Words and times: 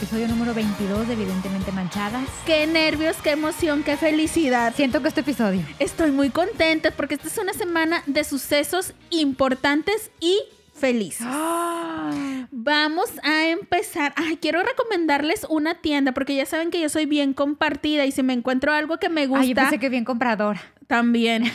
episodio 0.00 0.28
número 0.28 0.54
22 0.54 1.08
de 1.08 1.12
Evidentemente 1.12 1.72
Manchadas. 1.72 2.26
Qué 2.46 2.66
nervios, 2.66 3.18
qué 3.22 3.32
emoción, 3.32 3.82
qué 3.82 3.98
felicidad. 3.98 4.72
Siento 4.74 5.02
que 5.02 5.08
este 5.08 5.20
episodio. 5.20 5.60
Estoy 5.78 6.10
muy 6.10 6.30
contenta 6.30 6.90
porque 6.90 7.16
esta 7.16 7.28
es 7.28 7.36
una 7.36 7.52
semana 7.52 8.02
de 8.06 8.24
sucesos 8.24 8.94
importantes 9.10 10.10
y 10.18 10.40
felices. 10.72 11.26
Vamos 12.50 13.10
a 13.22 13.48
empezar. 13.48 14.14
Ay, 14.16 14.38
quiero 14.38 14.62
recomendarles 14.62 15.46
una 15.50 15.74
tienda 15.74 16.12
porque 16.12 16.34
ya 16.34 16.46
saben 16.46 16.70
que 16.70 16.80
yo 16.80 16.88
soy 16.88 17.04
bien 17.04 17.34
compartida 17.34 18.06
y 18.06 18.12
si 18.12 18.22
me 18.22 18.32
encuentro 18.32 18.72
algo 18.72 18.96
que 18.96 19.10
me 19.10 19.26
gusta. 19.26 19.42
Ay, 19.42 19.48
yo 19.50 19.54
pensé 19.54 19.78
que 19.78 19.90
bien 19.90 20.06
compradora. 20.06 20.62
También. 20.86 21.44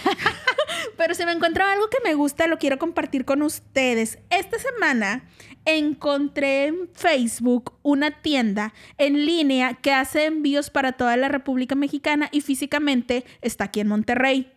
Pero 0.98 1.16
si 1.16 1.26
me 1.26 1.32
encuentro 1.32 1.64
algo 1.64 1.90
que 1.90 1.98
me 2.04 2.14
gusta, 2.14 2.46
lo 2.46 2.60
quiero 2.60 2.78
compartir 2.78 3.26
con 3.26 3.42
ustedes. 3.42 4.20
Esta 4.30 4.60
semana 4.60 5.24
encontré 5.66 6.68
en 6.68 6.90
Facebook 6.94 7.74
una 7.82 8.12
tienda 8.22 8.74
en 8.98 9.26
línea 9.26 9.74
que 9.74 9.92
hace 9.92 10.26
envíos 10.26 10.70
para 10.70 10.94
toda 10.94 11.18
la 11.18 11.28
República 11.28 11.76
Mexicana 11.76 12.30
y 12.32 12.42
físicamente 12.42 13.26
está 13.42 13.66
aquí 13.66 13.80
en 13.80 13.88
Monterrey. 13.88 14.52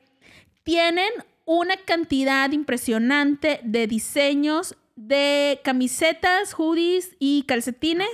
Tienen 0.63 1.11
una 1.45 1.77
cantidad 1.79 2.51
impresionante 2.53 3.61
de 3.65 3.87
diseños 3.87 4.77
de 4.97 5.61
camisetas, 5.65 6.53
hoodies 6.55 7.17
y 7.19 7.45
calcetines. 7.45 8.09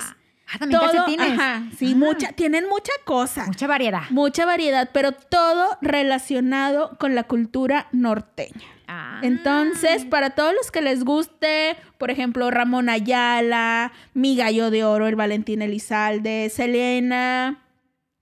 Ah, 0.47 0.59
también 0.59 0.81
calcetines. 0.81 1.31
Ajá, 1.33 1.69
sí, 1.77 1.93
Ah. 1.95 1.97
mucha, 1.97 2.33
tienen 2.33 2.69
mucha 2.69 2.93
cosa. 3.05 3.47
Mucha 3.47 3.67
variedad. 3.67 4.03
Mucha 4.11 4.45
variedad, 4.45 4.91
pero 4.93 5.13
todo 5.13 5.79
relacionado 5.81 6.97
con 6.99 7.15
la 7.15 7.25
cultura 7.25 7.89
norteña. 7.93 8.67
Ah. 8.97 9.21
Entonces, 9.23 10.05
para 10.05 10.31
todos 10.31 10.55
los 10.55 10.71
que 10.71 10.81
les 10.81 11.05
guste, 11.05 11.77
por 11.99 12.11
ejemplo, 12.13 12.51
Ramón 12.51 12.89
Ayala, 12.89 13.93
Mi 14.13 14.37
Gallo 14.37 14.71
de 14.71 14.85
Oro, 14.85 15.09
el 15.09 15.17
Valentín 15.17 15.63
Elizalde, 15.63 16.49
Selena, 16.49 17.65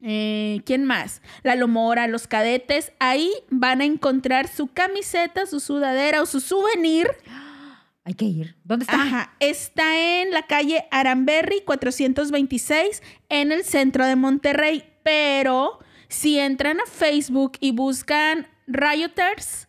eh, 0.00 0.62
¿quién 0.64 0.84
más? 0.84 1.20
La 1.42 1.56
Lomora, 1.56 2.08
los 2.08 2.26
cadetes, 2.26 2.92
ahí 3.00 3.30
van 3.50 3.82
a 3.82 3.84
encontrar 3.84 4.48
su 4.48 4.68
camiseta, 4.68 5.44
su 5.44 5.60
sudadera 5.60 6.22
o 6.22 6.26
su 6.26 6.40
souvenir. 6.40 7.08
Hay 8.04 8.14
que 8.14 8.24
ir. 8.24 8.56
¿Dónde 8.64 8.84
está? 8.84 9.02
Ajá, 9.02 9.36
está 9.38 10.20
en 10.20 10.32
la 10.32 10.46
calle 10.46 10.86
Aramberry 10.90 11.60
426 11.60 13.02
en 13.28 13.52
el 13.52 13.62
centro 13.62 14.06
de 14.06 14.16
Monterrey, 14.16 14.84
pero 15.04 15.78
si 16.08 16.38
entran 16.38 16.80
a 16.80 16.86
Facebook 16.86 17.52
y 17.60 17.70
buscan 17.70 18.48
Rioters, 18.66 19.68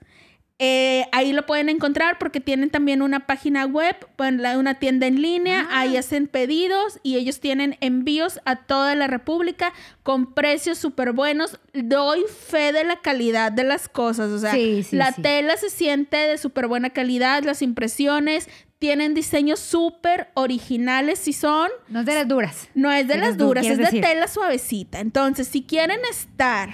eh, 0.59 1.05
ahí 1.11 1.33
lo 1.33 1.45
pueden 1.45 1.67
encontrar 1.67 2.17
porque 2.19 2.39
tienen 2.39 2.69
también 2.69 3.01
una 3.01 3.25
página 3.25 3.65
web, 3.65 3.95
una 4.17 4.75
tienda 4.75 5.07
en 5.07 5.21
línea, 5.21 5.67
Ah. 5.69 5.81
ahí 5.81 5.97
hacen 5.97 6.27
pedidos 6.27 6.99
y 7.03 7.15
ellos 7.17 7.39
tienen 7.39 7.75
envíos 7.81 8.39
a 8.45 8.55
toda 8.57 8.95
la 8.95 9.07
República 9.07 9.73
con 10.03 10.33
precios 10.33 10.77
súper 10.77 11.11
buenos. 11.11 11.59
Doy 11.73 12.21
fe 12.49 12.71
de 12.71 12.83
la 12.83 13.01
calidad 13.01 13.51
de 13.51 13.63
las 13.63 13.89
cosas, 13.89 14.29
o 14.31 14.39
sea, 14.39 14.51
Sí, 14.53 14.83
sí, 14.83 14.95
la 14.95 15.11
sí. 15.11 15.21
tela 15.21 15.57
se 15.57 15.69
siente 15.69 16.15
de 16.17 16.37
súper 16.37 16.67
buena 16.67 16.91
calidad, 16.91 17.43
las 17.43 17.61
impresiones 17.61 18.47
tienen 18.79 19.13
diseños 19.13 19.59
súper 19.59 20.27
originales 20.33 21.17
si 21.19 21.33
son. 21.33 21.69
No 21.89 22.01
es 22.01 22.05
de 22.05 22.13
las 22.15 22.27
duras. 22.27 22.69
No 22.75 22.91
es 22.91 23.07
de 23.07 23.13
De 23.15 23.19
las 23.19 23.29
las 23.29 23.37
du- 23.37 23.45
duras, 23.47 23.65
es 23.65 23.77
de 23.77 23.85
decir. 23.85 24.01
tela 24.01 24.27
suavecita. 24.27 24.99
Entonces, 24.99 25.47
si 25.47 25.63
quieren 25.63 25.99
estar 26.11 26.69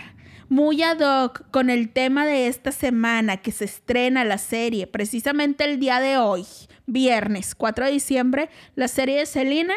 muy 0.50 0.82
ad 0.84 1.00
hoc 1.00 1.44
con 1.52 1.70
el 1.70 1.90
tema 1.90 2.26
de 2.26 2.48
esta 2.48 2.72
semana 2.72 3.38
que 3.38 3.52
se 3.52 3.66
estrena 3.66 4.24
la 4.26 4.38
serie, 4.38 4.88
precisamente 4.88 5.64
el 5.64 5.80
día 5.80 6.00
de 6.00 6.18
hoy, 6.18 6.46
viernes 6.88 7.56
4 7.56 7.86
de 7.86 7.92
diciembre, 7.92 8.50
la 8.76 8.88
serie 8.88 9.18
de 9.20 9.26
Selena, 9.26 9.76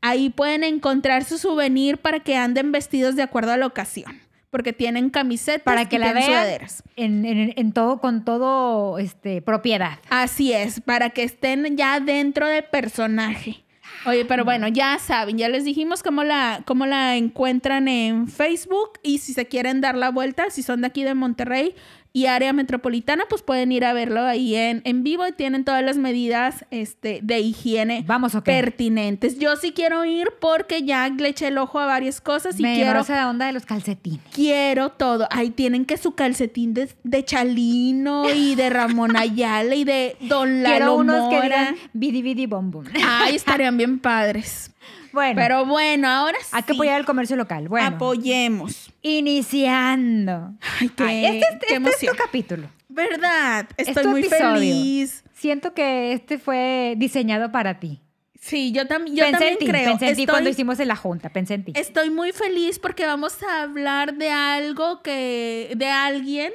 ahí 0.00 0.30
pueden 0.30 0.64
encontrar 0.64 1.24
su 1.24 1.38
souvenir 1.38 1.98
para 1.98 2.20
que 2.20 2.36
anden 2.36 2.72
vestidos 2.72 3.14
de 3.16 3.22
acuerdo 3.22 3.52
a 3.52 3.56
la 3.56 3.66
ocasión. 3.66 4.20
Porque 4.48 4.72
tienen 4.72 5.10
camisetas 5.10 5.64
Para 5.64 5.86
que 5.88 5.96
y 5.96 5.98
la 5.98 6.12
vean 6.14 6.24
sudaderas. 6.26 6.82
en, 6.94 7.26
en- 7.26 7.52
en 7.56 7.72
todo, 7.72 8.00
con 8.00 8.24
todo, 8.24 8.98
este, 8.98 9.42
propiedad. 9.42 9.98
Así 10.08 10.52
es, 10.52 10.80
para 10.80 11.10
que 11.10 11.24
estén 11.24 11.76
ya 11.76 12.00
dentro 12.00 12.46
del 12.46 12.64
personaje. 12.64 13.65
Oye, 14.04 14.24
pero 14.24 14.44
bueno, 14.44 14.68
ya 14.68 14.98
saben, 14.98 15.38
ya 15.38 15.48
les 15.48 15.64
dijimos 15.64 16.02
cómo 16.02 16.22
la, 16.22 16.62
cómo 16.64 16.86
la 16.86 17.16
encuentran 17.16 17.88
en 17.88 18.28
Facebook 18.28 19.00
y 19.02 19.18
si 19.18 19.32
se 19.32 19.46
quieren 19.46 19.80
dar 19.80 19.96
la 19.96 20.10
vuelta, 20.10 20.50
si 20.50 20.62
son 20.62 20.82
de 20.82 20.88
aquí 20.88 21.02
de 21.02 21.14
Monterrey 21.14 21.74
y 22.16 22.28
área 22.28 22.54
metropolitana, 22.54 23.24
pues 23.28 23.42
pueden 23.42 23.72
ir 23.72 23.84
a 23.84 23.92
verlo 23.92 24.22
ahí 24.22 24.54
en, 24.54 24.80
en 24.86 25.02
vivo 25.02 25.26
y 25.26 25.32
tienen 25.32 25.66
todas 25.66 25.84
las 25.84 25.98
medidas 25.98 26.64
este, 26.70 27.20
de 27.22 27.40
higiene 27.40 28.04
Vamos, 28.06 28.32
pertinentes. 28.42 29.38
Yo 29.38 29.54
sí 29.56 29.72
quiero 29.72 30.02
ir 30.06 30.28
porque 30.40 30.82
ya 30.82 31.06
le 31.10 31.28
eché 31.28 31.48
el 31.48 31.58
ojo 31.58 31.78
a 31.78 31.84
varias 31.84 32.22
cosas 32.22 32.58
y 32.58 32.62
Me 32.62 32.74
quiero... 32.74 33.04
la 33.06 33.28
onda 33.28 33.44
de 33.44 33.52
los 33.52 33.66
calcetines. 33.66 34.22
Quiero 34.32 34.92
todo. 34.92 35.28
Ahí 35.30 35.50
tienen 35.50 35.84
que 35.84 35.98
su 35.98 36.14
calcetín 36.14 36.72
de, 36.72 36.88
de 37.04 37.22
Chalino 37.22 38.32
y 38.34 38.54
de 38.54 38.70
Ramón 38.70 39.14
Ayala 39.18 39.74
y 39.74 39.84
de 39.84 40.16
Don 40.22 40.62
Lalo 40.62 40.74
Quiero 40.74 40.96
unos 40.96 41.28
que 41.28 41.42
digan 41.42 41.76
bidi 41.92 42.22
bidi 42.22 42.46
bom 42.46 42.70
bom. 42.70 42.84
Ay, 43.06 43.36
estarían 43.36 43.76
bien 43.76 43.98
padres. 43.98 44.70
Bueno, 45.16 45.34
Pero 45.40 45.64
bueno, 45.64 46.08
ahora 46.08 46.36
sí. 46.42 46.50
hay 46.52 46.62
que 46.64 46.74
apoyar 46.74 47.00
el 47.00 47.06
comercio 47.06 47.36
local. 47.36 47.68
Bueno, 47.70 47.86
Apoyemos. 47.96 48.90
iniciando. 49.00 50.52
Ay, 50.80 50.88
qué, 50.90 51.04
Ay, 51.04 51.24
este, 51.24 51.38
este- 51.38 51.66
qué 51.68 51.74
este 51.76 51.90
es 52.06 52.12
tu 52.12 52.16
capítulo. 52.18 52.68
¿Verdad? 52.90 53.66
Es 53.78 53.88
Estoy 53.88 54.06
muy 54.08 54.20
episodio. 54.20 54.52
feliz. 54.54 55.24
Siento 55.34 55.72
que 55.74 56.12
este 56.12 56.38
fue 56.38 56.94
diseñado 56.98 57.50
para 57.50 57.78
ti. 57.80 58.00
Sí, 58.40 58.72
yo, 58.72 58.82
tam- 58.86 59.06
yo 59.06 59.24
pensé 59.24 59.30
también 59.32 59.52
en 59.54 59.58
ti, 59.58 59.66
creo. 59.66 59.84
pensé 59.90 60.08
en 60.10 60.16
ti 60.16 60.26
cuando 60.26 60.50
hicimos 60.50 60.78
en 60.80 60.88
la 60.88 60.96
junta, 60.96 61.30
pensé 61.30 61.54
en 61.54 61.64
ti. 61.64 61.72
Estoy 61.74 62.10
muy 62.10 62.32
feliz 62.32 62.78
porque 62.78 63.06
vamos 63.06 63.42
a 63.42 63.62
hablar 63.62 64.14
de 64.14 64.30
algo 64.30 65.02
que, 65.02 65.72
de 65.76 65.86
alguien 65.88 66.52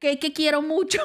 que, 0.00 0.18
que 0.18 0.32
quiero 0.32 0.62
mucho 0.62 1.00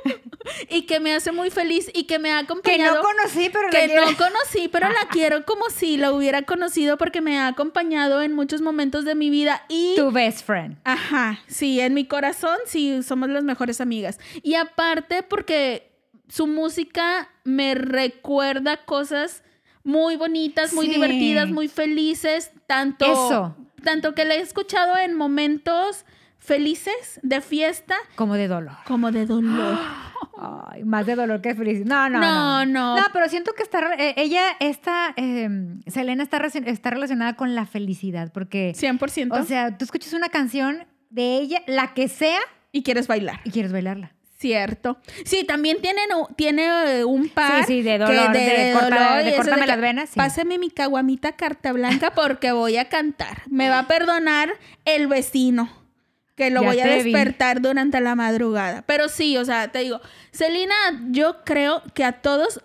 y 0.70 0.82
que 0.82 1.00
me 1.00 1.12
hace 1.12 1.32
muy 1.32 1.50
feliz 1.50 1.90
y 1.92 2.04
que 2.04 2.18
me 2.18 2.30
ha 2.32 2.38
que 2.38 2.44
acompañado. 2.44 2.96
no 2.96 3.02
conocí, 3.02 3.50
pero 3.52 3.64
la 3.68 3.70
que 3.80 3.86
quiero- 3.86 4.10
no 4.10 4.16
conocí, 4.16 4.68
pero 4.68 4.88
la 4.88 5.08
quiero 5.10 5.44
como 5.44 5.68
si 5.70 5.96
la 5.96 6.12
hubiera 6.12 6.42
conocido 6.42 6.96
porque 6.96 7.20
me 7.20 7.38
ha 7.38 7.48
acompañado 7.48 8.22
en 8.22 8.32
muchos 8.34 8.60
momentos 8.62 9.04
de 9.04 9.14
mi 9.14 9.30
vida 9.30 9.64
y 9.68 9.94
Tu 9.96 10.10
best 10.12 10.44
friend. 10.46 10.76
Ajá, 10.84 11.40
sí, 11.48 11.80
en 11.80 11.94
mi 11.94 12.06
corazón 12.06 12.56
sí 12.66 13.02
somos 13.02 13.28
las 13.28 13.42
mejores 13.44 13.80
amigas. 13.80 14.18
Y 14.42 14.54
aparte 14.54 15.22
porque 15.22 15.90
su 16.28 16.46
música 16.46 17.28
me 17.44 17.74
recuerda 17.74 18.78
cosas 18.84 19.42
muy 19.82 20.16
bonitas, 20.16 20.72
muy 20.72 20.86
Sí. 20.86 20.92
divertidas, 20.94 21.48
muy 21.48 21.68
felices, 21.68 22.50
tanto 22.66 23.04
Eso. 23.06 23.56
tanto 23.84 24.14
que 24.14 24.24
la 24.24 24.34
he 24.34 24.40
escuchado 24.40 24.96
en 24.96 25.14
momentos 25.14 26.04
felices 26.46 27.18
de 27.22 27.40
fiesta 27.40 27.96
Como 28.14 28.34
de 28.34 28.48
dolor. 28.48 28.76
como 28.86 29.10
de 29.12 29.26
dolor. 29.26 29.78
Ay, 30.38 30.84
más 30.84 31.04
de 31.06 31.14
dolor 31.16 31.40
que 31.40 31.54
felicidad. 31.54 31.86
No, 31.86 32.08
no, 32.08 32.20
No, 32.20 32.64
no. 32.66 32.96
no. 32.96 33.02
pero 33.12 33.28
siento 33.28 33.52
que 33.54 33.62
está, 33.62 33.80
eh, 33.98 34.14
ella, 34.16 34.42
esta, 34.60 35.12
eh, 35.16 35.48
Selena 35.86 36.22
está, 36.22 36.38
está 36.46 36.90
relacionada 36.90 37.34
con 37.36 37.54
la 37.54 37.66
felicidad, 37.66 38.30
porque, 38.32 38.72
100%. 38.74 39.32
o 39.40 39.44
sea, 39.44 39.76
tú 39.76 39.84
escuchas 39.84 40.12
una 40.12 40.28
canción 40.28 40.84
de 41.10 41.36
ella, 41.38 41.62
la 41.66 41.94
que 41.94 42.08
sea, 42.08 42.40
y 42.72 42.82
quieres 42.82 43.06
bailar. 43.08 43.40
y 43.44 43.50
quieres 43.50 43.72
bailarla. 43.72 44.12
Cierto. 44.38 44.98
Sí, 45.24 45.44
también 45.44 45.80
tienen, 45.80 46.04
tiene 46.36 46.98
eh, 47.00 47.04
un 47.06 47.30
par. 47.30 47.64
Sí, 47.64 47.78
sí, 47.78 47.82
de 47.82 47.96
dolor, 47.98 48.32
de 48.32 48.72
corta- 48.78 49.16
de 49.22 49.34
córtame 49.34 49.62
que, 49.62 49.66
las 49.66 49.80
venas, 49.80 50.10
sí. 50.10 50.16
Pásame 50.16 50.58
mi 50.58 50.68
caguamita 50.70 51.32
carta 51.32 51.72
blanca 51.72 52.10
porque 52.14 52.52
voy 52.52 52.76
a 52.76 52.90
cantar. 52.90 53.42
Me 53.48 53.70
va 53.70 53.80
a 53.80 53.86
perdonar 53.88 54.50
el 54.84 55.06
vecino. 55.06 55.70
Que 56.36 56.50
lo 56.50 56.60
Ya 56.62 56.66
voy 56.68 56.80
a 56.80 56.86
vi. 56.86 57.02
despertar 57.12 57.60
durante 57.60 58.00
la 58.00 58.14
madrugada. 58.14 58.82
Pero 58.86 59.08
sí, 59.08 59.36
o 59.38 59.44
sea, 59.44 59.68
te 59.68 59.80
digo, 59.80 60.00
Celina, 60.32 60.74
yo 61.10 61.42
creo 61.44 61.82
que 61.94 62.04
a 62.04 62.12
todos 62.20 62.60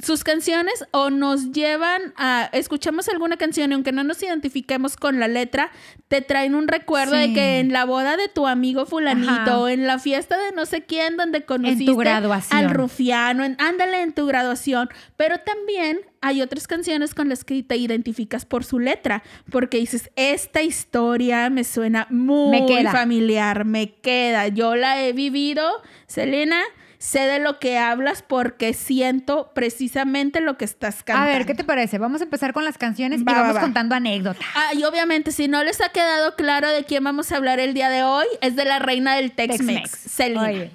sus 0.00 0.22
canciones 0.22 0.84
o 0.92 1.10
nos 1.10 1.50
llevan 1.50 2.14
a 2.16 2.48
escuchamos 2.52 3.08
alguna 3.08 3.36
canción 3.36 3.70
y 3.70 3.74
aunque 3.74 3.90
no 3.90 4.04
nos 4.04 4.22
identifiquemos 4.22 4.96
con 4.96 5.18
la 5.18 5.26
letra, 5.26 5.70
te 6.06 6.22
traen 6.22 6.54
un 6.54 6.68
recuerdo 6.68 7.16
de 7.16 7.32
que 7.32 7.58
en 7.58 7.72
la 7.72 7.84
boda 7.84 8.16
de 8.16 8.28
tu 8.28 8.46
amigo 8.46 8.86
fulanito 8.86 9.30
Ajá. 9.30 9.58
o 9.58 9.68
en 9.68 9.86
la 9.86 9.98
fiesta 9.98 10.38
de 10.38 10.52
no 10.52 10.66
sé 10.66 10.82
quién 10.82 11.16
donde 11.16 11.44
conociste 11.44 11.92
graduación. 11.94 12.58
al 12.58 12.70
rufiano, 12.70 13.44
en, 13.44 13.56
ándale 13.58 14.02
en 14.02 14.12
tu 14.12 14.26
graduación, 14.26 14.88
pero 15.16 15.38
también 15.38 16.00
hay 16.20 16.42
otras 16.42 16.66
canciones 16.66 17.14
con 17.14 17.28
las 17.28 17.44
que 17.44 17.62
te 17.62 17.76
identificas 17.76 18.44
por 18.44 18.64
su 18.64 18.78
letra, 18.78 19.22
porque 19.50 19.78
dices, 19.78 20.10
esta 20.16 20.62
historia 20.62 21.50
me 21.50 21.64
suena 21.64 22.06
muy 22.10 22.62
Me 22.62 22.90
familiar, 22.90 23.64
me 23.64 23.94
queda, 23.94 24.48
yo 24.48 24.76
la 24.76 25.02
he 25.02 25.12
vivido, 25.12 25.82
Selena, 26.06 26.62
sé 26.98 27.20
de 27.20 27.38
lo 27.38 27.58
que 27.60 27.78
hablas 27.78 28.22
porque 28.22 28.74
siento 28.74 29.52
precisamente 29.54 30.40
lo 30.40 30.58
que 30.58 30.64
estás 30.64 31.00
A 31.00 31.04
cantando. 31.04 31.32
ver, 31.32 31.46
¿qué 31.46 31.54
te 31.54 31.64
parece? 31.64 31.98
Vamos 31.98 32.20
a 32.20 32.24
empezar 32.24 32.52
con 32.52 32.64
las 32.64 32.76
canciones 32.78 33.20
Va, 33.20 33.32
y 33.32 33.34
va, 33.34 33.40
vamos 33.42 33.56
va. 33.56 33.60
contando 33.60 33.94
anécdotas. 33.94 34.44
Ah, 34.54 34.70
y 34.74 34.82
obviamente, 34.84 35.30
si 35.32 35.48
no 35.48 35.62
les 35.64 35.80
ha 35.80 35.90
quedado 35.90 36.34
claro 36.36 36.68
de 36.70 36.84
quién 36.84 37.04
vamos 37.04 37.30
a 37.32 37.36
hablar 37.36 37.60
el 37.60 37.72
día 37.74 37.88
de 37.88 38.02
hoy, 38.02 38.26
es 38.40 38.56
de 38.56 38.64
la 38.64 38.78
reina 38.80 39.14
del 39.14 39.32
Tex-Mex, 39.32 39.90
Tex-Mex. 39.90 39.90
Selena. 39.90 40.42
Oye, 40.42 40.70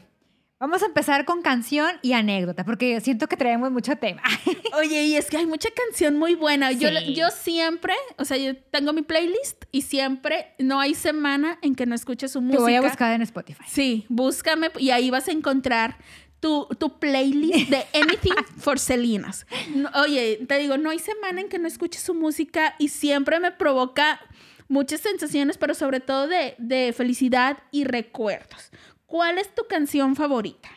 Vamos 0.64 0.82
a 0.82 0.86
empezar 0.86 1.26
con 1.26 1.42
canción 1.42 1.92
y 2.02 2.14
anécdota, 2.14 2.64
porque 2.64 3.02
siento 3.02 3.28
que 3.28 3.36
traemos 3.36 3.70
mucho 3.70 3.98
tema. 3.98 4.22
Oye, 4.80 5.04
y 5.08 5.18
es 5.18 5.30
que 5.30 5.36
hay 5.36 5.46
mucha 5.46 5.68
canción 5.72 6.18
muy 6.18 6.36
buena. 6.36 6.72
Yo, 6.72 6.88
Sí. 6.88 7.14
yo 7.16 7.30
siempre, 7.32 7.94
o 8.18 8.24
sea, 8.24 8.38
yo 8.38 8.56
tengo 8.56 8.94
mi 8.94 9.02
playlist 9.02 9.66
y 9.74 9.82
siempre 9.82 10.54
no 10.60 10.80
hay 10.80 10.96
semana 10.96 11.60
en 11.62 11.76
que 11.76 11.86
no 11.86 11.94
escuche 11.96 12.30
su 12.30 12.40
Te 12.40 12.46
música. 12.46 12.62
voy 12.62 12.76
a 12.76 12.82
buscar 12.82 13.12
en 13.14 13.22
Spotify. 13.24 13.66
Sí, 13.68 14.06
búscame 14.08 14.72
y 14.80 14.92
ahí 14.92 15.10
vas 15.10 15.28
a 15.28 15.34
encontrar 15.34 15.98
tu, 16.40 16.66
tu 16.80 16.98
playlist 16.98 17.70
de 17.70 17.84
Anything 18.02 18.34
for 18.58 18.80
Selinas. 18.80 19.46
No, 19.76 19.90
oye, 20.02 20.46
te 20.48 20.58
digo, 20.60 20.78
no 20.78 20.92
hay 20.92 21.00
semana 21.00 21.42
en 21.42 21.50
que 21.50 21.60
no 21.60 21.68
escuche 21.68 22.00
su 22.00 22.14
música 22.14 22.76
y 22.80 22.88
siempre 22.88 23.42
me 23.42 23.52
provoca 23.52 24.22
muchas 24.70 25.02
sensaciones, 25.02 25.58
pero 25.58 25.74
sobre 25.76 26.00
todo 26.00 26.28
de, 26.30 26.56
de 26.58 26.94
felicidad 26.94 27.58
y 27.72 27.84
recuerdos. 27.84 28.72
¿Cuál 29.14 29.38
es 29.38 29.54
tu 29.54 29.62
canción 29.70 30.16
favorita? 30.16 30.70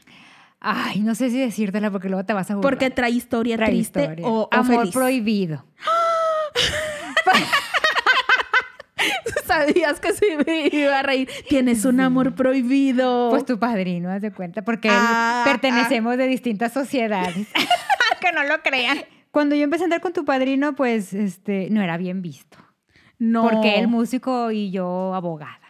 Ay, 0.61 1.01
no 1.01 1.15
sé 1.15 1.31
si 1.31 1.39
decírtela 1.41 1.91
porque 1.91 2.11
luego 2.11 2.27
te 2.27 2.35
vas 2.35 2.51
a 2.51 2.55
burlar. 2.57 2.71
Porque 2.71 2.91
trae 2.91 3.09
historia 3.13 3.57
Trae 3.57 3.71
triste 3.71 4.01
historia. 4.03 4.27
o, 4.27 4.43
o 4.43 4.49
Amor 4.53 4.81
feliz. 4.81 4.93
prohibido. 4.95 5.65
Sabías 9.47 10.01
que 10.01 10.13
sí 10.13 10.27
me 10.47 10.69
iba 10.71 10.99
a 10.99 11.03
reír. 11.03 11.31
Tienes 11.49 11.87
un 11.87 11.99
amor 12.01 12.35
prohibido. 12.35 13.31
Pues 13.31 13.47
tu 13.47 13.59
padrino, 13.59 14.11
haz 14.11 14.21
de 14.21 14.33
cuenta, 14.33 14.61
porque 14.63 14.89
Ah, 14.91 15.43
pertenecemos 15.47 16.19
de 16.19 16.27
distintas 16.27 16.75
sociedades. 16.75 17.49
que 18.21 18.33
no 18.33 18.43
lo 18.45 18.61
crean. 18.63 18.99
Cuando 19.31 19.55
yo 19.55 19.65
empecé 19.65 19.85
a 19.85 19.87
andar 19.87 20.03
con 20.03 20.13
tu 20.13 20.27
padrino, 20.27 20.75
pues 20.75 21.15
este 21.15 21.69
no 21.71 21.81
era 21.81 21.97
bien 21.97 22.21
visto. 22.21 22.59
no. 23.19 23.49
Porque 23.49 23.79
él 23.79 23.89
músico 23.89 24.51
y 24.51 24.71
yo 24.71 25.15
abogada. 25.15 25.61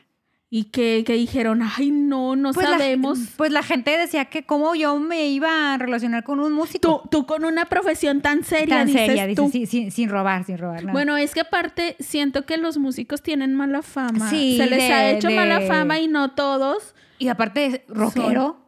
Y 0.49 0.65
que, 0.71 1.03
que 1.05 1.15
dijeron, 1.15 1.61
ay, 1.77 1.91
no, 1.91 2.37
no 2.37 2.53
Pues 2.53 2.65
la- 2.69 2.79
sabemos. 2.79 3.19
pues 3.37 3.51
la 3.51 3.65
gente 3.65 3.91
decía 3.99 4.27
que 4.27 4.45
cómo 4.45 4.77
yo 4.77 4.97
me 5.01 5.27
iba 5.27 5.75
a 5.75 5.77
relacionar 5.79 6.23
con 6.23 6.39
un 6.39 6.53
músico. 6.53 7.01
Tú, 7.03 7.09
tú 7.11 7.27
con 7.27 7.45
una 7.45 7.65
profesión 7.65 8.21
tan 8.23 8.45
seria, 8.45 8.77
tan 8.77 8.87
dices 8.87 9.07
seria, 9.07 9.35
tú. 9.35 9.49
sí, 9.51 9.67
sin, 9.67 9.91
sin 9.91 10.09
robar, 10.09 10.45
sin 10.45 10.57
robar. 10.59 10.83
nada. 10.83 10.93
Bueno, 10.93 11.17
es 11.17 11.35
que 11.35 11.41
aparte 11.41 11.97
siento 11.99 12.47
que 12.47 12.59
los 12.59 12.79
músicos 12.79 13.23
tienen 13.23 13.57
mala 13.57 13.83
fama. 13.83 14.31
Sí, 14.31 14.57
Se 14.57 14.67
les 14.67 14.79
de- 14.79 14.93
ha 14.93 15.11
hecho 15.11 15.27
de- 15.29 15.35
mala 15.35 15.63
fama 15.63 15.99
y 15.99 16.07
no 16.07 16.31
todos. 16.31 16.95
y 17.19 17.27
aparte, 17.27 17.85
rockero. 17.89 18.66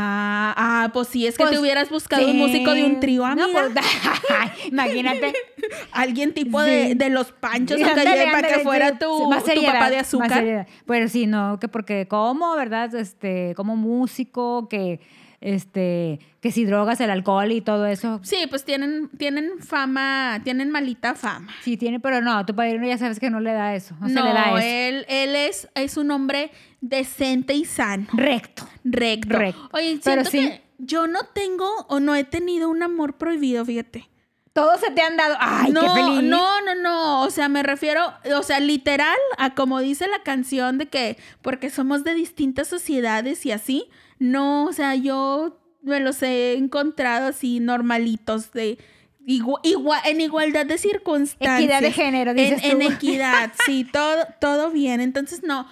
Ah, 0.00 0.54
ah, 0.56 0.90
pues 0.92 1.08
sí, 1.08 1.26
es 1.26 1.36
que 1.36 1.42
Pues, 1.42 1.54
te 1.56 1.58
hubieras 1.58 1.90
buscado 1.90 2.30
un 2.30 2.36
músico 2.38 2.72
de 2.72 2.84
un 2.84 3.00
trío, 3.00 3.26
No, 3.34 3.44
amiga. 3.44 3.68
pues, 3.72 3.72
imagínate. 4.68 5.32
Alguien 5.92 6.32
tipo 6.34 6.60
de, 6.62 6.88
Sí. 6.88 6.94
de 6.94 7.10
los 7.10 7.32
panchos 7.32 7.82
ándale, 7.82 8.28
para 8.30 8.46
que 8.48 8.60
fuera 8.60 8.96
tu, 8.98 9.06
tu 9.08 9.62
papá 9.64 9.90
de 9.90 9.98
azúcar. 9.98 10.66
Pero 10.86 11.08
sí, 11.08 11.26
no, 11.26 11.58
que 11.58 11.66
porque 11.66 12.06
como, 12.06 12.54
¿verdad? 12.54 12.94
Este, 12.94 13.54
como 13.56 13.74
músico, 13.74 14.68
que 14.68 15.00
este, 15.40 16.18
que 16.40 16.50
si 16.52 16.64
drogas, 16.64 17.00
el 17.00 17.10
alcohol 17.10 17.50
y 17.52 17.60
todo 17.60 17.86
eso. 17.86 18.20
Sí, 18.22 18.46
pues 18.50 18.64
tienen, 18.64 19.08
tienen 19.18 19.60
fama, 19.60 20.40
tienen 20.44 20.70
malita 20.70 21.14
fama. 21.14 21.52
Sí 21.62 21.76
tiene, 21.76 22.00
pero 22.00 22.20
no, 22.20 22.44
tu 22.46 22.54
padrino 22.54 22.86
ya 22.86 22.98
sabes 22.98 23.18
que 23.20 23.30
no 23.30 23.38
le 23.40 23.52
da 23.52 23.74
eso, 23.74 23.94
no, 24.00 24.08
No, 24.08 24.22
se 24.22 24.28
le 24.28 24.34
da 24.34 24.44
eso. 24.50 24.58
él, 24.58 25.06
él 25.08 25.36
es, 25.36 25.68
es 25.74 25.96
un 25.96 26.10
hombre 26.10 26.50
decente 26.80 27.54
y 27.54 27.64
sano. 27.64 28.06
Recto. 28.12 28.68
Recto. 28.84 29.36
Recto. 29.38 29.68
Oye, 29.72 30.00
Pero 30.04 30.24
sí. 30.24 30.38
que 30.38 30.62
yo 30.78 31.06
no 31.06 31.20
tengo 31.34 31.66
o 31.88 32.00
no 32.00 32.14
he 32.14 32.24
tenido 32.24 32.68
un 32.68 32.82
amor 32.82 33.16
prohibido, 33.18 33.64
fíjate. 33.64 34.08
Todos 34.52 34.80
se 34.80 34.90
te 34.90 35.02
han 35.02 35.16
dado. 35.16 35.36
Ay, 35.38 35.70
no, 35.72 35.80
qué 35.82 35.88
feliz. 35.88 36.22
no, 36.24 36.60
no, 36.62 36.74
no. 36.74 37.22
O 37.22 37.30
sea, 37.30 37.48
me 37.48 37.62
refiero, 37.62 38.12
o 38.36 38.42
sea, 38.42 38.58
literal 38.60 39.16
a 39.36 39.54
como 39.54 39.78
dice 39.80 40.08
la 40.08 40.22
canción 40.24 40.78
de 40.78 40.86
que 40.88 41.16
porque 41.42 41.70
somos 41.70 42.02
de 42.02 42.14
distintas 42.14 42.66
sociedades 42.68 43.44
y 43.46 43.52
así. 43.52 43.88
No, 44.18 44.64
o 44.64 44.72
sea, 44.72 44.96
yo 44.96 45.60
me 45.82 46.00
los 46.00 46.22
he 46.22 46.54
encontrado 46.54 47.28
así 47.28 47.60
normalitos 47.60 48.50
de 48.52 48.78
igua- 49.24 49.60
igua- 49.62 50.02
en 50.04 50.20
igualdad 50.20 50.66
de 50.66 50.76
circunstancias. 50.78 51.60
Equidad 51.60 51.80
de 51.80 51.92
género, 51.92 52.34
dices 52.34 52.64
en, 52.64 52.82
en 52.82 52.92
equidad, 52.92 53.52
sí, 53.64 53.84
todo, 53.84 54.26
todo 54.40 54.70
bien. 54.70 55.00
Entonces, 55.00 55.44
no, 55.44 55.68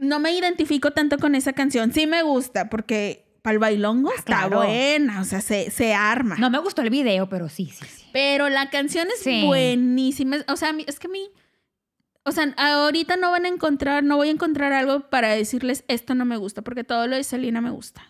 no 0.00 0.18
me 0.20 0.32
identifico 0.32 0.90
tanto 0.92 1.18
con 1.18 1.34
esa 1.34 1.52
canción. 1.52 1.92
Sí 1.92 2.06
me 2.06 2.22
gusta 2.22 2.68
porque 2.68 3.26
para 3.42 3.52
el 3.54 3.58
bailongo 3.58 4.12
está 4.12 4.24
claro. 4.48 4.58
buena, 4.58 5.20
o 5.20 5.24
sea, 5.24 5.40
se, 5.40 5.70
se 5.70 5.94
arma. 5.94 6.36
No 6.38 6.50
me 6.50 6.58
gustó 6.58 6.82
el 6.82 6.90
video, 6.90 7.28
pero 7.28 7.48
sí, 7.48 7.66
sí, 7.66 7.84
sí. 7.86 8.04
Pero 8.12 8.48
la 8.48 8.68
canción 8.70 9.08
es 9.14 9.20
Sí. 9.22 9.44
buenísima. 9.46 10.38
O 10.48 10.56
sea, 10.56 10.74
es 10.86 10.98
que 10.98 11.06
a 11.06 11.10
mí. 11.10 11.30
O 12.24 12.32
sea, 12.32 12.52
ahorita 12.56 13.16
no 13.16 13.30
van 13.30 13.46
a 13.46 13.48
encontrar, 13.48 14.04
no 14.04 14.16
voy 14.16 14.28
a 14.28 14.32
encontrar 14.32 14.72
algo 14.72 15.08
para 15.08 15.28
decirles 15.30 15.84
esto 15.88 16.14
no 16.14 16.24
me 16.26 16.36
gusta, 16.36 16.60
porque 16.62 16.84
todo 16.84 17.06
lo 17.06 17.16
de 17.16 17.24
Selena 17.24 17.60
me 17.62 17.70
gusta. 17.70 18.02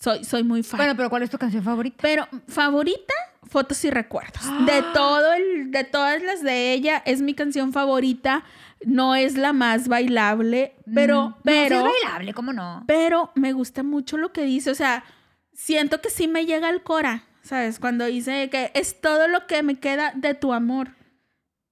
Soy, 0.00 0.22
soy 0.24 0.42
muy 0.42 0.62
fan. 0.62 0.76
Bueno, 0.78 0.94
pero 0.96 1.08
¿cuál 1.08 1.22
es 1.22 1.30
tu 1.30 1.38
canción 1.38 1.62
favorita? 1.64 1.96
pero 2.02 2.28
favorita, 2.46 3.14
fotos 3.44 3.82
y 3.86 3.90
recuerdos. 3.90 4.42
¡Ah! 4.44 4.64
De 4.66 4.82
todo 4.92 5.32
el, 5.32 5.70
de 5.70 5.84
todas 5.84 6.22
las 6.22 6.42
de 6.42 6.72
ella, 6.74 7.02
es 7.06 7.22
mi 7.22 7.32
canción 7.32 7.72
favorita. 7.72 8.44
No 8.86 9.14
es 9.14 9.36
la 9.36 9.52
más 9.52 9.88
bailable, 9.88 10.74
pero, 10.94 11.20
Mm, 11.20 11.30
no, 11.30 11.34
sí 11.36 11.40
pero, 11.44 11.76
es 11.76 11.82
bailable, 12.02 12.34
¿cómo 12.34 12.52
no? 12.52 12.84
pero 12.86 13.30
me 13.34 13.52
gusta 13.52 13.82
mucho 13.82 14.16
lo 14.16 14.32
que 14.32 14.42
dice. 14.42 14.70
O 14.70 14.74
sea, 14.74 15.04
siento 15.52 16.00
que 16.00 16.10
sí 16.10 16.28
me 16.28 16.46
llega 16.46 16.68
al 16.68 16.82
cora, 16.82 17.24
¿sabes? 17.42 17.78
Cuando 17.78 18.04
dice 18.06 18.48
que 18.50 18.70
es 18.74 19.00
todo 19.00 19.28
lo 19.28 19.46
que 19.46 19.62
me 19.62 19.76
queda 19.76 20.12
de 20.14 20.34
tu 20.34 20.52
amor. 20.52 20.90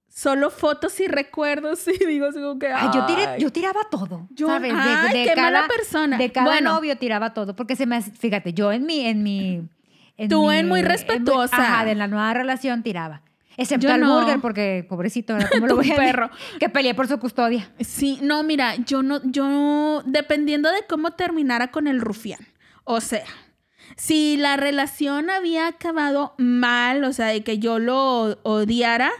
Solo 0.07 0.51
fotos 0.51 0.99
y 0.99 1.07
recuerdos. 1.07 1.85
Y 1.99 2.05
digo, 2.05 2.27
como 2.31 2.59
que. 2.59 2.67
Ay, 2.67 2.89
yo, 2.93 3.05
tiré, 3.07 3.25
ay. 3.25 3.41
yo 3.41 3.51
tiraba 3.51 3.79
todo. 3.89 4.27
Yo- 4.29 4.45
¿sabes? 4.47 4.71
De, 4.71 4.79
ay, 4.79 5.17
de 5.17 5.23
qué 5.25 5.33
cada, 5.33 5.51
mala 5.61 5.67
persona. 5.67 6.17
De 6.19 6.31
cada 6.31 6.45
Bueno. 6.45 6.73
novio 6.75 6.95
tiraba 6.99 7.33
todo. 7.33 7.55
Porque 7.55 7.75
se 7.75 7.87
me 7.87 7.99
fíjate, 8.01 8.53
yo 8.53 8.71
en 8.71 8.85
mi, 8.85 9.05
en 9.07 9.23
mi. 9.23 9.67
en 10.17 10.29
Tú 10.29 10.49
mi- 10.49 10.55
en 10.57 10.67
muy 10.69 10.81
en 10.81 10.85
respetuosa. 10.85 11.55
ajá, 11.57 11.85
de 11.85 11.95
la 11.95 12.07
nueva 12.07 12.31
relación 12.35 12.83
tiraba. 12.83 13.23
Excepto 13.57 13.87
Yo 13.87 13.93
al 13.93 14.01
no. 14.01 14.19
burger, 14.19 14.39
porque 14.41 14.85
pobrecito, 14.87 15.33
¿verdad? 15.33 15.49
¿Cómo 15.53 15.67
lo 15.67 15.75
voy 15.77 15.91
a 15.91 15.95
perro. 15.95 16.29
Que 16.59 16.69
peleé 16.69 16.93
por 16.93 17.07
su 17.07 17.19
custodia. 17.19 17.71
Sí, 17.79 18.19
no, 18.21 18.43
mira, 18.43 18.75
yo 18.77 19.03
no, 19.03 19.21
yo, 19.23 20.01
dependiendo 20.05 20.71
de 20.71 20.85
cómo 20.87 21.11
terminara 21.11 21.71
con 21.71 21.87
el 21.87 22.01
rufián. 22.01 22.39
O 22.83 22.99
sea, 23.01 23.25
si 23.95 24.37
la 24.37 24.57
relación 24.57 25.29
había 25.29 25.67
acabado 25.67 26.33
mal, 26.37 27.03
o 27.03 27.13
sea, 27.13 27.27
de 27.27 27.43
que 27.43 27.59
yo 27.59 27.79
lo 27.79 28.39
odiara, 28.43 29.11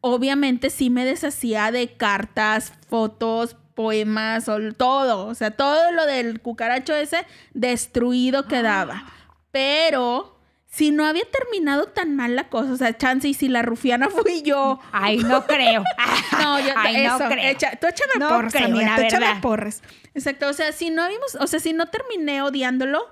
obviamente 0.00 0.70
sí 0.70 0.90
me 0.90 1.04
deshacía 1.04 1.70
de 1.70 1.96
cartas, 1.96 2.72
fotos, 2.88 3.56
poemas, 3.74 4.46
todo. 4.76 5.26
O 5.26 5.34
sea, 5.34 5.52
todo 5.52 5.92
lo 5.92 6.06
del 6.06 6.40
cucaracho 6.40 6.94
ese 6.94 7.24
destruido 7.54 8.46
quedaba. 8.46 9.04
Pero 9.52 10.35
si 10.76 10.90
no 10.90 11.06
había 11.06 11.24
terminado 11.30 11.86
tan 11.86 12.14
mal 12.16 12.36
la 12.36 12.48
cosa, 12.50 12.72
o 12.72 12.76
sea, 12.76 12.96
chance 12.96 13.26
y 13.28 13.34
si 13.34 13.48
la 13.48 13.62
rufiana 13.62 14.08
fui 14.10 14.42
yo. 14.42 14.78
Ay, 14.92 15.18
no 15.18 15.46
creo. 15.46 15.82
No, 16.38 16.60
yo 16.60 16.72
Ay, 16.76 17.04
no 17.06 17.16
eso, 17.16 17.28
creo. 17.28 17.50
echa- 17.50 17.78
tú 17.80 17.86
échame 17.86 18.12
No 18.18 18.28
porras, 18.28 18.52
creo, 18.52 18.66
amiga, 18.66 18.96
tú 18.96 19.02
échame 19.02 19.40
porras. 19.40 19.82
Exacto, 20.14 20.48
o 20.48 20.52
sea, 20.52 20.72
si 20.72 20.90
no 20.90 21.08
vimos, 21.08 21.34
o 21.40 21.46
sea, 21.46 21.60
si 21.60 21.72
no 21.72 21.86
terminé 21.86 22.42
odiándolo, 22.42 23.06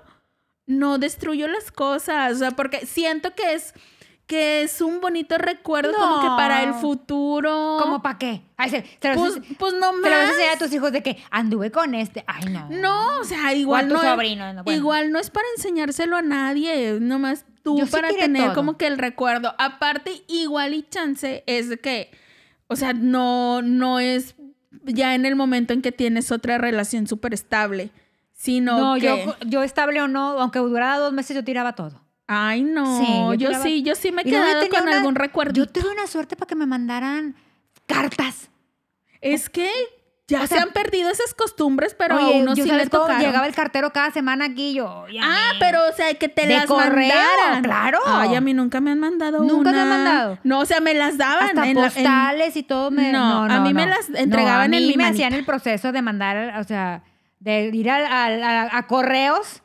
no 0.67 0.97
destruyó 0.99 1.47
las 1.47 1.71
cosas, 1.71 2.33
o 2.33 2.35
sea, 2.39 2.51
porque 2.51 2.85
siento 2.85 3.33
que 3.35 3.53
es 3.53 3.73
que 4.27 4.63
es 4.63 4.81
un 4.81 5.01
bonito 5.01 5.37
recuerdo 5.37 5.93
como 5.93 6.19
que 6.21 6.27
para 6.29 6.63
el 6.63 6.73
futuro. 6.73 7.77
¿Cómo 7.79 8.01
para 8.01 8.17
qué? 8.17 8.41
Ay, 8.57 8.69
se, 8.71 8.85
se 9.01 9.09
lo 9.13 9.15
Pues, 9.19 9.33
pues 9.59 9.73
no 9.75 9.91
te 9.91 9.97
lo 9.97 10.01
vas 10.01 10.11
a 10.13 10.23
más. 10.23 10.29
enseñar 10.31 10.55
a 10.55 10.57
tus 10.57 10.73
hijos 10.73 10.91
de 10.91 11.03
que 11.03 11.17
anduve 11.29 11.71
con 11.71 11.93
este. 11.93 12.23
Ay, 12.27 12.45
no. 12.51 12.67
No, 12.69 13.19
o 13.19 13.23
sea, 13.23 13.53
igual 13.53 13.85
O 13.91 13.95
a 13.95 13.99
tu 13.99 14.03
no. 14.05 14.11
sobrino, 14.11 14.53
no, 14.53 14.63
bueno. 14.63 14.77
Igual 14.79 15.11
no 15.11 15.19
es 15.19 15.29
para 15.29 15.45
enseñárselo 15.57 16.17
a 16.17 16.21
nadie, 16.23 16.97
nomás 16.99 17.45
tú 17.61 17.77
Yo 17.77 17.87
para 17.87 18.09
tener 18.09 18.45
todo. 18.45 18.55
como 18.55 18.77
que 18.77 18.87
el 18.87 18.97
recuerdo. 18.97 19.53
Aparte, 19.59 20.23
igual 20.27 20.73
y 20.73 20.83
chance 20.89 21.43
es 21.45 21.69
de 21.69 21.77
que, 21.77 22.09
o 22.67 22.75
sea, 22.75 22.93
no, 22.93 23.61
no 23.61 23.99
es 23.99 24.35
ya 24.85 25.13
en 25.15 25.25
el 25.25 25.35
momento 25.35 25.73
en 25.73 25.81
que 25.83 25.91
tienes 25.91 26.31
otra 26.31 26.57
relación 26.57 27.05
súper 27.07 27.33
estable, 27.35 27.91
sino 28.33 28.77
No, 28.79 28.95
que... 28.95 29.01
yo, 29.01 29.35
yo 29.47 29.63
estable 29.63 30.01
o 30.01 30.07
no, 30.07 30.39
aunque 30.39 30.59
durara 30.59 30.97
dos 30.97 31.13
meses, 31.13 31.35
yo 31.35 31.43
tiraba 31.43 31.73
todo. 31.73 32.01
Ay, 32.27 32.63
no, 32.63 32.99
Sí, 33.35 33.37
yo 33.43 33.53
sí, 33.61 33.83
yo 33.83 33.93
sí 33.95 34.11
me 34.11 34.23
he 34.23 34.25
quedado 34.25 34.67
con 34.69 34.83
una- 34.83 34.97
algún 34.97 35.15
recuerdo. 35.15 35.53
Yo 35.53 35.67
tuve 35.67 35.89
una 35.91 36.07
suerte 36.07 36.35
para 36.35 36.47
que 36.47 36.55
me 36.55 36.65
mandaran 36.65 37.35
cartas. 37.85 38.49
Es 39.21 39.49
que 39.49 39.69
ya 40.27 40.41
O 40.41 40.47
se 40.47 40.57
han 40.57 40.71
perdido 40.71 41.11
esas 41.11 41.35
costumbres, 41.35 41.95
pero 41.97 42.15
Oye, 42.17 42.37
a 42.37 42.41
uno 42.41 42.55
yo 42.55 42.63
sí 42.63 42.71
le 42.71 42.87
tocaron. 42.87 43.21
llegaba 43.21 43.45
el 43.45 43.53
cartero 43.53 43.91
cada 43.93 44.09
semana 44.09 44.45
aquí 44.45 44.73
yo. 44.73 44.87
a 44.87 45.05
Ah, 45.21 45.51
pero 45.59 45.87
o 45.87 45.93
sea, 45.93 46.11
que 46.15 46.27
te 46.27 46.47
De 46.47 46.55
las 46.55 46.65
correo, 46.65 47.13
mandaran. 47.13 47.63
claro. 47.63 47.99
Ay, 48.07 48.33
a 48.33 48.41
mí 48.41 48.55
nunca 48.55 48.81
me 48.81 48.89
han 48.89 48.99
mandado 48.99 49.43
¿Nunca 49.43 49.69
una. 49.69 49.83
han 49.83 49.89
mandado? 49.89 50.39
No, 50.43 50.61
o 50.61 50.65
sea, 50.65 50.79
me 50.79 50.95
las 50.95 51.19
daban. 51.19 51.49
hasta 51.49 51.51
en 51.51 51.75
la- 51.75 51.81
en- 51.85 51.87
postales 51.93 52.57
y 52.57 52.63
todo 52.63 52.89
me 52.89 53.11
No, 53.11 53.43
a 53.43 53.59
mí 53.59 53.71
me 53.71 53.85
las 53.85 54.09
entregaban 54.09 54.71
no, 54.71 54.77
a 54.77 54.79
en 54.79 54.83
mí 54.83 54.91
mi 54.91 54.97
me 54.97 55.03
manita. 55.03 55.13
hacían 55.27 55.33
el 55.33 55.45
proceso 55.45 55.91
de 55.91 56.01
mandar, 56.01 56.59
o 56.59 56.63
sea, 56.63 57.03
de 57.39 57.69
ir 57.71 57.87
al- 57.91 58.07
al- 58.07 58.41
a, 58.43 58.77
a 58.77 58.87
correos 58.87 59.61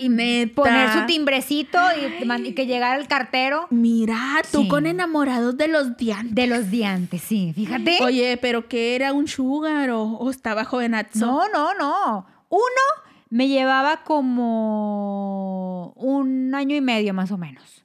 y 0.00 0.08
Neta. 0.08 0.54
poner 0.54 0.90
su 0.92 1.06
timbrecito 1.06 1.78
y, 1.98 2.48
y 2.48 2.52
que 2.54 2.66
llegara 2.66 2.96
el 2.98 3.06
cartero 3.06 3.66
Mira, 3.70 4.18
tú 4.50 4.62
Sí. 4.62 4.68
con 4.68 4.86
enamorados 4.86 5.56
de 5.56 5.68
los 5.68 5.96
diantes. 5.96 6.34
de 6.34 6.46
los 6.46 6.70
diantes, 6.70 7.22
sí, 7.22 7.52
fíjate. 7.54 7.98
Oye, 8.02 8.36
pero 8.40 8.66
¿qué 8.68 8.94
era 8.96 9.12
un 9.12 9.28
sugar 9.28 9.90
o, 9.90 10.02
o 10.02 10.30
estaba 10.30 10.64
jovenazo? 10.64 11.18
No, 11.26 11.48
no, 11.48 11.74
no. 11.74 12.26
Uno 12.48 12.82
me 13.28 13.46
llevaba 13.48 14.02
como 14.02 15.92
un 15.96 16.54
año 16.54 16.74
y 16.76 16.80
medio 16.80 17.14
más 17.14 17.30
o 17.30 17.38
menos. 17.38 17.84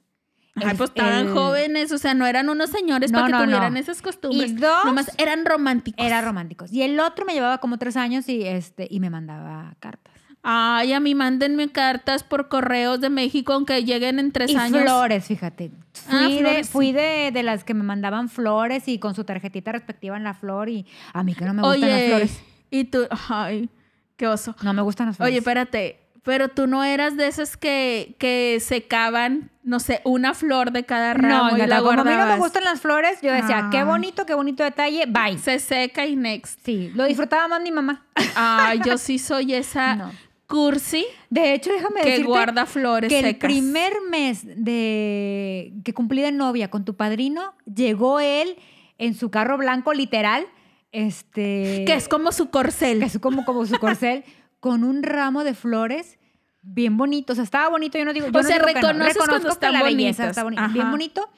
Ay, 0.58 0.74
pues 0.76 0.88
estaban 0.88 1.26
el- 1.26 1.32
jóvenes, 1.34 1.92
o 1.92 1.98
sea, 1.98 2.14
no 2.14 2.24
eran 2.26 2.48
unos 2.48 2.70
señores 2.70 3.12
No, 3.12 3.18
para 3.18 3.26
que 3.26 3.32
no, 3.32 3.44
tuvieran 3.44 3.74
no. 3.74 3.78
esas 3.78 4.00
costumbres. 4.00 4.52
Y 4.52 4.54
dos, 4.54 4.86
Nomás 4.86 5.12
eran 5.18 5.44
románticos. 5.44 6.02
Era 6.04 6.22
románticos. 6.22 6.72
Y 6.72 6.80
el 6.82 6.98
otro 6.98 7.26
me 7.26 7.34
llevaba 7.34 7.58
como 7.58 7.76
tres 7.78 7.94
años 7.98 8.26
y, 8.30 8.42
este, 8.42 8.88
y 8.90 8.98
me 9.00 9.10
mandaba 9.10 9.76
cartas. 9.80 10.14
Ay, 10.48 10.92
a 10.92 11.00
mí 11.00 11.16
mándenme 11.16 11.72
cartas 11.72 12.22
por 12.22 12.48
correos 12.48 13.00
de 13.00 13.10
México, 13.10 13.52
aunque 13.52 13.82
lleguen 13.84 14.20
en 14.20 14.30
tres 14.30 14.52
y 14.52 14.56
años. 14.56 14.82
flores, 14.82 15.24
fíjate. 15.26 15.72
Fui, 15.92 16.16
Ah, 16.16 16.28
de, 16.28 16.38
flores, 16.38 16.68
fui 16.70 16.86
sí. 16.86 16.92
de, 16.92 17.30
de 17.32 17.42
las 17.42 17.64
que 17.64 17.74
me 17.74 17.82
mandaban 17.82 18.28
flores 18.28 18.86
y 18.86 18.98
con 19.00 19.14
su 19.16 19.24
tarjetita 19.24 19.72
respectiva 19.72 20.16
en 20.16 20.22
la 20.22 20.34
flor. 20.34 20.68
Y 20.68 20.86
a 21.12 21.24
mí 21.24 21.34
que 21.34 21.44
no 21.44 21.52
me 21.54 21.62
gustan 21.62 21.80
las 21.80 21.90
Oye, 21.98 22.08
flores. 22.08 22.40
y 22.70 22.84
tú, 22.84 23.08
ay, 23.28 23.68
qué 24.16 24.28
oso. 24.28 24.54
No 24.62 24.72
me 24.72 24.82
gustan 24.82 25.08
las 25.08 25.16
flores. 25.16 25.32
Oye, 25.32 25.38
espérate, 25.38 25.98
pero 26.22 26.48
tú 26.48 26.68
no 26.68 26.84
eras 26.84 27.16
de 27.16 27.26
esas 27.26 27.56
que, 27.56 28.14
que 28.20 28.58
secaban, 28.60 29.50
no 29.64 29.80
sé, 29.80 30.00
una 30.04 30.32
flor 30.34 30.70
de 30.70 30.84
cada 30.84 31.14
ramo 31.14 31.56
no, 31.56 31.64
y 31.64 31.66
la 31.66 31.78
como 31.78 31.90
a 31.90 31.92
mí 31.92 31.96
no 31.98 32.04
me 32.04 32.14
guardabas. 32.14 32.38
gustan 32.38 32.62
las 32.64 32.80
flores, 32.80 33.18
yo 33.20 33.32
decía, 33.32 33.68
qué 33.72 33.78
Ah. 33.78 33.84
bonito, 33.84 34.26
qué 34.26 34.34
bonito 34.34 34.62
detalle, 34.62 35.06
bye. 35.06 35.38
Se 35.38 35.58
seca 35.58 36.06
y 36.06 36.14
next. 36.14 36.60
Sí, 36.64 36.92
lo 36.94 37.04
disfrutaba 37.04 37.48
más 37.48 37.60
mi 37.62 37.72
mamá. 37.72 38.04
Ay, 38.36 38.80
yo 38.84 38.96
sí 38.98 39.18
soy 39.18 39.54
esa 39.54 39.96
No. 39.96 40.12
Cursi 40.46 41.04
De 41.30 41.54
hecho, 41.54 41.70
déjame 41.72 42.00
que 42.02 42.10
decirte 42.10 42.28
guarda 42.28 42.66
flores 42.66 43.08
que 43.08 43.18
el 43.18 43.24
secas. 43.26 43.48
primer 43.50 43.92
mes 44.10 44.42
de 44.46 45.72
que 45.84 45.92
cumplí 45.94 46.22
de 46.22 46.32
novia 46.32 46.68
con 46.70 46.84
tu 46.84 46.96
padrino, 46.96 47.54
llegó 47.72 48.20
él 48.20 48.56
en 48.98 49.14
su 49.14 49.30
carro 49.30 49.58
blanco, 49.58 49.92
literal, 49.92 50.46
este... 50.92 51.84
Que 51.86 51.94
es 51.94 52.08
como 52.08 52.32
su 52.32 52.48
corcel. 52.50 53.00
que 53.00 53.04
es 53.06 53.18
como, 53.18 53.44
como 53.44 53.66
su 53.66 53.78
corcel, 53.78 54.24
con 54.60 54.84
un 54.84 55.02
ramo 55.02 55.44
de 55.44 55.54
flores 55.54 56.18
bien 56.62 56.96
bonito. 56.96 57.32
O 57.32 57.36
sea, 57.36 57.44
estaba 57.44 57.68
bonito, 57.68 57.98
yo 57.98 58.04
no 58.04 58.12
digo... 58.12 58.26
Yo 58.26 58.38
O 58.38 58.42
no 58.42 58.48
sea, 58.48 58.56
digo 58.56 58.66
que 58.68 58.74
no. 58.74 58.80
reconoces 58.88 59.16
cuando 59.18 59.58
que 59.58 59.70
la 59.70 59.82
belleza 59.82 60.28
está 60.30 60.44
bien 60.44 60.90
bonito, 60.90 61.28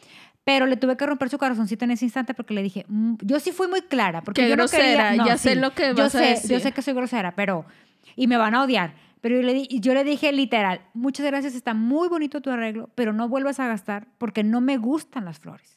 pero 0.44 0.66
le 0.66 0.76
tuve 0.76 0.96
que 0.96 1.04
romper 1.04 1.28
su 1.28 1.36
corazoncito 1.38 1.84
en 1.84 1.90
ese 1.90 2.04
instante 2.04 2.32
porque 2.34 2.54
le 2.54 2.62
dije... 2.62 2.84
mm, 2.88 3.14
yo 3.22 3.40
sí 3.40 3.52
fui 3.52 3.66
muy 3.68 3.82
clara, 3.82 4.22
porque 4.22 4.42
Qué 4.42 4.48
yo 4.48 4.56
no 4.56 4.62
grosera, 4.62 5.08
quería- 5.10 5.16
no, 5.16 5.26
ya 5.26 5.36
sé 5.36 5.54
sí, 5.54 5.58
lo 5.58 5.74
que 5.74 5.88
yo 5.88 5.94
vas 5.94 6.14
a 6.14 6.18
sé, 6.20 6.24
decir. 6.26 6.50
Yo 6.52 6.60
sé 6.60 6.72
que 6.72 6.82
soy 6.82 6.94
grosera, 6.94 7.34
pero... 7.34 7.66
Y 8.18 8.26
me 8.26 8.36
van 8.36 8.54
a 8.56 8.64
odiar. 8.64 8.94
Pero 9.20 9.36
yo 9.36 9.42
le, 9.42 9.54
di- 9.54 9.68
yo 9.80 9.94
le 9.94 10.04
dije 10.04 10.32
literal, 10.32 10.80
muchas 10.94 11.26
gracias, 11.26 11.54
está 11.54 11.74
muy 11.74 12.08
bonito 12.08 12.40
tu 12.40 12.50
arreglo, 12.50 12.88
pero 12.94 13.12
no 13.12 13.28
vuelvas 13.28 13.58
a 13.60 13.66
gastar 13.66 14.06
porque 14.18 14.42
no 14.44 14.60
me 14.60 14.76
gustan 14.76 15.24
las 15.24 15.38
flores. 15.38 15.76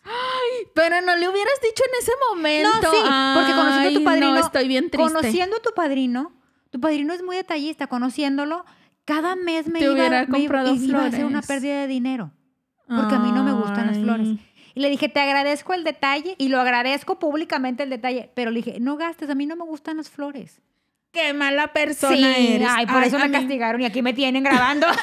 Pero 0.76 1.02
no 1.02 1.16
le 1.16 1.28
hubieras 1.28 1.54
dicho 1.62 1.84
en 1.88 2.00
ese 2.02 2.12
momento. 2.30 2.70
No, 2.82 2.92
sí, 2.92 2.98
porque 3.36 3.52
conociendo 3.54 3.90
a 3.90 3.94
tu 3.94 4.00
Ay, 4.00 4.06
padrino, 4.06 4.34
No, 4.34 4.40
estoy 4.46 4.68
bien 4.68 4.90
triste. 4.90 5.12
conociendo 5.14 5.56
a 5.58 5.60
tu 5.60 5.72
padrino, 5.76 6.34
tu 6.70 6.80
padrino 6.80 7.14
es 7.14 7.24
muy 7.24 7.36
detallista, 7.36 7.88
conociéndolo, 7.88 8.64
cada 9.06 9.36
mes 9.36 9.68
me 9.68 9.80
Te 9.80 9.86
iba, 9.86 9.94
hubiera 9.94 10.26
me 10.28 10.38
iba- 10.38 10.38
comprado 10.38 10.76
iba 10.76 11.04
a 11.04 11.08
hacer 11.08 11.26
una 11.26 11.42
pérdida 11.42 11.82
de 11.82 11.88
dinero, 11.88 12.32
porque 12.88 13.16
a 13.16 13.20
mí 13.20 13.32
no 13.32 13.44
me 13.44 13.54
gustan 13.54 13.88
las 13.88 13.98
flores. 13.98 14.28
Ay. 14.28 14.48
Y 14.76 14.80
le 14.82 14.90
dije, 14.90 15.10
te 15.10 15.20
agradezco 15.20 15.74
el 15.74 15.84
detalle, 15.84 16.36
y 16.38 16.48
lo 16.50 16.60
agradezco 16.62 17.18
públicamente 17.20 17.84
el 17.84 17.90
detalle, 17.90 18.32
pero 18.36 18.52
le 18.52 18.58
dije, 18.62 18.80
no 18.80 18.98
gastes, 18.98 19.30
a 19.30 19.36
mí 19.36 19.46
no 19.48 19.56
me 19.56 19.66
gustan 19.66 19.98
las 19.98 20.10
flores. 20.10 20.62
Qué 21.12 21.34
mala 21.34 21.68
persona 21.74 22.16
sí, 22.36 22.48
eres. 22.56 22.68
ay, 22.72 22.86
por 22.86 23.04
eso 23.04 23.20
me 23.20 23.28
mí 23.28 23.34
castigaron 23.34 23.82
y 23.82 23.86
aquí 23.86 24.02
me 24.02 24.14
tienen 24.14 24.44
grabando. 24.44 24.88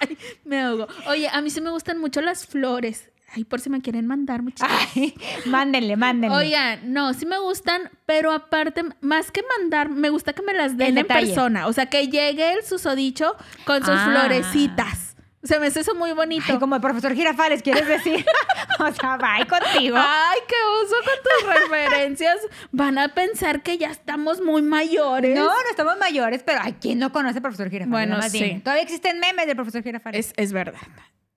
Me 0.44 0.60
ahogo. 0.60 0.86
Oye, 1.08 1.28
a 1.28 1.40
mí 1.40 1.50
sí 1.50 1.60
me 1.60 1.70
gustan 1.70 1.98
mucho 1.98 2.20
las 2.20 2.46
flores. 2.46 3.10
Ay, 3.34 3.44
por 3.44 3.60
si 3.60 3.68
me 3.70 3.80
quieren 3.82 4.06
mandar 4.06 4.42
muchas. 4.42 4.68
Ay, 4.70 5.14
mándenle, 5.46 5.96
mándenle. 5.96 6.36
Oigan, 6.36 6.92
no, 6.92 7.12
sí 7.14 7.26
me 7.26 7.38
gustan, 7.38 7.90
pero 8.06 8.30
aparte, 8.32 8.82
más 9.00 9.30
que 9.32 9.42
mandar, 9.58 9.88
me 9.90 10.10
gusta 10.10 10.32
que 10.32 10.42
me 10.42 10.52
las 10.54 10.76
den 10.76 10.96
en 10.98 11.06
persona. 11.06 11.66
O 11.66 11.72
sea, 11.72 11.86
que 11.86 12.08
llegue 12.08 12.52
el 12.52 12.64
susodicho 12.64 13.34
con 13.64 13.80
sus 13.80 13.90
Ah. 13.90 14.08
florecitas. 14.10 15.15
Se 15.46 15.58
me 15.60 15.66
hace 15.66 15.80
eso 15.80 15.94
muy 15.94 16.12
bonito. 16.12 16.44
Ay, 16.48 16.58
como 16.58 16.74
el 16.74 16.80
profesor 16.80 17.14
Girafales, 17.14 17.62
¿quieres 17.62 17.86
decir? 17.86 18.24
o 18.78 18.92
sea, 18.92 19.16
bye 19.16 19.46
contigo. 19.46 19.96
Ay, 19.98 20.38
qué 20.46 20.54
uso 20.84 20.94
con 21.04 21.14
tus 21.22 21.70
referencias. 21.70 22.36
Van 22.72 22.98
a 22.98 23.08
pensar 23.08 23.62
que 23.62 23.78
ya 23.78 23.90
estamos 23.90 24.40
muy 24.40 24.62
mayores. 24.62 25.36
No, 25.36 25.46
no 25.46 25.70
estamos 25.70 25.98
mayores, 25.98 26.42
pero 26.42 26.60
ay, 26.62 26.76
¿quién 26.80 26.98
no 26.98 27.12
conoce 27.12 27.38
al 27.38 27.42
profesor 27.42 27.70
Girafales? 27.70 27.90
Bueno, 27.90 28.22
sí. 28.22 28.42
dime. 28.42 28.60
Todavía 28.60 28.82
existen 28.82 29.20
memes 29.20 29.46
del 29.46 29.56
profesor 29.56 29.82
Girafales. 29.82 30.26
Es, 30.26 30.34
es 30.36 30.52
verdad. 30.52 30.80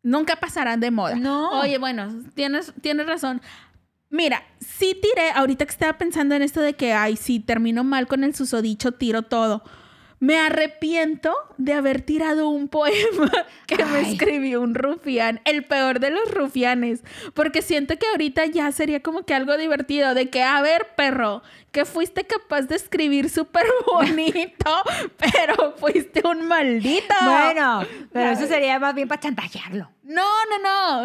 Nunca 0.01 0.37
pasarán 0.37 0.79
de 0.79 0.91
moda. 0.91 1.15
No. 1.15 1.59
Oye, 1.59 1.77
bueno, 1.77 2.09
tienes, 2.33 2.73
tienes 2.81 3.05
razón. 3.05 3.41
Mira, 4.09 4.43
sí 4.59 4.99
tiré, 4.99 5.31
ahorita 5.31 5.65
que 5.65 5.71
estaba 5.71 5.97
pensando 5.97 6.33
en 6.35 6.41
esto 6.41 6.61
de 6.61 6.73
que, 6.73 6.93
ay, 6.93 7.15
si 7.15 7.39
termino 7.39 7.83
mal 7.83 8.07
con 8.07 8.23
el 8.23 8.33
susodicho, 8.33 8.93
tiro 8.93 9.23
todo. 9.23 9.63
Me 10.19 10.38
arrepiento 10.38 11.33
de 11.57 11.73
haber 11.73 12.01
tirado 12.01 12.49
un 12.49 12.67
poema 12.67 13.31
que 13.67 13.83
me 13.85 14.11
escribió 14.11 14.61
un 14.61 14.75
rufián, 14.75 15.39
el 15.45 15.63
peor 15.63 15.99
de 15.99 16.09
los 16.09 16.29
rufianes, 16.31 17.03
porque 17.33 17.61
siento 17.61 17.97
que 17.97 18.07
ahorita 18.07 18.45
ya 18.47 18.71
sería 18.71 19.01
como 19.01 19.23
que 19.23 19.33
algo 19.33 19.57
divertido, 19.57 20.13
de 20.13 20.29
que, 20.29 20.43
a 20.43 20.61
ver, 20.61 20.88
perro, 20.95 21.41
que 21.71 21.85
fuiste 21.85 22.25
capaz 22.25 22.63
de 22.63 22.75
escribir 22.75 23.29
súper 23.29 23.65
bonito, 23.85 24.83
pero 25.17 25.75
fuiste 25.77 26.21
un 26.27 26.47
maldito. 26.47 27.15
Bueno, 27.23 27.85
pero 28.11 28.31
eso 28.31 28.47
sería 28.47 28.79
más 28.79 28.95
bien 28.95 29.07
para 29.07 29.21
chantajearlo. 29.21 29.89
No, 30.03 30.25
no, 30.49 30.59